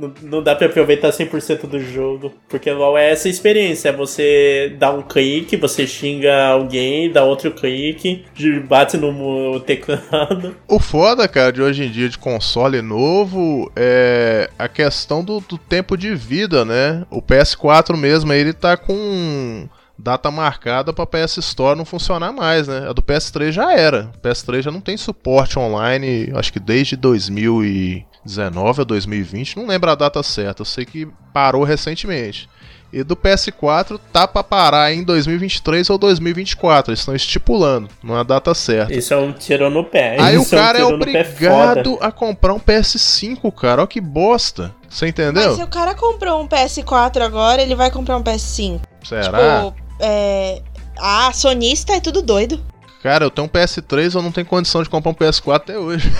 Não, 0.00 0.12
não 0.22 0.42
dá 0.42 0.54
pra 0.54 0.66
aproveitar 0.66 1.10
100% 1.10 1.66
do 1.66 1.78
jogo. 1.78 2.32
Porque 2.48 2.70
LoL 2.70 2.96
é 2.96 3.10
essa 3.10 3.28
experiência. 3.28 3.90
É 3.90 3.92
você 3.92 4.74
dá 4.78 4.90
um 4.90 5.02
clique, 5.02 5.56
você 5.56 5.86
xinga 5.86 6.46
alguém, 6.46 7.12
dá 7.12 7.22
outro 7.22 7.50
clique, 7.50 8.24
bate 8.66 8.96
no 8.96 9.60
teclado. 9.60 10.56
O 10.66 10.78
foda, 10.78 11.28
cara, 11.28 11.52
de 11.52 11.60
hoje 11.60 11.84
em 11.84 11.90
dia 11.90 12.08
de 12.08 12.16
console 12.16 12.80
novo 12.80 13.70
é 13.76 14.48
a 14.58 14.68
questão 14.68 15.22
do, 15.22 15.40
do 15.40 15.58
tempo 15.58 15.96
de 15.96 16.14
vida, 16.14 16.64
né? 16.64 17.04
O 17.10 17.20
PS4 17.20 17.96
mesmo, 17.96 18.32
ele 18.32 18.52
tá 18.52 18.76
com 18.76 19.68
data 20.00 20.30
marcada 20.30 20.92
pra 20.92 21.06
PS 21.06 21.38
Store 21.38 21.76
não 21.76 21.84
funcionar 21.84 22.32
mais, 22.32 22.66
né? 22.66 22.88
A 22.88 22.92
do 22.92 23.02
PS3 23.02 23.52
já 23.52 23.72
era. 23.72 24.10
O 24.16 24.20
PS3 24.20 24.62
já 24.62 24.70
não 24.70 24.80
tem 24.80 24.96
suporte 24.96 25.58
online, 25.58 26.32
acho 26.34 26.52
que 26.52 26.60
desde 26.60 26.96
2019 26.96 28.80
ou 28.80 28.84
2020, 28.84 29.56
não 29.56 29.66
lembro 29.66 29.90
a 29.90 29.94
data 29.94 30.22
certa, 30.22 30.62
eu 30.62 30.66
sei 30.66 30.84
que 30.84 31.06
parou 31.32 31.64
recentemente. 31.64 32.48
E 32.92 33.04
do 33.04 33.14
PS4 33.14 34.00
tá 34.12 34.26
pra 34.26 34.42
parar 34.42 34.92
em 34.92 35.04
2023 35.04 35.88
ou 35.90 35.98
2024, 35.98 36.90
eles 36.90 36.98
estão 36.98 37.14
estipulando, 37.14 37.88
não 38.02 38.16
é 38.16 38.20
a 38.20 38.24
data 38.24 38.52
certa. 38.52 38.92
Isso 38.92 39.14
é 39.14 39.16
um 39.16 39.32
tiro 39.32 39.70
no 39.70 39.84
pé. 39.84 40.16
Aí 40.20 40.36
o 40.36 40.42
Isso 40.42 40.56
um 40.56 40.58
cara 40.58 40.78
é 40.78 40.82
no 40.82 40.98
pé 40.98 41.20
obrigado 41.20 41.98
a 42.00 42.10
comprar 42.10 42.52
um 42.52 42.58
PS5, 42.58 43.52
cara. 43.54 43.82
Olha 43.82 43.86
que 43.86 44.00
bosta. 44.00 44.74
Você 44.88 45.06
entendeu? 45.06 45.50
Mas 45.50 45.56
se 45.56 45.62
o 45.62 45.68
cara 45.68 45.94
comprou 45.94 46.42
um 46.42 46.48
PS4 46.48 47.20
agora, 47.22 47.62
ele 47.62 47.76
vai 47.76 47.92
comprar 47.92 48.16
um 48.16 48.24
PS5. 48.24 48.80
Será? 49.04 49.22
Tipo, 49.22 49.89
é. 50.00 50.62
Ah, 50.98 51.30
sonista 51.32 51.94
é 51.94 52.00
tudo 52.00 52.20
doido. 52.22 52.60
Cara, 53.02 53.24
eu 53.24 53.30
tenho 53.30 53.46
um 53.46 53.50
PS3, 53.50 54.14
eu 54.14 54.22
não 54.22 54.30
tenho 54.30 54.46
condição 54.46 54.82
de 54.82 54.90
comprar 54.90 55.10
um 55.10 55.14
PS4 55.14 55.54
até 55.54 55.78
hoje. 55.78 56.12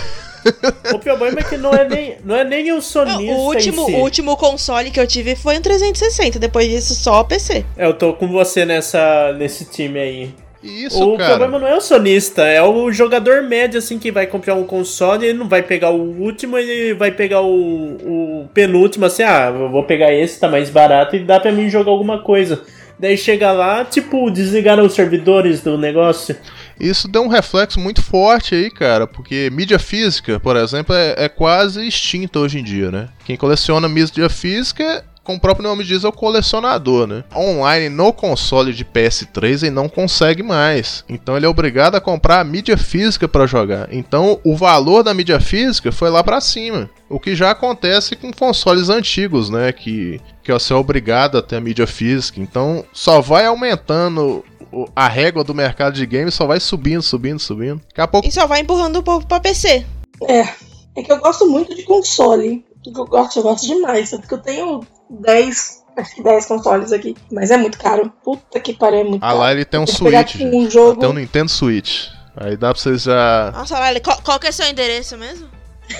O 0.94 0.98
problema 0.98 1.40
é 1.40 1.42
que 1.42 1.58
não 1.58 1.70
é 1.74 1.86
nem, 1.86 2.16
não 2.24 2.34
é 2.34 2.44
nem 2.44 2.72
o 2.72 2.80
sonista 2.80 3.20
O 3.20 3.44
último, 3.44 3.82
em 3.82 3.86
si. 3.86 3.92
o 3.92 3.98
último 3.98 4.36
console 4.38 4.90
que 4.90 4.98
eu 4.98 5.06
tive 5.06 5.36
foi 5.36 5.58
um 5.58 5.60
360. 5.60 6.38
Depois 6.38 6.66
disso, 6.66 6.94
só 6.94 7.22
PC. 7.24 7.64
É, 7.76 7.86
Eu 7.86 7.92
tô 7.92 8.14
com 8.14 8.26
você 8.28 8.64
nessa, 8.64 9.34
nesse 9.34 9.66
time 9.66 9.98
aí. 9.98 10.34
Isso, 10.62 11.14
o 11.14 11.16
cara. 11.16 11.30
problema 11.36 11.58
não 11.58 11.66
é 11.66 11.74
o 11.74 11.80
sonista, 11.80 12.42
é 12.46 12.62
o 12.62 12.92
jogador 12.92 13.42
médio, 13.42 13.78
assim, 13.78 13.98
que 13.98 14.12
vai 14.12 14.26
comprar 14.26 14.54
um 14.54 14.64
console, 14.64 15.24
ele 15.26 15.38
não 15.38 15.48
vai 15.48 15.62
pegar 15.62 15.88
o 15.88 16.02
último, 16.20 16.58
ele 16.58 16.92
vai 16.92 17.10
pegar 17.10 17.40
o, 17.40 18.42
o 18.42 18.48
penúltimo, 18.52 19.06
assim, 19.06 19.22
ah, 19.22 19.50
eu 19.54 19.70
vou 19.70 19.84
pegar 19.84 20.12
esse, 20.12 20.38
tá 20.38 20.48
mais 20.48 20.68
barato 20.68 21.16
e 21.16 21.20
dá 21.24 21.40
pra 21.40 21.50
mim 21.50 21.70
jogar 21.70 21.90
alguma 21.90 22.22
coisa. 22.22 22.60
Daí 23.00 23.16
chega 23.16 23.50
lá, 23.50 23.82
tipo, 23.82 24.30
desligaram 24.30 24.84
os 24.84 24.92
servidores 24.92 25.62
do 25.62 25.78
negócio. 25.78 26.36
Isso 26.78 27.08
deu 27.08 27.22
um 27.22 27.28
reflexo 27.28 27.80
muito 27.80 28.02
forte 28.02 28.54
aí, 28.54 28.70
cara, 28.70 29.06
porque 29.06 29.48
mídia 29.50 29.78
física, 29.78 30.38
por 30.38 30.54
exemplo, 30.54 30.94
é, 30.94 31.14
é 31.16 31.28
quase 31.28 31.86
extinta 31.86 32.38
hoje 32.38 32.58
em 32.58 32.62
dia, 32.62 32.90
né? 32.90 33.08
Quem 33.24 33.38
coleciona 33.38 33.88
mídia 33.88 34.28
física, 34.28 35.02
como 35.24 35.38
o 35.38 35.40
próprio 35.40 35.66
nome 35.66 35.82
diz, 35.82 36.04
é 36.04 36.08
o 36.08 36.12
colecionador, 36.12 37.06
né? 37.06 37.24
Online 37.34 37.88
no 37.88 38.12
console 38.12 38.74
de 38.74 38.84
PS3 38.84 39.62
ele 39.62 39.70
não 39.70 39.88
consegue 39.88 40.42
mais. 40.42 41.02
Então 41.08 41.36
ele 41.36 41.46
é 41.46 41.48
obrigado 41.48 41.94
a 41.94 42.00
comprar 42.00 42.40
a 42.40 42.44
mídia 42.44 42.76
física 42.76 43.26
para 43.26 43.46
jogar. 43.46 43.88
Então 43.90 44.38
o 44.44 44.54
valor 44.54 45.02
da 45.02 45.14
mídia 45.14 45.40
física 45.40 45.90
foi 45.90 46.10
lá 46.10 46.22
para 46.22 46.40
cima. 46.40 46.90
O 47.08 47.18
que 47.18 47.34
já 47.34 47.50
acontece 47.50 48.14
com 48.14 48.32
consoles 48.32 48.88
antigos, 48.88 49.50
né? 49.50 49.72
Que, 49.72 50.20
que 50.42 50.52
você 50.52 50.72
é 50.72 50.76
obrigado 50.76 51.38
a 51.38 51.42
ter 51.42 51.56
a 51.56 51.60
mídia 51.60 51.86
física. 51.86 52.40
Então 52.40 52.84
só 52.92 53.20
vai 53.20 53.46
aumentando 53.46 54.44
a 54.94 55.08
régua 55.08 55.42
do 55.44 55.54
mercado 55.54 55.94
de 55.94 56.06
games, 56.06 56.34
só 56.34 56.46
vai 56.46 56.60
subindo, 56.60 57.02
subindo, 57.02 57.38
subindo. 57.40 57.80
Daqui 57.88 58.00
a 58.00 58.06
pouco. 58.08 58.26
E 58.28 58.30
só 58.32 58.46
vai 58.46 58.60
empurrando 58.60 58.96
o 58.96 59.02
povo 59.02 59.26
pra 59.26 59.40
PC. 59.40 59.84
É. 60.28 60.40
É 60.96 61.02
que 61.02 61.12
eu 61.12 61.18
gosto 61.18 61.48
muito 61.48 61.74
de 61.74 61.82
console. 61.84 62.64
Eu 62.84 63.04
gosto, 63.04 63.38
eu 63.38 63.42
gosto 63.42 63.66
demais. 63.66 64.10
Tanto 64.10 64.26
que 64.26 64.34
eu 64.34 64.38
tenho 64.38 64.80
10, 65.08 65.82
acho 65.96 66.14
que 66.16 66.22
10 66.22 66.46
consoles 66.46 66.92
aqui. 66.92 67.16
Mas 67.30 67.50
é 67.50 67.56
muito 67.56 67.78
caro. 67.78 68.12
Puta 68.24 68.58
que 68.60 68.72
pariu, 68.72 69.00
é 69.00 69.04
muito 69.04 69.22
Ah 69.22 69.28
caro. 69.28 69.38
lá 69.40 69.52
ele 69.52 69.64
tem 69.64 69.78
um 69.80 69.86
Switch. 69.86 70.36
um 70.40 70.70
jogo. 70.70 71.00
Tem 71.00 71.08
um 71.08 71.12
Nintendo 71.14 71.50
Switch. 71.50 72.06
Aí 72.36 72.56
dá 72.56 72.72
pra 72.72 72.80
vocês 72.80 73.02
já. 73.02 73.50
Nossa, 73.52 73.78
Lali, 73.78 74.00
qual, 74.00 74.20
qual 74.22 74.38
que 74.40 74.46
é 74.46 74.52
seu 74.52 74.66
endereço 74.68 75.16
mesmo? 75.16 75.48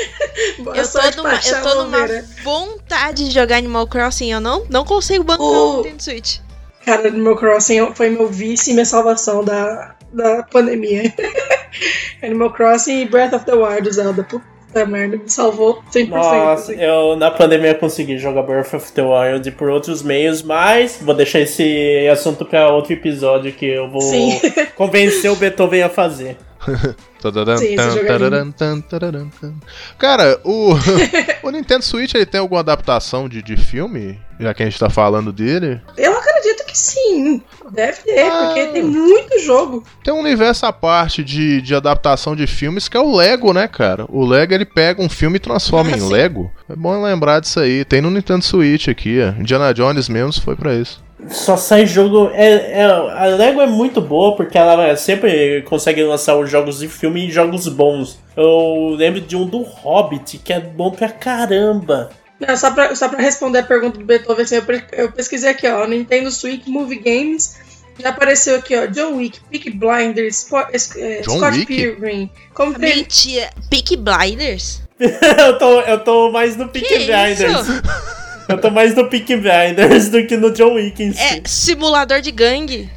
Boa 0.58 0.76
Eu 0.76 0.82
tô, 0.82 0.88
sorte 0.88 1.16
numa, 1.16 1.34
eu 1.34 1.62
tô 1.62 1.74
numa 1.84 2.06
vontade 2.42 3.28
de 3.28 3.34
jogar 3.34 3.56
Animal 3.56 3.86
Crossing. 3.86 4.32
Eu 4.32 4.40
não, 4.40 4.64
não 4.68 4.84
consigo 4.84 5.24
bancar 5.24 5.46
O- 5.46 5.76
Nintendo 5.78 6.02
Switch. 6.02 6.38
Cara, 6.84 7.08
Animal 7.08 7.36
Crossing 7.36 7.92
foi 7.94 8.10
meu 8.10 8.28
vício 8.28 8.70
e 8.70 8.74
minha 8.74 8.84
salvação 8.86 9.44
da, 9.44 9.96
da 10.12 10.42
pandemia. 10.44 11.12
Animal 12.22 12.52
Crossing 12.52 13.02
e 13.02 13.04
Breath 13.08 13.32
of 13.34 13.44
the 13.44 13.54
Wild 13.54 13.82
do 13.82 13.92
Zelda. 13.92 14.22
Puta 14.22 14.86
merda, 14.86 15.16
me 15.16 15.28
salvou 15.28 15.82
100%. 15.92 16.08
Nossa, 16.08 16.72
assim. 16.72 16.80
eu 16.80 17.16
na 17.16 17.30
pandemia 17.30 17.74
consegui 17.74 18.18
jogar 18.18 18.42
Breath 18.42 18.74
of 18.74 18.92
the 18.92 19.02
Wild 19.02 19.50
por 19.52 19.68
outros 19.70 20.02
meios, 20.02 20.42
mas 20.42 20.98
vou 21.00 21.14
deixar 21.14 21.40
esse 21.40 22.06
assunto 22.12 22.44
pra 22.44 22.68
outro 22.68 22.92
episódio 22.92 23.52
que 23.52 23.66
eu 23.66 23.90
vou 23.90 24.02
Sim. 24.02 24.38
convencer 24.76 25.30
o 25.30 25.36
Beethoven 25.36 25.82
a 25.82 25.88
fazer. 25.88 26.36
Sim, 27.58 27.76
é. 27.98 27.98
Cara, 29.98 30.40
o, 30.44 30.74
o 31.42 31.50
Nintendo 31.50 31.84
Switch 31.84 32.14
ele 32.14 32.26
tem 32.26 32.40
alguma 32.40 32.60
adaptação 32.60 33.28
de, 33.28 33.42
de 33.42 33.56
filme? 33.56 34.18
Já 34.38 34.52
que 34.52 34.62
a 34.62 34.66
gente 34.66 34.78
tá 34.78 34.90
falando 34.90 35.32
dele? 35.32 35.80
Eu 35.96 36.12
acredito 36.12 36.64
que 36.66 36.76
sim. 36.76 37.42
Deve 37.72 37.98
ter, 38.02 38.30
porque 38.30 38.66
tem 38.66 38.82
muito 38.84 39.38
jogo. 39.40 39.82
Tem 40.04 40.12
um 40.12 40.20
universo 40.20 40.66
à 40.66 40.72
parte 40.72 41.24
de, 41.24 41.62
de 41.62 41.74
adaptação 41.74 42.36
de 42.36 42.46
filmes 42.46 42.88
que 42.88 42.96
é 42.96 43.00
o 43.00 43.16
Lego, 43.16 43.52
né, 43.52 43.66
cara? 43.66 44.04
O 44.08 44.24
Lego 44.26 44.52
ele 44.52 44.66
pega 44.66 45.02
um 45.02 45.08
filme 45.08 45.36
e 45.36 45.40
transforma 45.40 45.90
Ah, 45.92 45.96
em 45.96 46.00
sim. 46.00 46.12
Lego. 46.12 46.52
É 46.68 46.76
bom 46.76 47.02
lembrar 47.02 47.40
disso 47.40 47.60
aí. 47.60 47.84
Tem 47.84 48.00
no 48.00 48.10
Nintendo 48.10 48.44
Switch 48.44 48.88
aqui, 48.88 49.18
ó. 49.22 49.40
Indiana 49.40 49.72
Jones 49.72 50.08
mesmo 50.08 50.42
foi 50.42 50.54
pra 50.54 50.74
isso. 50.74 51.02
Só 51.30 51.56
sai 51.56 51.86
jogo. 51.86 52.30
É, 52.34 52.80
é- 52.80 52.84
a 52.84 53.24
Lego 53.36 53.60
é 53.60 53.66
muito 53.66 54.00
boa 54.00 54.36
porque 54.36 54.56
ela 54.58 54.94
sempre 54.96 55.62
consegue 55.62 56.02
lançar 56.04 56.36
os 56.36 56.50
jogos 56.50 56.78
de 56.80 56.88
filme 56.88 57.26
e 57.26 57.30
jogos 57.32 57.66
bons. 57.68 58.18
Eu 58.36 58.90
lembro 58.96 59.20
de 59.20 59.34
um 59.34 59.46
do 59.46 59.62
Hobbit 59.62 60.38
que 60.38 60.52
é 60.52 60.60
bom 60.60 60.90
pra 60.90 61.08
caramba. 61.08 62.10
Não, 62.38 62.54
só 62.54 62.70
pra, 62.70 62.94
só 62.94 63.08
pra 63.08 63.18
responder 63.18 63.60
a 63.60 63.62
pergunta 63.62 63.98
do 63.98 64.04
Beethoven, 64.04 64.44
assim, 64.44 64.56
eu, 64.56 64.64
eu 64.92 65.10
pesquisei 65.12 65.48
aqui, 65.50 65.66
ó, 65.66 65.86
Nintendo 65.86 66.30
Switch 66.30 66.66
Movie 66.66 66.98
Games. 66.98 67.56
Já 67.98 68.10
apareceu 68.10 68.56
aqui, 68.56 68.76
ó, 68.76 68.84
John 68.84 69.14
Wick, 69.16 69.40
Peaky 69.50 69.70
Blinders, 69.70 70.46
es- 70.70 70.94
é, 70.96 71.22
John 71.22 71.38
Scott 71.38 71.58
Wick? 71.60 71.66
Pilgrim. 71.74 72.30
Como 72.52 72.78
tem... 72.78 72.96
Mentira. 72.96 73.48
Peak 73.70 73.96
Blinders? 73.96 74.82
eu, 75.00 75.58
tô, 75.58 75.80
eu 75.80 76.04
tô 76.04 76.30
mais 76.30 76.56
no 76.56 76.68
Peaky 76.68 76.86
Que 76.86 76.98
Blinders. 77.06 77.66
Eu 78.48 78.58
tô 78.60 78.70
mais 78.70 78.94
no 78.94 79.08
Peaky 79.08 79.36
Blinders 79.36 80.08
do 80.10 80.26
que 80.26 80.36
no 80.36 80.52
John 80.52 80.74
Wick 80.74 81.02
em 81.02 81.12
si. 81.12 81.20
É 81.20 81.40
simulador 81.44 82.20
de 82.20 82.30
gangue. 82.30 82.90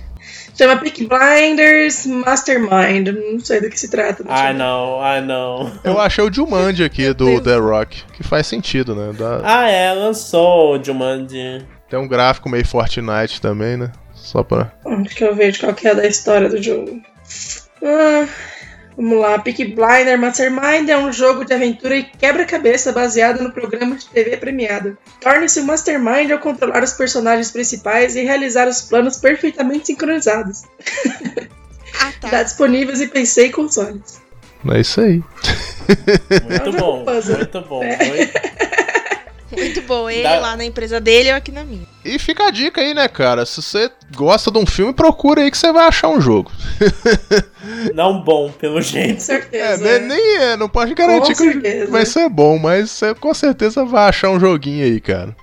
Chama 0.57 0.75
Peaky 0.77 1.07
Blinders 1.07 2.05
Mastermind. 2.05 3.07
Não 3.31 3.39
sei 3.39 3.61
do 3.61 3.69
que 3.69 3.79
se 3.79 3.89
trata. 3.89 4.23
Ah, 4.27 4.51
não, 4.51 5.01
ah, 5.01 5.21
não. 5.21 5.71
Eu 5.83 5.99
achei 5.99 6.21
o 6.23 6.31
Jumanji 6.33 6.83
aqui 6.83 7.13
do 7.13 7.39
The 7.41 7.55
Rock, 7.55 8.03
que 8.13 8.23
faz 8.23 8.45
sentido, 8.45 8.93
né? 8.93 9.13
Dá- 9.17 9.39
Ah, 9.43 9.69
é, 9.69 9.93
lançou 9.93 10.77
o 10.77 10.83
Jumanji. 10.83 11.65
Tem 11.89 11.97
um 11.97 12.07
gráfico 12.07 12.49
meio 12.49 12.67
Fortnite 12.67 13.39
também, 13.41 13.77
né? 13.77 13.89
Só 14.13 14.43
pra. 14.43 14.71
Onde 14.85 15.09
que 15.15 15.23
eu 15.23 15.33
vejo 15.33 15.61
qual 15.61 15.73
que 15.73 15.87
é 15.87 15.95
da 15.95 16.05
história 16.05 16.49
do 16.49 16.61
jogo? 16.61 17.01
Ah, 17.81 18.27
vamos 18.99 19.21
lá. 19.21 19.39
Peaky 19.39 19.65
Blinder 19.65 20.19
Mastermind 20.19 20.89
é 20.89 20.97
um 20.97 21.11
jogo 21.11 21.45
de 21.45 21.53
aventura 21.53 21.95
e 21.95 22.03
quebra-cabeça 22.03 22.91
baseado 22.91 23.41
no 23.41 23.51
programa 23.51 23.95
de 23.95 24.05
TV 24.07 24.35
premiado. 24.35 24.97
Torne-se 25.21 25.61
um 25.61 25.65
Mastermind 25.65 26.29
ao 26.31 26.39
controlar 26.39 26.83
os 26.83 26.93
personagens 26.93 27.49
principais 27.49 28.15
e 28.15 28.23
realizar 28.23 28.67
os 28.67 28.81
planos 28.81 29.17
perfeitamente 29.17 29.87
sincronizados. 29.87 30.63
Ah, 32.01 32.13
tá. 32.21 32.43
Disponíveis 32.43 33.01
em 33.01 33.07
PC 33.07 33.47
e 33.47 33.51
consoles. 33.51 34.21
É 34.69 34.79
isso 34.79 35.01
aí. 35.01 35.23
Muito 36.49 36.77
bom, 36.77 37.03
Puzzle. 37.03 37.37
muito 37.37 37.61
bom. 37.61 37.83
É. 37.83 37.97
Muito... 38.05 38.31
Muito 39.51 39.81
bom. 39.81 40.09
Ele 40.09 40.23
Dá- 40.23 40.39
lá 40.39 40.55
na 40.55 40.65
empresa 40.65 40.99
dele, 40.99 41.29
eu 41.31 41.35
aqui 41.35 41.51
na 41.51 41.63
minha. 41.63 41.87
E 42.05 42.17
fica 42.19 42.47
a 42.47 42.51
dica 42.51 42.81
aí, 42.81 42.93
né, 42.93 43.07
cara? 43.07 43.45
Se 43.45 43.61
você 43.61 43.89
gosta 44.15 44.49
de 44.51 44.57
um 44.57 44.65
filme, 44.65 44.93
procura 44.93 45.41
aí 45.41 45.51
que 45.51 45.57
você 45.57 45.71
vai 45.71 45.87
achar 45.87 46.07
um 46.09 46.21
jogo. 46.21 46.51
Não 47.93 48.21
bom, 48.23 48.51
pelo 48.51 48.75
Com 48.75 48.81
jeito. 48.81 49.17
É, 49.17 49.19
certeza. 49.19 49.99
nem, 49.99 50.07
nem 50.07 50.37
é, 50.37 50.57
não 50.57 50.69
pode 50.69 50.93
garantir 50.93 51.35
Com 51.35 51.43
que 51.43 51.51
certeza. 51.53 51.91
vai 51.91 52.05
ser 52.05 52.29
bom, 52.29 52.57
mas 52.57 52.89
você 52.91 53.13
com 53.13 53.33
certeza 53.33 53.83
vai 53.85 54.09
achar 54.09 54.29
um 54.29 54.39
joguinho 54.39 54.83
aí, 54.85 54.99
cara. 54.99 55.35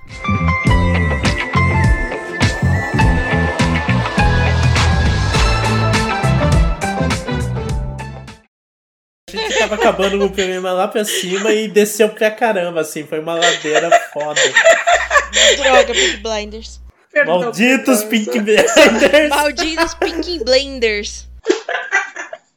Gente 9.37 9.57
tava 9.57 9.75
acabando 9.75 10.17
com 10.19 10.25
o 10.25 10.29
programa 10.29 10.71
lá 10.71 10.87
pra 10.87 11.05
cima 11.05 11.51
e 11.51 11.67
desceu 11.67 12.09
pra 12.09 12.31
caramba, 12.31 12.81
assim. 12.81 13.05
Foi 13.05 13.19
uma 13.19 13.35
ladeira 13.35 13.89
foda. 14.13 14.41
Droga, 15.57 15.93
Peak 15.93 16.17
Blinders. 16.17 16.81
Malditos. 17.25 18.03
Pink 18.03 18.39
Blinders. 18.39 19.29
Malditos 19.29 19.93
Peak 19.95 20.43
Blinders. 20.43 21.27